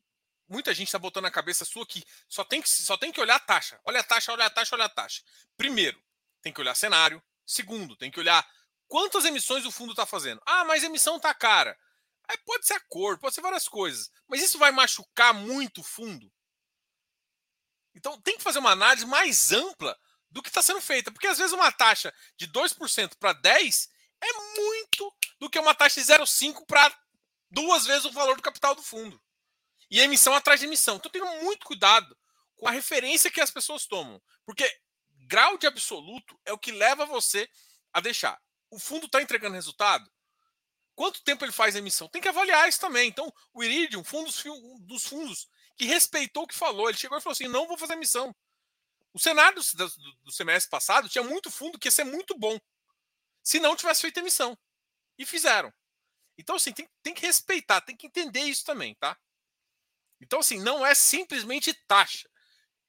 Muita 0.47 0.75
gente 0.75 0.89
está 0.89 0.99
botando 0.99 1.25
na 1.25 1.31
cabeça 1.31 1.65
sua 1.65 1.87
que 1.87 2.05
só 2.29 2.45
tem 2.45 2.61
que, 2.61 2.69
só 2.69 2.97
tem 2.97 3.11
que 3.11 3.21
olhar 3.21 3.37
a 3.37 3.41
taxa. 3.41 3.81
Olha 3.85 4.01
a 4.01 4.05
taxa, 4.05 4.31
olha 4.31 4.45
a 4.45 4.51
taxa, 4.51 4.77
olha 4.77 4.85
a 4.85 4.89
taxa. 4.89 5.23
Primeiro, 5.57 6.01
tem 6.43 6.53
que 6.53 6.61
olhar 6.61 6.75
cenário. 6.75 7.23
Segundo, 7.47 7.97
tem 7.97 8.11
que 8.11 8.21
olhar 8.21 8.47
quantas 8.87 9.25
emissões 9.25 9.65
o 9.65 9.73
fundo 9.73 9.93
está 9.93 10.05
fazendo. 10.05 10.43
Ah, 10.45 10.65
mas 10.65 10.83
a 10.83 10.87
emissão 10.87 11.17
está 11.17 11.33
cara. 11.35 11.77
Aí 12.29 12.39
pode 12.39 12.67
ser 12.67 12.75
a 12.75 12.81
cor, 12.81 13.19
pode 13.19 13.35
ser 13.35 13.41
várias 13.41 13.69
coisas. 13.69 14.11
Mas 14.29 14.43
isso 14.43 14.59
vai 14.59 14.71
machucar 14.71 15.35
muito 15.35 15.81
o 15.81 15.85
fundo? 15.85 16.31
Então 17.95 18.21
tem 18.21 18.37
que 18.37 18.43
fazer 18.43 18.59
uma 18.59 18.73
análise 18.73 19.07
mais 19.07 19.53
ampla 19.53 19.99
do 20.31 20.43
que 20.43 20.49
está 20.49 20.63
sendo 20.63 20.81
feita. 20.81 21.11
Porque 21.11 21.27
às 21.27 21.39
vezes 21.39 21.53
uma 21.53 21.71
taxa 21.73 22.13
de 22.37 22.49
2% 22.49 23.17
para 23.19 23.35
10% 23.35 23.89
é 24.25 24.61
muito 24.61 25.15
do 25.39 25.51
que 25.51 25.59
uma 25.59 25.75
taxa 25.75 26.01
de 26.01 26.07
0,5% 26.07 26.65
para 26.67 26.95
duas 27.51 27.87
vezes 27.87 28.05
o 28.05 28.13
valor 28.13 28.37
do 28.37 28.43
capital 28.43 28.75
do 28.75 28.83
fundo. 28.83 29.21
E 29.91 30.01
emissão 30.01 30.35
atrás 30.35 30.61
de 30.61 30.67
emissão. 30.67 30.97
Então 30.97 31.11
tenha 31.11 31.43
muito 31.43 31.65
cuidado 31.67 32.17
com 32.57 32.67
a 32.67 32.71
referência 32.71 33.31
que 33.31 33.41
as 33.41 33.51
pessoas 33.51 33.87
tomam. 33.87 34.21
Porque 34.45 34.69
grau 35.27 35.57
de 35.59 35.67
absoluto 35.67 36.39
é 36.45 36.53
o 36.53 36.59
que 36.59 36.73
leva 36.73 37.07
você 37.07 37.49
a 37.93 38.01
deixar. 38.01 38.41
O 38.71 38.79
fundo 38.79 39.07
está 39.07 39.23
entregando 39.23 39.55
resultado? 39.55 40.11
Quanto 40.95 41.23
tempo 41.23 41.45
ele 41.45 41.53
faz 41.53 41.75
a 41.75 41.79
emissão? 41.79 42.09
Tem 42.09 42.23
que 42.23 42.29
avaliar 42.29 42.69
isso 42.69 42.81
também. 42.81 43.09
Então, 43.09 43.33
o 43.53 43.63
Iridium 43.63 44.03
um 44.15 44.25
dos, 44.25 44.45
dos 44.81 45.05
fundos 45.07 45.49
que 45.77 45.85
respeitou 45.85 46.45
o 46.45 46.47
que 46.47 46.55
falou. 46.55 46.89
Ele 46.89 46.99
chegou 46.99 47.19
e 47.19 47.21
falou 47.21 47.33
assim: 47.33 47.49
não 47.49 47.67
vou 47.67 47.77
fazer 47.77 47.95
emissão. 47.95 48.35
O 49.13 49.19
cenário 49.19 49.61
do, 50.25 50.33
semestre 50.33 50.71
passado 50.71 51.09
tinha 51.09 51.23
muito 51.23 51.51
fundo 51.51 51.79
que 51.79 51.87
ia 51.87 51.93
ser 51.93 52.05
muito 52.05 52.37
bom 52.37 52.59
se 53.45 53.61
não 53.61 53.77
tivesse 53.77 54.01
feito 54.01 54.19
emissão. 54.19 54.59
E 55.19 55.25
fizeram. 55.25 55.73
Então, 56.37 56.57
assim, 56.57 56.73
tem, 56.73 56.89
tem 57.03 57.15
que 57.15 57.25
respeitar, 57.25 57.81
tem 57.83 57.97
que 57.97 58.07
entender 58.07 58.41
isso 58.41 58.65
também, 58.65 58.95
tá? 58.97 59.17
Então, 60.21 60.41
assim, 60.41 60.59
não 60.61 60.85
é 60.85 60.95
simplesmente 60.95 61.73
taxa. 61.87 62.29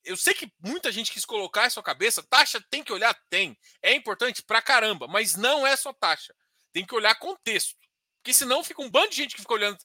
Eu 0.03 0.15
sei 0.15 0.33
que 0.33 0.51
muita 0.59 0.91
gente 0.91 1.11
quis 1.11 1.25
colocar 1.25 1.67
em 1.67 1.69
sua 1.69 1.83
cabeça, 1.83 2.23
taxa 2.23 2.63
tem 2.69 2.83
que 2.83 2.93
olhar, 2.93 3.13
tem. 3.29 3.57
É 3.81 3.93
importante 3.93 4.41
pra 4.41 4.61
caramba, 4.61 5.07
mas 5.07 5.35
não 5.35 5.65
é 5.65 5.75
só 5.75 5.91
taxa. 5.91 6.33
Tem 6.71 6.85
que 6.85 6.95
olhar 6.95 7.13
contexto. 7.15 7.75
Porque 8.17 8.33
senão 8.33 8.63
fica 8.63 8.81
um 8.81 8.89
bando 8.89 9.09
de 9.09 9.17
gente 9.17 9.35
que 9.35 9.41
fica 9.41 9.53
olhando. 9.53 9.77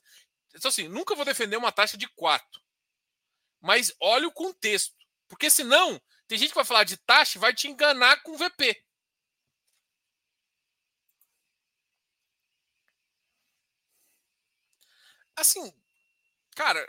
Então, 0.54 0.68
assim, 0.68 0.88
nunca 0.88 1.14
vou 1.14 1.24
defender 1.24 1.56
uma 1.56 1.72
taxa 1.72 1.96
de 1.96 2.08
4. 2.08 2.46
Mas 3.60 3.92
olha 4.00 4.26
o 4.28 4.32
contexto. 4.32 4.94
Porque 5.28 5.50
senão, 5.50 6.00
tem 6.26 6.38
gente 6.38 6.50
que 6.50 6.54
vai 6.54 6.64
falar 6.64 6.84
de 6.84 6.96
taxa 6.96 7.36
e 7.36 7.40
vai 7.40 7.54
te 7.54 7.68
enganar 7.68 8.22
com 8.22 8.36
VP. 8.36 8.82
Assim, 15.40 15.72
cara, 16.56 16.86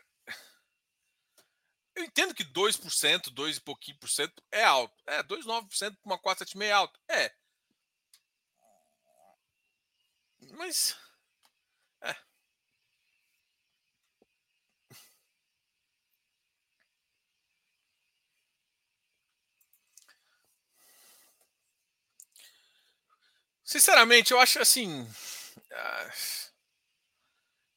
eu 1.96 2.04
entendo 2.04 2.34
que 2.34 2.44
2%, 2.44 3.32
2 3.32 3.58
e 3.58 3.62
pouquinho 3.62 3.98
por 3.98 4.10
cento 4.10 4.42
é 4.52 4.64
alto. 4.64 4.94
É, 5.08 5.24
2,9% 5.24 5.98
para 6.02 6.12
uma 6.12 6.20
4,76 6.20 6.62
é 6.68 6.72
alto. 6.72 7.00
É. 7.10 7.32
Mas 10.58 10.96
Sinceramente, 23.64 24.32
eu 24.32 24.40
acho 24.40 24.60
assim. 24.60 25.08
Ah, 25.72 26.10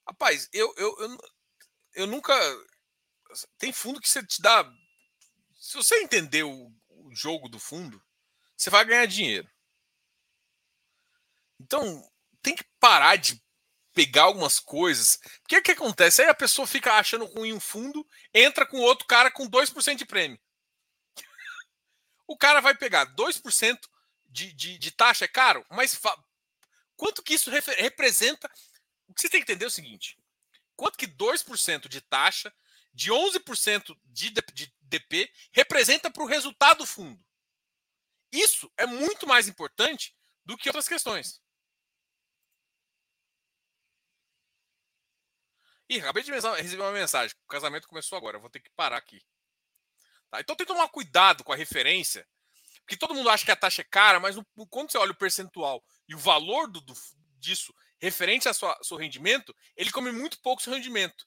rapaz, 0.07 0.49
eu, 0.53 0.73
eu, 0.77 0.97
eu, 0.99 1.19
eu, 1.95 2.07
nunca. 2.07 2.35
Tem 3.59 3.73
fundo 3.73 4.01
que 4.01 4.09
você 4.09 4.25
te 4.25 4.41
dá. 4.41 4.65
Se 5.57 5.75
você 5.75 5.97
entender 6.03 6.45
o, 6.45 6.73
o 6.89 7.15
jogo 7.15 7.49
do 7.49 7.59
fundo, 7.59 8.03
você 8.57 8.71
vai 8.71 8.85
ganhar 8.85 9.07
dinheiro. 9.07 9.51
Então, 11.61 12.03
tem 12.43 12.55
que 12.55 12.65
parar 12.79 13.17
de 13.17 13.43
pegar 13.95 14.25
algumas 14.25 14.59
coisas. 14.59 15.19
O 15.45 15.49
que, 15.49 15.63
que 15.63 15.71
acontece? 15.71 16.21
Aí 16.21 16.29
a 16.29 16.35
pessoa 16.35 16.67
fica 16.67 16.95
achando 16.95 17.25
ruim 17.25 17.53
um 17.53 17.61
fundo, 17.61 18.07
entra 18.35 18.67
com 18.67 18.79
outro 18.79 19.07
cara 19.07 19.31
com 19.31 19.49
2% 19.49 19.97
de 19.97 20.05
prêmio. 20.05 20.39
o 22.27 22.37
cara 22.37 22.61
vai 22.61 22.77
pegar 22.77 23.07
2% 23.15 23.79
de, 24.27 24.53
de, 24.53 24.79
de 24.79 24.91
taxa 24.91 25.25
é 25.25 25.29
caro, 25.29 25.65
mas 25.71 25.99
quanto 26.97 27.23
que 27.23 27.35
isso 27.35 27.51
representa? 27.51 28.51
O 29.09 29.15
que 29.15 29.21
você 29.21 29.29
tem 29.29 29.41
que 29.41 29.51
entender 29.51 29.65
é 29.65 29.69
o 29.69 29.71
seguinte: 29.71 30.19
quanto 30.77 30.99
que 30.99 31.07
2% 31.07 31.89
de 31.89 32.01
taxa, 32.01 32.55
de 32.93 33.11
11% 33.11 33.97
de, 34.05 34.31
de 34.31 34.75
DP, 34.83 35.33
representa 35.53 36.11
para 36.11 36.23
o 36.23 36.27
resultado 36.27 36.79
do 36.79 36.87
fundo? 36.87 37.25
Isso 38.33 38.71
é 38.77 38.87
muito 38.87 39.27
mais 39.27 39.49
importante 39.49 40.17
do 40.45 40.57
que 40.57 40.69
outras 40.69 40.89
questões. 40.89 41.41
Ih, 45.89 46.01
acabei 46.01 46.23
de 46.23 46.33
receber 46.33 46.83
uma 46.83 46.93
mensagem. 46.93 47.37
O 47.45 47.47
casamento 47.47 47.87
começou 47.87 48.17
agora. 48.17 48.39
Vou 48.39 48.51
ter 48.51 48.61
que 48.61 48.71
parar 48.71 48.97
aqui. 48.97 49.23
Tá? 50.31 50.41
Então 50.41 50.57
tem 50.57 50.67
que 50.67 50.73
tomar 50.73 50.89
cuidado 50.89 51.45
com 51.45 51.53
a 51.53 51.57
referência 51.57 52.27
porque 52.85 52.97
todo 52.97 53.15
mundo 53.15 53.31
acha 53.31 53.45
que 53.45 53.51
a 53.51 53.57
taxa 53.57 53.81
é 53.81 53.85
cara, 53.85 54.21
mas 54.21 54.37
no, 54.37 54.47
quando 54.69 54.93
você 54.93 54.99
olha 54.99 55.13
o 55.13 55.17
percentual 55.17 55.83
e 56.07 56.15
o 56.15 56.19
valor 56.19 56.71
do, 56.71 56.81
do 56.83 56.95
disso 57.39 57.75
referente 58.05 58.47
ao 58.47 58.55
seu 58.85 58.97
rendimento, 58.97 59.55
ele 59.77 59.91
come 59.91 60.13
muito 60.13 60.41
pouco 60.41 60.63
seu 60.63 60.73
rendimento. 60.73 61.27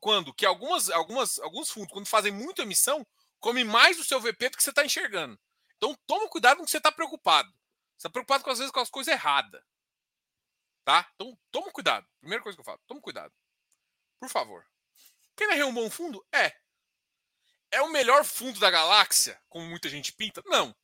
Quando 0.00 0.34
que 0.34 0.46
algumas, 0.46 0.88
algumas, 0.88 1.38
alguns 1.38 1.70
fundos, 1.70 1.92
quando 1.92 2.06
fazem 2.06 2.32
muita 2.32 2.62
emissão, 2.62 3.06
come 3.38 3.62
mais 3.62 3.96
do 3.96 4.04
seu 4.04 4.20
VP 4.20 4.48
do 4.48 4.56
que 4.56 4.62
você 4.62 4.70
está 4.70 4.84
enxergando. 4.84 5.38
Então 5.76 5.94
toma 6.06 6.28
cuidado 6.28 6.56
com 6.56 6.62
o 6.62 6.64
que 6.66 6.70
você 6.70 6.78
está 6.78 6.90
preocupado. 6.90 7.48
Você 7.96 8.06
está 8.06 8.10
preocupado 8.10 8.42
com, 8.42 8.50
às 8.50 8.58
vezes 8.58 8.72
com 8.72 8.80
as 8.80 8.90
coisas 8.90 9.12
erradas. 9.12 9.62
Tá? 10.84 11.10
Então 11.14 11.38
toma 11.50 11.70
cuidado. 11.70 12.06
Primeira 12.20 12.42
coisa 12.42 12.56
que 12.56 12.60
eu 12.60 12.64
falo, 12.64 12.80
toma 12.86 13.00
cuidado. 13.00 13.32
Por 14.18 14.28
favor. 14.28 14.66
Quer 15.36 15.48
ganhar 15.48 15.66
um 15.66 15.74
bom 15.74 15.90
fundo? 15.90 16.26
É. 16.32 16.54
É 17.70 17.82
o 17.82 17.92
melhor 17.92 18.24
fundo 18.24 18.58
da 18.58 18.70
galáxia, 18.70 19.40
como 19.48 19.66
muita 19.66 19.88
gente 19.88 20.12
pinta? 20.12 20.42
Não. 20.46 20.74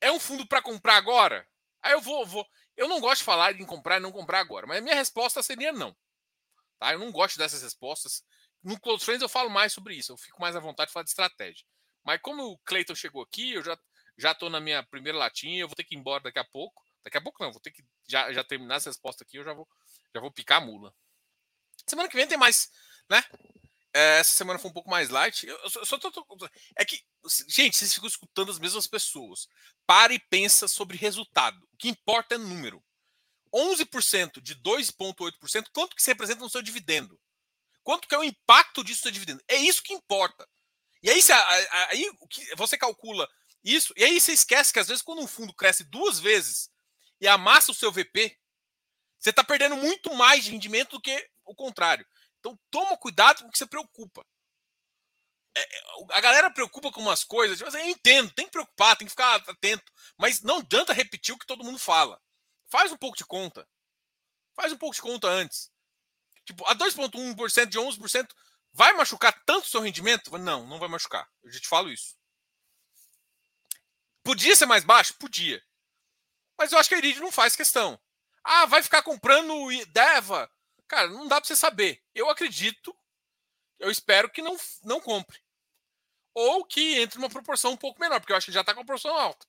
É 0.00 0.10
um 0.12 0.20
fundo 0.20 0.46
para 0.46 0.60
comprar 0.60 0.96
agora? 0.96 1.48
Aí 1.80 1.92
eu 1.92 2.00
vou, 2.00 2.26
vou. 2.26 2.46
Eu 2.76 2.88
não 2.88 3.00
gosto 3.00 3.18
de 3.18 3.24
falar 3.24 3.58
em 3.60 3.66
comprar 3.66 3.98
e 3.98 4.00
não 4.00 4.12
comprar 4.12 4.40
agora, 4.40 4.66
mas 4.66 4.78
a 4.78 4.80
minha 4.80 4.94
resposta 4.94 5.42
seria 5.42 5.72
não. 5.72 5.96
Tá? 6.78 6.92
Eu 6.92 6.98
não 6.98 7.12
gosto 7.12 7.38
dessas 7.38 7.62
respostas. 7.62 8.22
No 8.62 8.80
Close 8.80 9.04
Friends 9.04 9.22
eu 9.22 9.28
falo 9.28 9.50
mais 9.50 9.72
sobre 9.72 9.94
isso, 9.94 10.12
eu 10.12 10.16
fico 10.16 10.40
mais 10.40 10.56
à 10.56 10.60
vontade 10.60 10.88
de 10.88 10.92
falar 10.92 11.04
de 11.04 11.10
estratégia. 11.10 11.64
Mas 12.04 12.20
como 12.20 12.42
o 12.42 12.58
Cleiton 12.58 12.94
chegou 12.94 13.22
aqui, 13.22 13.52
eu 13.52 13.62
já 13.62 13.78
já 14.16 14.30
estou 14.30 14.48
na 14.48 14.60
minha 14.60 14.82
primeira 14.84 15.18
latinha, 15.18 15.60
eu 15.60 15.68
vou 15.68 15.74
ter 15.74 15.82
que 15.82 15.94
ir 15.94 15.98
embora 15.98 16.22
daqui 16.22 16.38
a 16.38 16.44
pouco. 16.44 16.84
Daqui 17.02 17.18
a 17.18 17.20
pouco 17.20 17.42
não, 17.42 17.50
vou 17.50 17.60
ter 17.60 17.72
que 17.72 17.84
já, 18.08 18.32
já 18.32 18.44
terminar 18.44 18.76
essa 18.76 18.88
resposta 18.88 19.24
aqui, 19.24 19.38
eu 19.38 19.44
já 19.44 19.52
vou 19.52 19.68
já 20.14 20.20
vou 20.20 20.32
picar 20.32 20.62
a 20.62 20.64
mula. 20.64 20.94
Semana 21.86 22.08
que 22.08 22.16
vem 22.16 22.26
tem 22.26 22.38
mais, 22.38 22.70
né? 23.10 23.22
É, 23.92 24.18
essa 24.18 24.32
semana 24.32 24.58
foi 24.58 24.70
um 24.70 24.74
pouco 24.74 24.90
mais 24.90 25.08
light. 25.08 25.46
Eu, 25.46 25.56
eu 25.56 25.86
só 25.86 25.98
tô, 25.98 26.10
tô, 26.10 26.24
É 26.76 26.84
que, 26.84 27.00
gente, 27.48 27.76
vocês 27.76 27.94
ficam 27.94 28.08
escutando 28.08 28.50
as 28.50 28.58
mesmas 28.58 28.86
pessoas. 28.86 29.48
Para 29.86 30.14
e 30.14 30.18
pensa 30.18 30.66
sobre 30.66 30.96
resultado. 30.96 31.62
O 31.72 31.76
que 31.76 31.88
importa 31.88 32.34
é 32.34 32.38
número. 32.38 32.82
11% 33.54 34.40
de 34.40 34.56
2,8%, 34.56 35.68
quanto 35.72 35.94
que 35.94 36.02
se 36.02 36.10
representa 36.10 36.40
no 36.40 36.50
seu 36.50 36.60
dividendo? 36.60 37.20
Quanto 37.82 38.08
que 38.08 38.14
é 38.14 38.18
o 38.18 38.24
impacto 38.24 38.82
disso 38.82 39.00
no 39.00 39.02
seu 39.04 39.12
dividendo? 39.12 39.44
É 39.46 39.56
isso 39.56 39.82
que 39.82 39.92
importa. 39.92 40.48
E 41.02 41.10
aí, 41.10 41.20
aí 41.88 42.10
você 42.56 42.76
calcula 42.78 43.28
isso, 43.62 43.92
e 43.96 44.02
aí 44.02 44.20
você 44.20 44.32
esquece 44.32 44.72
que 44.72 44.78
às 44.78 44.88
vezes 44.88 45.02
quando 45.02 45.22
um 45.22 45.26
fundo 45.26 45.54
cresce 45.54 45.84
duas 45.84 46.18
vezes 46.18 46.70
e 47.20 47.28
amassa 47.28 47.70
o 47.70 47.74
seu 47.74 47.92
VP, 47.92 48.36
você 49.18 49.30
está 49.30 49.44
perdendo 49.44 49.76
muito 49.76 50.14
mais 50.14 50.44
de 50.44 50.50
rendimento 50.50 50.92
do 50.92 51.00
que 51.00 51.30
o 51.44 51.54
contrário. 51.54 52.06
Então 52.40 52.58
toma 52.70 52.96
cuidado 52.96 53.42
com 53.42 53.48
o 53.48 53.50
que 53.50 53.58
você 53.58 53.66
preocupa. 53.66 54.26
É, 55.56 55.60
é 55.60 55.84
a 56.10 56.20
galera 56.20 56.50
preocupa 56.50 56.90
com 56.90 57.00
umas 57.00 57.24
coisas, 57.24 57.60
mas 57.60 57.74
eu 57.74 57.80
entendo, 57.80 58.32
tem 58.32 58.46
que 58.46 58.52
preocupar, 58.52 58.96
tem 58.96 59.06
que 59.06 59.12
ficar 59.12 59.36
atento, 59.36 59.92
mas 60.18 60.42
não 60.42 60.58
adianta 60.58 60.92
repetir 60.92 61.34
o 61.34 61.38
que 61.38 61.46
todo 61.46 61.64
mundo 61.64 61.78
fala. 61.78 62.20
Faz 62.68 62.90
um 62.90 62.96
pouco 62.96 63.16
de 63.16 63.24
conta. 63.24 63.68
Faz 64.54 64.72
um 64.72 64.76
pouco 64.76 64.94
de 64.94 65.02
conta 65.02 65.28
antes. 65.28 65.70
Tipo, 66.44 66.66
a 66.66 66.74
2,1% 66.74 67.66
de 67.66 67.78
11% 67.78 68.30
vai 68.72 68.92
machucar 68.92 69.32
tanto 69.46 69.64
o 69.64 69.68
seu 69.68 69.80
rendimento? 69.80 70.36
Não, 70.38 70.66
não 70.66 70.78
vai 70.78 70.88
machucar. 70.88 71.28
Eu 71.42 71.50
já 71.50 71.60
te 71.60 71.68
falo 71.68 71.90
isso. 71.90 72.16
Podia 74.22 74.56
ser 74.56 74.66
mais 74.66 74.84
baixo? 74.84 75.14
Podia. 75.14 75.62
Mas 76.58 76.72
eu 76.72 76.78
acho 76.78 76.88
que 76.88 76.94
a 76.94 76.98
Iridium 76.98 77.24
não 77.24 77.32
faz 77.32 77.54
questão. 77.54 78.00
Ah, 78.42 78.66
vai 78.66 78.82
ficar 78.82 79.02
comprando 79.02 79.68
Deva? 79.88 80.50
Cara, 80.86 81.08
não 81.08 81.26
dá 81.26 81.40
para 81.40 81.46
você 81.46 81.56
saber. 81.56 82.02
Eu 82.14 82.28
acredito, 82.28 82.96
eu 83.78 83.90
espero 83.90 84.30
que 84.30 84.42
não, 84.42 84.56
não 84.82 85.00
compre. 85.00 85.43
Ou 86.34 86.64
que 86.64 86.98
entre 86.98 87.18
numa 87.18 87.30
proporção 87.30 87.72
um 87.72 87.76
pouco 87.76 88.00
menor, 88.00 88.20
porque 88.20 88.32
eu 88.32 88.36
acho 88.36 88.46
que 88.46 88.52
já 88.52 88.60
está 88.60 88.74
com 88.74 88.80
uma 88.80 88.86
proporção 88.86 89.16
alta. 89.16 89.46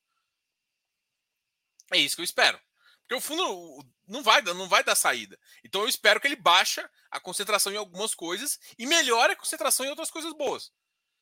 É 1.92 1.98
isso 1.98 2.16
que 2.16 2.22
eu 2.22 2.26
espero. 2.26 2.60
Porque 3.02 3.16
o 3.16 3.22
fundo 3.22 3.86
não 4.08 4.24
vai, 4.24 4.42
não 4.42 4.68
vai 4.68 4.84
dar 4.84 4.96
saída. 4.96 5.40
Então 5.64 5.82
eu 5.82 5.88
espero 5.88 6.20
que 6.20 6.28
ele 6.28 6.36
baixe 6.36 6.84
a 7.12 7.20
concentração 7.20 7.72
em 7.72 7.78
algumas 7.78 8.16
coisas 8.16 8.60
e 8.78 8.86
melhore 8.86 9.34
a 9.34 9.36
concentração 9.36 9.86
em 9.86 9.90
outras 9.90 10.10
coisas 10.10 10.34
boas. 10.34 10.72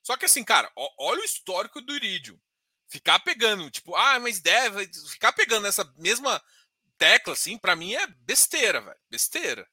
Só 0.02 0.18
que 0.18 0.26
assim, 0.26 0.44
cara, 0.44 0.72
olha 0.98 1.22
o 1.22 1.26
histórico 1.26 1.82
do 1.82 1.96
Iridium. 1.96 2.40
Ficar 2.88 3.20
pegando, 3.20 3.70
tipo, 3.72 3.96
ah, 3.96 4.20
mas 4.20 4.40
deve. 4.40 4.88
Ficar 5.10 5.34
pegando 5.34 5.66
essa 5.66 5.84
mesma 5.98 6.42
tecla, 6.98 7.34
assim, 7.34 7.58
para 7.58 7.76
mim 7.76 7.94
é 7.96 8.06
besteira, 8.08 8.82
velho. 8.82 9.00
Besteira. 9.10 9.68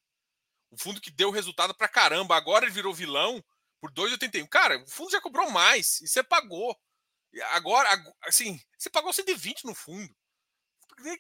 O 0.71 0.79
fundo 0.79 1.01
que 1.01 1.11
deu 1.11 1.31
resultado 1.31 1.75
pra 1.75 1.89
caramba, 1.89 2.37
agora 2.37 2.65
ele 2.65 2.73
virou 2.73 2.95
vilão 2.95 3.45
por 3.81 3.91
2,81. 3.93 4.49
Cara, 4.49 4.83
o 4.83 4.87
fundo 4.87 5.11
já 5.11 5.21
cobrou 5.21 5.51
mais 5.51 6.01
e 6.01 6.09
você 6.09 6.23
pagou. 6.23 6.79
Agora, 7.53 7.89
assim, 8.23 8.61
você 8.77 8.91
pagou 8.91 9.13
120 9.13 9.65
no 9.65 9.75
fundo 9.75 10.15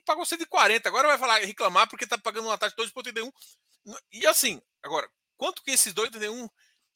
pagou 0.04 0.24
140, 0.24 0.88
agora 0.88 1.08
vai 1.08 1.18
falar 1.18 1.38
reclamar 1.38 1.88
porque 1.88 2.06
tá 2.06 2.18
pagando 2.18 2.46
uma 2.48 2.58
taxa 2.58 2.74
de 2.76 2.82
2,81. 2.82 3.32
E 4.12 4.26
assim, 4.26 4.60
agora, 4.82 5.10
quanto 5.36 5.62
que 5.62 5.70
esses 5.70 5.94
2,81 5.94 6.48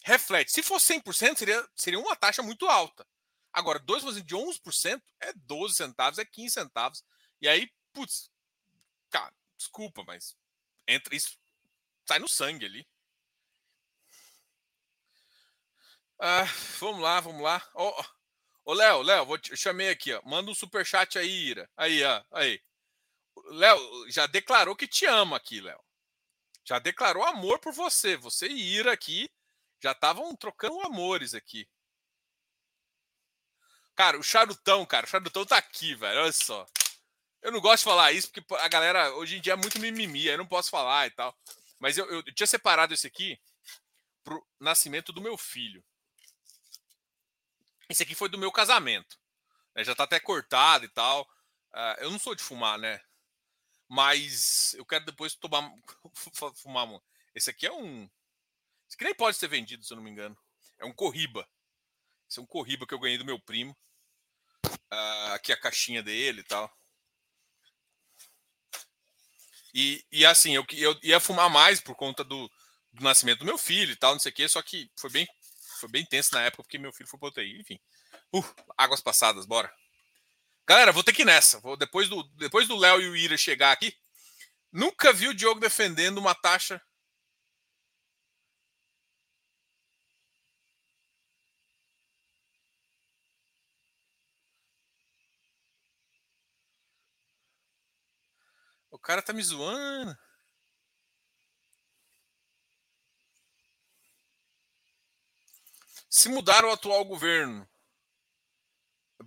reflete? 0.05 0.53
Se 0.53 0.63
for 0.63 0.79
100%, 0.79 1.37
seria, 1.39 1.69
seria 1.75 1.99
uma 1.99 2.17
taxa 2.17 2.43
muito 2.43 2.67
alta. 2.67 3.07
Agora, 3.53 3.79
2% 3.81 4.23
de 4.23 4.35
11% 4.35 5.03
é 5.21 5.33
12 5.35 5.75
centavos, 5.75 6.19
é 6.19 6.25
15 6.25 6.55
centavos. 6.55 7.05
E 7.41 7.49
aí, 7.49 7.71
putz, 7.93 8.31
cara, 9.11 9.33
desculpa, 9.57 10.03
mas 10.05 10.37
entra 10.87 11.15
isso, 11.15 11.39
sai 12.07 12.19
no 12.19 12.29
sangue 12.29 12.67
ali. 12.67 12.87
Ah, 16.19 16.45
vamos 16.81 17.01
lá, 17.01 17.21
vamos 17.21 17.43
lá. 17.43 17.63
Ô, 17.75 17.95
oh, 18.65 18.73
Léo, 18.73 19.03
Léo, 19.03 19.27
vou 19.27 19.39
te, 19.39 19.51
eu 19.51 19.57
chamei 19.57 19.91
aqui, 19.91 20.13
ó. 20.13 20.23
Manda 20.25 20.51
um 20.51 20.55
super 20.55 20.85
chat 20.87 21.19
aí, 21.19 21.31
Ira. 21.31 21.71
Aí, 21.77 22.03
ó, 22.05 22.25
aí. 22.33 22.63
Léo, 23.47 24.11
já 24.11 24.27
declarou 24.27 24.77
que 24.77 24.87
te 24.87 25.07
ama 25.07 25.37
aqui, 25.37 25.61
Léo. 25.61 25.81
Já 26.65 26.79
declarou 26.79 27.25
amor 27.25 27.59
por 27.59 27.73
você. 27.73 28.17
Você 28.17 28.47
e 28.47 28.75
Ira 28.77 28.93
aqui 28.93 29.31
já 29.83 29.93
estavam 29.93 30.35
trocando 30.35 30.81
amores 30.81 31.35
aqui. 31.35 31.69
Cara, 33.95 34.19
o 34.19 34.23
charutão, 34.23 34.85
cara, 34.87 35.07
o 35.07 35.09
charutão 35.09 35.45
tá 35.45 35.59
aqui, 35.59 35.95
velho. 35.95 36.21
Olha 36.21 36.33
só. 36.33 36.67
Eu 37.43 37.53
não 37.53 37.61
gosto 37.61 37.81
de 37.81 37.85
falar 37.85 38.13
isso 38.13 38.31
porque 38.31 38.55
a 38.55 38.69
galera 38.69 39.15
hoje 39.15 39.37
em 39.37 39.41
dia 39.41 39.53
é 39.53 39.57
muito 39.57 39.79
mimimi, 39.79 40.27
eu 40.27 40.39
não 40.39 40.47
posso 40.47 40.71
falar 40.71 41.07
e 41.07 41.11
tal. 41.11 41.37
Mas 41.79 41.99
eu, 41.99 42.07
eu, 42.07 42.23
eu 42.27 42.35
tinha 42.35 42.47
separado 42.47 42.95
esse 42.95 43.07
aqui 43.07 43.39
pro 44.25 44.45
nascimento 44.59 45.13
do 45.13 45.21
meu 45.21 45.37
filho. 45.37 45.85
Esse 47.89 48.03
aqui 48.03 48.15
foi 48.15 48.29
do 48.29 48.39
meu 48.39 48.51
casamento. 48.51 49.19
Né? 49.75 49.85
Já 49.85 49.95
tá 49.95 50.05
até 50.05 50.19
cortado 50.21 50.85
e 50.85 50.89
tal. 50.89 51.23
Uh, 51.73 52.01
eu 52.01 52.11
não 52.11 52.19
sou 52.19 52.35
de 52.35 52.43
fumar, 52.43 52.79
né? 52.79 53.01
Mas 53.89 54.75
eu 54.75 54.87
quero 54.87 55.05
depois 55.05 55.35
tomar 55.35 55.71
fumar. 56.57 56.89
Esse 57.35 57.51
aqui 57.51 57.67
é 57.67 57.73
um. 57.73 58.09
Esse 58.87 58.97
aqui 58.97 59.05
nem 59.05 59.15
pode 59.15 59.37
ser 59.37 59.49
vendido, 59.49 59.85
se 59.85 59.93
eu 59.93 59.97
não 59.97 60.05
me 60.05 60.11
engano. 60.11 60.37
É 60.79 60.85
um 60.85 60.93
corriba. 60.93 61.49
Esse 62.29 62.39
é 62.39 62.43
um 62.43 62.47
corriba 62.47 62.87
que 62.87 62.95
eu 62.95 62.99
ganhei 62.99 63.19
do 63.19 63.25
meu 63.25 63.39
primo. 63.39 63.77
Uh, 64.67 65.33
aqui 65.35 65.53
a 65.53 65.61
caixinha 65.61 66.03
dele 66.03 66.41
e 66.41 66.45
tal. 66.45 66.73
E, 69.75 70.05
e 70.13 70.25
assim, 70.25 70.55
eu, 70.55 70.65
eu 70.73 70.97
ia 71.03 71.19
fumar 71.19 71.51
mais 71.51 71.81
por 71.81 71.97
conta 71.97 72.23
do, 72.23 72.49
do 72.93 73.03
nascimento 73.03 73.41
do 73.41 73.45
meu 73.45 73.59
filho 73.59 73.93
e 73.93 73.97
tal, 73.97 74.13
não 74.13 74.21
sei 74.21 74.31
o 74.31 74.35
quê, 74.35 74.49
só 74.49 74.63
que 74.63 74.89
foi 74.97 75.11
bem, 75.11 75.27
foi 75.81 75.89
bem 75.89 76.05
tenso 76.05 76.35
na 76.35 76.43
época, 76.43 76.63
porque 76.63 76.79
meu 76.79 76.93
filho 76.93 77.09
foi 77.09 77.19
para 77.19 77.29
UTI, 77.29 77.61
enfim. 77.61 77.79
Uh, 78.35 78.45
águas 78.77 79.01
passadas, 79.01 79.47
bora. 79.47 79.73
Galera, 80.67 80.93
vou 80.93 81.05
ter 81.05 81.13
que 81.13 81.23
ir 81.23 81.27
nessa. 81.27 81.61
Vou, 81.61 81.77
depois 81.77 82.09
do 82.09 82.23
depois 82.39 82.69
do 82.69 82.77
Léo 82.77 83.01
e 83.01 83.09
o 83.09 83.17
Ira 83.17 83.37
chegar 83.37 83.73
aqui, 83.73 83.95
nunca 84.73 85.13
vi 85.13 85.29
o 85.29 85.35
Diogo 85.35 85.61
defendendo 85.61 86.19
uma 86.19 86.35
taxa. 86.35 86.81
O 98.91 98.99
cara 98.99 99.21
tá 99.21 99.33
me 99.35 99.43
zoando. 99.43 100.17
Se 106.15 106.29
mudar 106.29 106.65
o 106.65 106.71
atual 106.71 107.05
governo, 107.05 107.69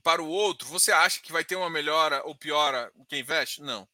para 0.02 0.24
o 0.24 0.30
outro, 0.30 0.70
você 0.70 0.90
acha 0.90 1.20
que 1.20 1.34
vai 1.34 1.44
ter 1.44 1.58
uma 1.58 1.70
melhora 1.70 2.26
ou 2.26 2.34
piora 2.34 2.90
quem 3.10 3.20
investe? 3.20 3.62
Não. 3.62 3.86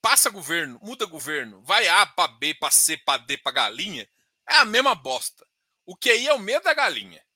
Passa 0.00 0.30
governo, 0.30 0.78
muda 0.80 1.04
governo, 1.04 1.60
vai 1.62 1.88
A 1.88 2.06
para 2.06 2.28
B, 2.28 2.54
para 2.54 2.70
C, 2.70 2.96
para 2.96 3.20
D, 3.24 3.38
para 3.38 3.50
galinha, 3.50 4.08
é 4.48 4.54
a 4.54 4.64
mesma 4.64 4.94
bosta. 4.94 5.44
O 5.84 5.96
aí 6.04 6.28
é 6.28 6.32
o 6.32 6.38
medo 6.38 6.62
da 6.62 6.72
galinha. 6.72 7.26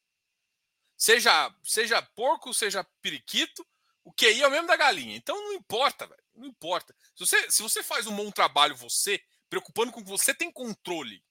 Seja, 0.97 1.53
seja 1.65 2.01
porco, 2.01 2.55
seja 2.55 2.85
periquito, 3.03 3.67
o 4.05 4.15
aí 4.23 4.41
é 4.41 4.47
o 4.47 4.51
mesmo 4.53 4.69
da 4.69 4.77
galinha. 4.77 5.17
Então 5.17 5.35
não 5.35 5.55
importa, 5.55 6.07
velho. 6.07 6.23
Não 6.37 6.47
importa. 6.47 6.95
Se 7.13 7.27
você, 7.27 7.51
se 7.51 7.61
você 7.61 7.83
faz 7.83 8.07
um 8.07 8.15
bom 8.15 8.31
trabalho, 8.31 8.77
você, 8.77 9.21
preocupando 9.49 9.91
com 9.91 10.01
que 10.01 10.09
você 10.09 10.33
tem 10.33 10.49
controle, 10.53 11.25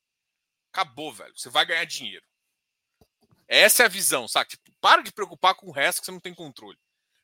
acabou, 0.71 1.11
velho. 1.13 1.33
Você 1.35 1.49
vai 1.49 1.65
ganhar 1.65 1.85
dinheiro. 1.85 2.25
Essa 3.47 3.83
é 3.83 3.85
a 3.85 3.89
visão, 3.89 4.27
sabe? 4.27 4.51
Tipo, 4.51 4.71
para 4.79 5.01
de 5.01 5.11
preocupar 5.11 5.55
com 5.55 5.67
o 5.67 5.71
resto 5.71 5.99
que 5.99 6.05
você 6.05 6.11
não 6.11 6.19
tem 6.19 6.33
controle. 6.33 6.77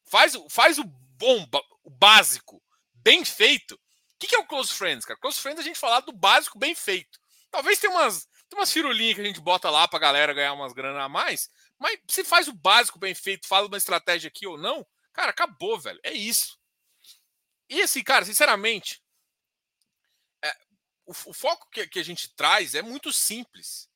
Faz, 0.04 0.34
faz 0.50 0.78
o 0.78 0.84
bom, 0.84 1.48
o 1.84 1.90
básico, 1.90 2.62
bem 2.94 3.24
feito. 3.24 3.76
O 3.76 3.80
que, 4.20 4.28
que 4.28 4.36
é 4.36 4.40
o 4.40 4.48
Close 4.48 4.74
Friends, 4.74 5.06
cara? 5.06 5.20
Close 5.20 5.40
Friends 5.40 5.60
é 5.60 5.62
a 5.62 5.66
gente 5.66 5.80
falar 5.80 6.00
do 6.02 6.12
básico 6.12 6.58
bem 6.58 6.74
feito. 6.74 7.20
Talvez 7.52 7.80
tenha 7.80 7.94
umas, 7.94 8.26
tem 8.50 8.60
umas 8.60 8.72
firulinhas 8.72 9.16
que 9.16 9.22
a 9.22 9.26
gente 9.26 9.40
bota 9.40 9.70
lá 9.70 9.88
pra 9.88 10.00
galera 10.00 10.34
ganhar 10.34 10.54
umas 10.54 10.74
grana 10.74 11.04
a 11.04 11.10
mais, 11.10 11.50
mas 11.80 12.00
se 12.10 12.24
faz 12.24 12.48
o 12.48 12.54
básico 12.54 13.00
bem 13.00 13.14
feito, 13.14 13.48
fala 13.48 13.68
uma 13.68 13.78
estratégia 13.78 14.28
aqui 14.28 14.48
ou 14.48 14.58
não, 14.58 14.86
cara, 15.14 15.30
acabou, 15.30 15.80
velho. 15.80 16.00
É 16.04 16.12
isso. 16.12 16.58
E 17.70 17.82
assim, 17.82 18.04
cara, 18.04 18.26
sinceramente, 18.26 19.02
o, 21.06 21.12
o, 21.12 21.34
foco 21.34 21.68
que, 21.72 21.88
que 21.88 22.00
a 22.00 22.04
gente 22.04 22.34
traz 22.36 22.76
é 22.76 22.82
muito 22.82 23.12
simples. 23.12 23.90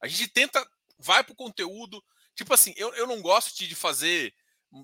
A 0.00 0.06
gente 0.06 0.28
tenta 0.28 0.66
vai 0.98 1.22
pro 1.22 1.34
conteúdo. 1.34 2.02
Tipo 2.34 2.54
assim, 2.54 2.74
eu, 2.76 2.94
eu 2.94 3.06
não 3.06 3.20
gosto 3.20 3.56
de, 3.56 3.66
de 3.66 3.74
fazer, 3.74 4.34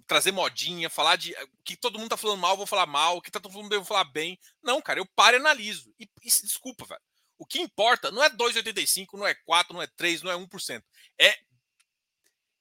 trazer 0.07 0.33
modinha, 0.33 0.91
falar 0.91 1.17
de 1.17 1.35
que 1.65 1.77
todo 1.77 1.99
mundo 1.99 2.11
tá 2.11 2.17
falando 2.17 2.41
mal, 2.41 2.57
vou 2.57 2.67
falar 2.67 2.87
mal, 2.87 3.21
que 3.21 3.31
tá 3.31 3.41
todo 3.41 3.53
mundo 3.53 3.73
eu 3.73 3.81
vou 3.81 3.87
falar 3.87 4.05
bem. 4.05 4.39
Não, 4.63 4.81
cara, 4.81 5.01
eu 5.01 5.07
paro 5.15 5.37
e 5.37 5.41
analiso. 5.41 5.95
E, 5.99 6.09
e 6.23 6.27
desculpa, 6.27 6.85
velho. 6.87 7.01
O 7.39 7.47
que 7.47 7.61
importa 7.61 8.11
não 8.11 8.23
é 8.23 8.31
2,85, 8.31 9.19
não 9.19 9.27
é 9.27 9.35
4, 9.35 9.75
não 9.75 9.83
é 9.83 9.87
3, 9.87 10.23
não 10.23 10.31
é 10.31 10.37
1%. 10.37 10.83
É 11.19 11.39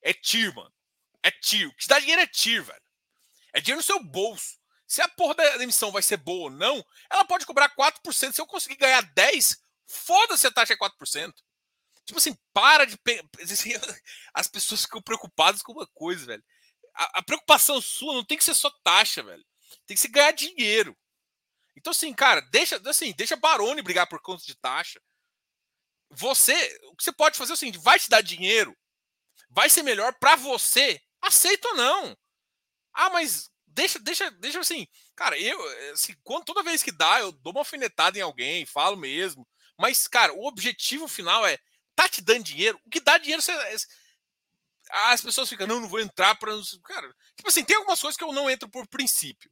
é 0.02 0.14
TIR, 0.14 0.54
mano. 0.56 0.74
É 1.22 1.30
TIR. 1.30 1.68
O 1.68 1.76
que 1.76 1.88
dá 1.88 2.00
dinheiro 2.00 2.22
é 2.22 2.28
TIR, 2.28 2.64
velho. 2.64 2.82
É 3.54 3.62
dinheiro 3.62 3.78
no 3.78 3.84
seu 3.84 4.04
bolso. 4.04 4.60
Se 4.92 5.02
a 5.02 5.08
porra 5.08 5.36
da 5.36 5.64
emissão 5.64 5.90
vai 5.90 6.02
ser 6.02 6.18
boa 6.18 6.44
ou 6.44 6.50
não, 6.50 6.86
ela 7.10 7.24
pode 7.24 7.46
cobrar 7.46 7.74
4%. 7.74 8.34
Se 8.34 8.42
eu 8.42 8.46
conseguir 8.46 8.76
ganhar 8.76 9.02
10, 9.14 9.58
foda-se 9.88 10.46
a 10.46 10.52
taxa 10.52 10.74
é 10.74 10.76
4%. 10.76 11.34
Tipo 12.04 12.18
assim, 12.20 12.38
para 12.52 12.84
de. 12.84 13.00
Assim, 13.42 13.72
as 14.34 14.50
pessoas 14.50 14.82
ficam 14.82 15.02
preocupadas 15.02 15.62
com 15.62 15.72
uma 15.72 15.88
coisa, 15.94 16.26
velho. 16.26 16.44
A, 16.94 17.20
a, 17.20 17.24
preocupação 17.24 17.80
sua 17.80 18.16
não 18.16 18.26
tem 18.26 18.38
que 18.38 18.44
ser 18.44 18.54
só 18.54 18.70
taxa, 18.84 19.24
velho. 19.24 19.46
Tem 19.88 19.96
que 19.96 20.02
ser 20.02 20.10
ganhar 20.10 20.32
dinheiro. 20.32 20.94
Então, 21.78 21.92
assim, 21.92 22.14
cara, 22.14 22.42
deixa, 22.52 22.76
assim, 22.86 23.14
deixa 23.14 23.38
Barone 23.38 23.82
brigar 23.82 24.08
por 24.08 24.22
conta 24.22 24.44
de 24.44 24.56
taxa. 24.56 25.02
você, 26.10 26.54
o 26.88 26.98
que 26.98 27.04
você 27.06 27.14
pode 27.14 27.38
fazer 27.38 27.54
é 27.54 27.56
o 27.56 27.58
seguinte: 27.58 27.78
vai 27.78 27.98
te 27.98 28.10
dar 28.10 28.20
dinheiro, 28.20 28.78
vai 29.50 29.70
ser 29.70 29.84
melhor 29.84 30.14
para 30.20 30.36
você, 30.36 31.02
aceita 31.22 31.70
ou 31.70 31.76
não. 31.76 32.18
Ah, 32.94 33.10
mas 33.10 33.51
deixa, 33.74 34.00
deixa, 34.00 34.32
deixa 34.32 34.60
assim, 34.60 34.88
cara, 35.16 35.38
eu, 35.40 35.60
assim, 35.92 36.16
quando, 36.24 36.46
toda 36.46 36.64
vez 36.64 36.84
que 36.84 36.92
dá, 36.92 37.20
eu 37.20 37.32
dou 37.32 37.54
uma 37.54 37.62
alfinetada 37.62 38.18
em 38.18 38.22
alguém, 38.22 38.66
falo 38.66 38.98
mesmo. 38.98 39.48
Mas, 39.78 40.08
cara, 40.08 40.34
o 40.34 40.46
objetivo 40.46 41.08
final 41.08 41.46
é 41.46 41.58
tá 41.96 42.08
te 42.08 42.22
dando 42.22 42.44
dinheiro. 42.44 42.80
O 42.86 42.90
que 42.90 43.00
dá 43.00 43.18
dinheiro, 43.18 43.42
você, 43.42 43.52
as 44.92 45.22
pessoas 45.22 45.50
ficam, 45.50 45.68
não, 45.68 45.80
não 45.80 45.88
vou 45.88 46.00
entrar 46.00 46.36
para. 46.36 46.52
Cara, 46.84 47.08
tipo 47.36 47.48
assim, 47.48 47.64
tem 47.64 47.76
algumas 47.76 48.00
coisas 48.00 48.18
que 48.18 48.24
eu 48.24 48.34
não 48.34 48.50
entro 48.50 48.70
por 48.70 48.88
princípio. 48.88 49.50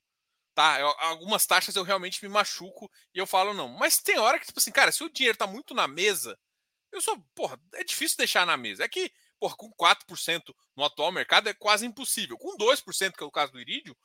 Tá? 0.53 0.80
Eu, 0.80 0.88
algumas 0.99 1.45
taxas 1.45 1.76
eu 1.76 1.84
realmente 1.84 2.22
me 2.22 2.30
machuco 2.30 2.91
e 3.13 3.20
eu 3.20 3.26
falo 3.26 3.53
não. 3.53 3.70
Mas 3.70 3.97
tem 3.97 4.17
hora 4.20 4.39
que, 4.39 4.47
tipo 4.47 4.59
assim, 4.59 4.72
cara, 4.72 4.91
se 4.91 5.03
o 5.03 5.09
dinheiro 5.09 5.38
tá 5.38 5.47
muito 5.47 5.74
na 5.74 5.88
mesa, 5.88 6.38
eu 6.91 7.01
sou, 7.01 7.17
porra, 7.34 7.59
é 7.76 7.84
difícil 7.84 8.17
deixar 8.17 8.45
na 8.45 8.57
mesa. 8.57 8.84
É 8.84 8.88
que, 8.88 9.11
porra, 9.40 9.56
com 9.56 9.72
4% 9.74 10.54
no 10.76 10.84
atual 10.84 11.12
mercado 11.12 11.50
é 11.50 11.54
quase 11.54 11.86
impossível. 11.86 12.38
Com 12.38 12.58
2%, 12.58 13.16
que 13.16 13.24
é 13.24 13.28
o 13.28 13.32
caso 13.32 13.52
do 13.52 13.60
Iridium, 13.60 13.96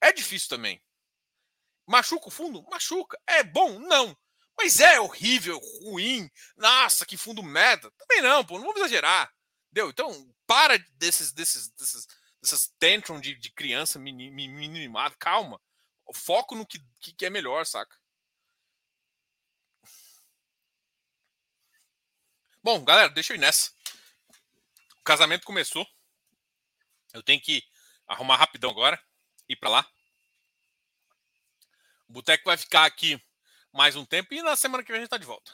é 0.00 0.12
difícil 0.12 0.48
também. 0.48 0.82
Machuca 1.86 2.28
o 2.28 2.30
fundo? 2.30 2.62
Machuca. 2.70 3.18
É 3.26 3.42
bom? 3.42 3.78
Não. 3.78 4.16
Mas 4.56 4.80
é 4.80 5.00
horrível, 5.00 5.58
ruim. 5.82 6.30
Nossa, 6.56 7.04
que 7.04 7.16
fundo 7.16 7.42
merda. 7.42 7.90
Também 7.98 8.22
não, 8.22 8.44
pô, 8.44 8.54
não 8.54 8.66
vamos 8.66 8.80
exagerar. 8.80 9.32
Deu? 9.70 9.90
Então, 9.90 10.32
para 10.46 10.78
desses, 10.92 11.32
desses, 11.32 11.68
desses, 12.40 12.72
tantrum 12.78 13.20
de, 13.20 13.34
de 13.34 13.52
criança 13.52 13.98
minimada. 13.98 15.14
Calma. 15.18 15.60
Foco 16.14 16.54
no 16.54 16.66
que, 16.66 16.78
que 17.00 17.26
é 17.26 17.30
melhor, 17.30 17.66
saca? 17.66 17.96
Bom, 22.62 22.82
galera, 22.84 23.10
deixa 23.10 23.32
eu 23.32 23.36
ir 23.36 23.40
nessa. 23.40 23.73
O 25.04 25.12
casamento 25.14 25.44
começou. 25.44 25.86
Eu 27.12 27.22
tenho 27.22 27.38
que 27.38 27.62
arrumar 28.08 28.36
rapidão 28.36 28.70
agora, 28.70 28.98
ir 29.46 29.54
para 29.54 29.68
lá. 29.68 29.86
O 32.08 32.12
boteco 32.14 32.46
vai 32.46 32.56
ficar 32.56 32.86
aqui 32.86 33.22
mais 33.70 33.96
um 33.96 34.04
tempo 34.06 34.32
e 34.32 34.40
na 34.40 34.56
semana 34.56 34.82
que 34.82 34.90
vem 34.90 35.00
a 35.00 35.00
gente 35.02 35.10
tá 35.10 35.18
de 35.18 35.26
volta. 35.26 35.52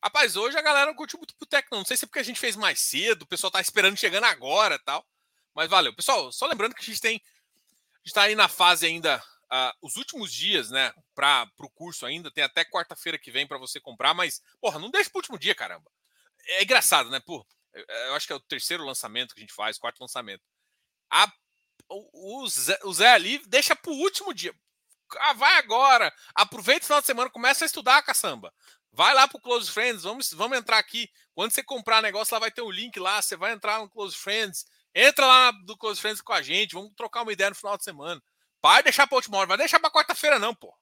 Rapaz, 0.00 0.36
hoje 0.36 0.56
a 0.56 0.62
galera 0.62 0.86
não 0.86 0.94
curtiu 0.94 1.18
muito 1.18 1.34
boteco, 1.36 1.66
não. 1.72 1.78
Não 1.78 1.84
sei 1.84 1.96
se 1.96 2.04
é 2.04 2.06
porque 2.06 2.20
a 2.20 2.22
gente 2.22 2.38
fez 2.38 2.54
mais 2.54 2.78
cedo, 2.78 3.22
o 3.22 3.26
pessoal 3.26 3.50
tá 3.50 3.60
esperando 3.60 3.96
chegando 3.96 4.22
agora 4.22 4.78
tal. 4.78 5.04
Mas 5.52 5.68
valeu. 5.68 5.92
Pessoal, 5.92 6.30
só 6.30 6.46
lembrando 6.46 6.76
que 6.76 6.82
a 6.82 6.86
gente 6.86 7.00
tem. 7.00 7.16
A 7.16 7.98
gente 8.04 8.14
tá 8.14 8.22
aí 8.22 8.36
na 8.36 8.46
fase 8.46 8.86
ainda. 8.86 9.20
Uh, 9.46 9.74
os 9.82 9.96
últimos 9.96 10.32
dias, 10.32 10.70
né, 10.70 10.92
para 11.12 11.50
o 11.58 11.70
curso 11.70 12.06
ainda, 12.06 12.30
tem 12.30 12.44
até 12.44 12.64
quarta-feira 12.64 13.18
que 13.18 13.32
vem 13.32 13.48
para 13.48 13.58
você 13.58 13.80
comprar, 13.80 14.14
mas, 14.14 14.40
porra, 14.60 14.78
não 14.78 14.92
deixa 14.92 15.10
pro 15.10 15.18
último 15.18 15.38
dia, 15.40 15.56
caramba. 15.56 15.90
É 16.46 16.62
engraçado, 16.62 17.10
né? 17.10 17.18
Pô, 17.18 17.44
eu 18.06 18.14
acho 18.14 18.26
que 18.26 18.32
é 18.32 18.36
o 18.36 18.40
terceiro 18.40 18.84
lançamento 18.84 19.34
que 19.34 19.40
a 19.40 19.42
gente 19.42 19.54
faz, 19.54 19.78
quarto 19.78 20.00
lançamento. 20.00 20.42
A, 21.10 21.30
o, 21.88 22.42
o, 22.42 22.48
Zé, 22.48 22.78
o 22.84 22.92
Zé 22.92 23.12
ali 23.12 23.38
deixa 23.46 23.76
pro 23.76 23.92
último 23.92 24.32
dia. 24.32 24.54
Ah, 25.18 25.32
vai 25.34 25.56
agora. 25.58 26.12
Aproveita 26.34 26.82
o 26.82 26.86
final 26.86 27.00
de 27.00 27.06
semana, 27.06 27.30
começa 27.30 27.64
a 27.64 27.66
estudar, 27.66 28.02
caçamba. 28.02 28.52
Vai 28.92 29.14
lá 29.14 29.28
pro 29.28 29.40
Close 29.40 29.70
Friends, 29.70 30.02
vamos, 30.02 30.32
vamos 30.32 30.56
entrar 30.56 30.78
aqui. 30.78 31.08
Quando 31.34 31.52
você 31.52 31.62
comprar 31.62 32.02
negócio, 32.02 32.34
lá 32.34 32.40
vai 32.40 32.50
ter 32.50 32.62
um 32.62 32.70
link 32.70 32.98
lá, 32.98 33.20
você 33.20 33.36
vai 33.36 33.52
entrar 33.52 33.78
no 33.78 33.90
Close 33.90 34.16
Friends. 34.16 34.64
Entra 34.94 35.26
lá 35.26 35.50
do 35.50 35.76
Close 35.76 36.00
Friends 36.00 36.22
com 36.22 36.32
a 36.32 36.40
gente, 36.40 36.74
vamos 36.74 36.92
trocar 36.96 37.22
uma 37.22 37.32
ideia 37.32 37.50
no 37.50 37.56
final 37.56 37.76
de 37.76 37.84
semana. 37.84 38.22
Vai 38.62 38.82
deixar 38.82 39.06
pra 39.06 39.16
última 39.16 39.36
hora, 39.36 39.46
vai 39.46 39.58
deixar 39.58 39.78
pra 39.78 39.90
quarta-feira 39.90 40.38
não, 40.38 40.54
pô. 40.54 40.74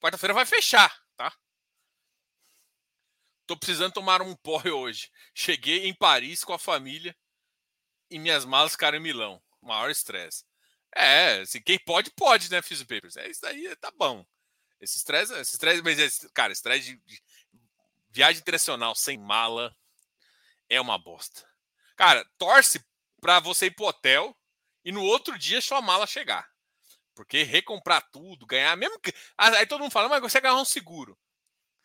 Quarta-feira 0.00 0.32
vai 0.32 0.46
fechar, 0.46 0.96
tá? 1.16 1.32
Tô 3.46 3.56
precisando 3.56 3.92
tomar 3.92 4.22
um 4.22 4.34
porre 4.34 4.70
hoje. 4.70 5.10
Cheguei 5.34 5.86
em 5.86 5.94
Paris 5.94 6.42
com 6.42 6.52
a 6.52 6.58
família 6.58 7.16
e 8.10 8.18
minhas 8.18 8.44
malas 8.44 8.72
ficaram 8.72 8.98
em 8.98 9.00
Milão. 9.00 9.40
Maior 9.62 9.90
estresse. 9.90 10.44
É, 10.94 11.40
assim, 11.40 11.60
quem 11.60 11.78
pode, 11.78 12.10
pode, 12.10 12.50
né, 12.50 12.62
Fizz 12.62 12.82
Papers? 12.82 13.16
É, 13.16 13.28
isso 13.28 13.44
aí 13.46 13.74
tá 13.76 13.90
bom. 13.92 14.24
Esse 14.80 14.96
estresse, 14.96 15.32
esse 15.34 15.52
estresse, 15.52 15.82
mas, 15.82 15.98
esse, 15.98 16.28
cara, 16.30 16.52
estresse 16.52 16.94
de, 16.94 17.02
de 17.04 17.22
viagem 18.10 18.40
internacional 18.40 18.94
sem 18.94 19.18
mala 19.18 19.76
é 20.68 20.80
uma 20.80 20.98
bosta. 20.98 21.46
Cara, 21.96 22.28
torce 22.38 22.84
para 23.20 23.40
você 23.40 23.66
ir 23.66 23.70
pro 23.72 23.86
hotel 23.86 24.36
e 24.84 24.92
no 24.92 25.02
outro 25.02 25.38
dia 25.38 25.60
sua 25.60 25.80
mala 25.80 26.06
chegar. 26.06 26.50
Porque 27.14 27.42
recomprar 27.42 28.08
tudo, 28.10 28.46
ganhar, 28.46 28.76
mesmo 28.76 29.00
que. 29.00 29.14
Aí 29.38 29.66
todo 29.66 29.80
mundo 29.80 29.92
fala, 29.92 30.08
mas 30.08 30.20
você 30.20 30.40
ganhar 30.40 30.56
um 30.56 30.64
seguro. 30.64 31.18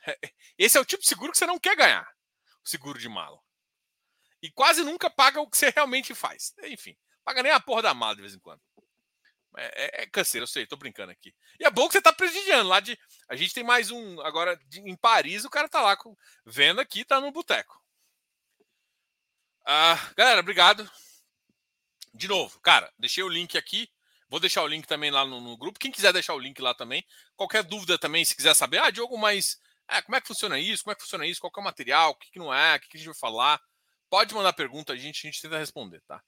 Esse 0.58 0.78
é 0.78 0.82
o 0.82 0.86
tipo 0.86 1.02
de 1.02 1.10
seguro 1.10 1.32
que 1.32 1.38
você 1.38 1.45
não 1.45 1.60
quer 1.60 1.76
ganhar. 1.76 2.08
O 2.64 2.70
seguro 2.70 2.99
de 2.99 3.10
mala. 3.10 3.39
E 4.41 4.52
quase 4.52 4.84
nunca 4.84 5.10
paga 5.10 5.39
o 5.39 5.49
que 5.49 5.58
você 5.58 5.70
realmente 5.70 6.16
faz. 6.16 6.54
Enfim, 6.64 6.97
paga 7.24 7.43
nem 7.43 7.52
a 7.52 7.60
porra 7.60 7.84
da 7.84 7.93
mala 7.93 8.16
de 8.16 8.22
vez 8.22 8.34
em 8.34 8.39
quando. 8.39 8.62
É, 9.58 10.02
é, 10.02 10.04
é 10.04 10.08
canseiro, 10.08 10.43
eu 10.43 10.47
sei, 10.47 10.66
tô 10.66 10.78
brincando 10.78 11.12
aqui. 11.12 11.36
E 11.60 11.66
é 11.66 11.70
bom 11.70 11.88
que 11.88 11.93
você 11.93 12.02
tá 12.02 12.14
prestigiando 12.14 12.70
lá 12.70 12.80
de. 12.80 12.97
A 13.28 13.36
gente 13.36 13.54
tem 13.54 13.64
mais 13.64 13.91
um. 13.91 14.22
Agora, 14.22 14.58
de, 14.68 14.80
em 14.80 14.95
Paris, 14.95 15.45
o 15.45 15.49
cara 15.49 15.68
tá 15.68 15.82
lá 15.82 15.95
com, 15.97 16.16
vendo 16.45 16.80
aqui, 16.80 17.04
tá 17.04 17.20
no 17.20 17.32
boteco. 17.32 17.80
Ah, 19.66 20.12
galera, 20.16 20.39
obrigado. 20.39 20.89
De 22.14 22.28
novo, 22.28 22.60
cara, 22.62 22.91
deixei 22.97 23.24
o 23.24 23.30
link 23.30 23.58
aqui. 23.58 23.89
Vou 24.28 24.39
deixar 24.39 24.64
o 24.64 24.68
link 24.68 24.88
também 24.88 25.12
lá 25.12 25.26
no, 25.26 25.41
no, 25.41 25.58
grupo. 25.58 25.78
Quem 25.78 25.91
quiser 25.91 26.14
deixar 26.14 26.34
o 26.34 26.39
link 26.39 26.60
lá 26.62 26.74
também. 26.74 27.06
Qualquer 27.36 27.64
dúvida 27.64 27.97
também, 27.97 28.24
se 28.24 28.36
quiser 28.36 28.54
saber, 28.54 28.78
ah, 28.80 28.89
Diogo, 28.89 29.18
mas 29.18 29.60
é, 29.92 30.02
como 30.02 30.16
é 30.16 30.22
que 30.22 30.28
funciona 30.28 30.60
isso? 30.60 30.84
Como 30.84 30.92
é 30.92 30.96
que 30.96 31.02
funciona 31.02 31.26
isso? 31.26 31.39
Qual 31.39 31.52
é 31.56 31.60
o 31.60 31.64
material? 31.64 32.12
O 32.12 32.16
que, 32.16 32.32
que 32.32 32.39
não 32.39 32.54
é? 32.54 32.76
O 32.76 32.80
que, 32.80 32.89
que, 32.89 32.98
a 32.98 33.00
gente 33.00 33.08
vai 33.08 33.18
falar? 33.18 33.62
Pode 34.10 34.34
mandar 34.34 34.54
pergunta, 34.54 34.94
a 34.94 34.96
gente, 34.96 35.26
a 35.26 35.30
gente 35.30 35.42
tenta 35.42 35.58
responder, 35.58 36.02
tá? 36.08 36.22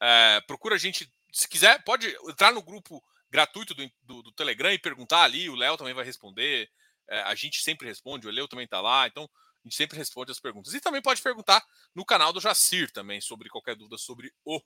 É, 0.00 0.40
procura 0.42 0.74
a 0.74 0.78
gente 0.78 1.12
se 1.32 1.48
quiser, 1.48 1.82
pode 1.84 2.08
entrar 2.28 2.52
no 2.52 2.62
grupo 2.62 3.02
gratuito 3.30 3.74
do, 3.74 3.90
do, 4.02 4.22
do 4.22 4.32
Telegram 4.32 4.72
e 4.72 4.78
perguntar 4.78 5.22
ali. 5.22 5.50
O 5.50 5.54
Léo 5.54 5.76
também 5.76 5.94
vai 5.94 6.04
responder. 6.04 6.70
É, 7.08 7.20
a 7.22 7.34
gente 7.34 7.60
sempre 7.62 7.86
responde, 7.86 8.26
o 8.26 8.30
Léo 8.30 8.48
também 8.48 8.64
está 8.64 8.80
lá. 8.80 9.06
Então, 9.06 9.24
a 9.24 9.68
gente 9.68 9.76
sempre 9.76 9.98
responde 9.98 10.32
as 10.32 10.40
perguntas. 10.40 10.72
E 10.74 10.80
também 10.80 11.02
pode 11.02 11.22
perguntar 11.22 11.64
no 11.94 12.04
canal 12.04 12.32
do 12.32 12.40
Jacir 12.40 12.90
também 12.92 13.20
sobre 13.20 13.48
qualquer 13.48 13.76
dúvida 13.76 13.98
sobre 13.98 14.32
o 14.44 14.60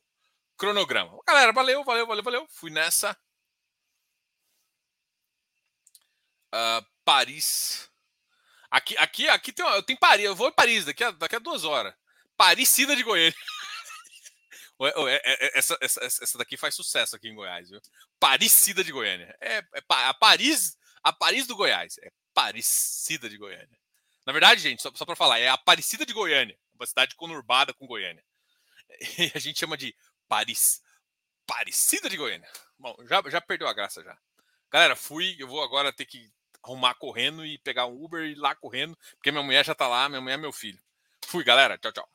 cronograma. 0.57 1.18
Galera, 1.27 1.53
valeu, 1.53 1.83
valeu, 1.85 2.07
valeu, 2.07 2.23
valeu. 2.23 2.47
Fui 2.51 2.71
nessa. 2.71 3.16
Uh, 6.55 6.85
Paris. 7.05 7.89
Aqui, 8.71 8.97
aqui, 8.99 9.29
aqui 9.29 9.53
tem, 9.53 9.66
eu 9.66 9.83
tenho 9.83 9.99
Paris. 9.99 10.25
Eu 10.25 10.37
vou 10.37 10.49
em 10.49 10.53
Paris 10.53 10.85
daqui 10.85 11.03
a, 11.03 11.11
daqui 11.11 11.37
a 11.37 11.41
duas 11.41 11.64
horas. 11.64 11.95
Parecida 12.37 12.95
de 12.95 13.03
Goiânia. 13.03 13.35
É, 14.83 15.33
é, 15.35 15.59
essa, 15.59 15.77
essa, 15.79 16.03
essa 16.03 16.39
daqui 16.39 16.57
faz 16.57 16.75
sucesso 16.75 17.14
aqui 17.14 17.29
em 17.29 17.35
Goiás, 17.35 17.68
viu? 17.68 17.79
Parecida 18.18 18.83
de 18.83 18.91
Goiânia. 18.91 19.37
É, 19.39 19.59
é 19.59 19.83
a 19.89 20.14
Paris, 20.14 20.75
a 21.03 21.12
Paris 21.12 21.47
do 21.47 21.55
Goiás. 21.55 21.99
É 22.03 22.11
parecida 22.33 23.29
de 23.29 23.37
Goiânia. 23.37 23.79
Na 24.27 24.33
verdade, 24.33 24.61
gente, 24.61 24.81
só, 24.81 24.91
só 24.95 25.05
para 25.05 25.16
falar, 25.16 25.39
é 25.39 25.49
a 25.49 25.55
Aparecida 25.55 26.07
de 26.07 26.12
Goiânia, 26.12 26.59
uma 26.75 26.87
cidade 26.87 27.14
conurbada 27.14 27.75
com 27.75 27.87
Goiânia. 27.87 28.25
E 29.18 29.31
a 29.35 29.39
gente 29.39 29.59
chama 29.59 29.77
de 29.77 29.95
Paris, 30.29 30.83
Parecida 31.47 32.09
de 32.09 32.16
Goiânia. 32.16 32.49
Bom, 32.79 32.97
já, 33.07 33.23
já 33.29 33.41
perdeu 33.41 33.68
a 33.68 33.73
graça 33.73 34.03
já. 34.03 34.18
Galera, 34.71 34.97
fui, 34.97 35.37
eu 35.39 35.47
vou 35.47 35.62
agora 35.62 35.93
ter 35.93 36.07
que 36.07 36.31
arrumar 36.63 36.95
correndo 36.95 37.45
e 37.45 37.59
pegar 37.59 37.87
um 37.87 38.03
Uber 38.03 38.25
e 38.25 38.33
ir 38.33 38.35
lá 38.37 38.55
correndo, 38.55 38.97
porque 39.17 39.31
minha 39.31 39.43
mulher 39.43 39.65
já 39.65 39.75
tá 39.75 39.89
lá, 39.89 40.09
minha 40.09 40.21
mulher 40.21 40.35
é 40.35 40.39
meu 40.39 40.53
filho. 40.53 40.79
Fui, 41.27 41.45
galera. 41.45 41.79
Tchau, 41.79 41.93
tchau. 41.93 42.09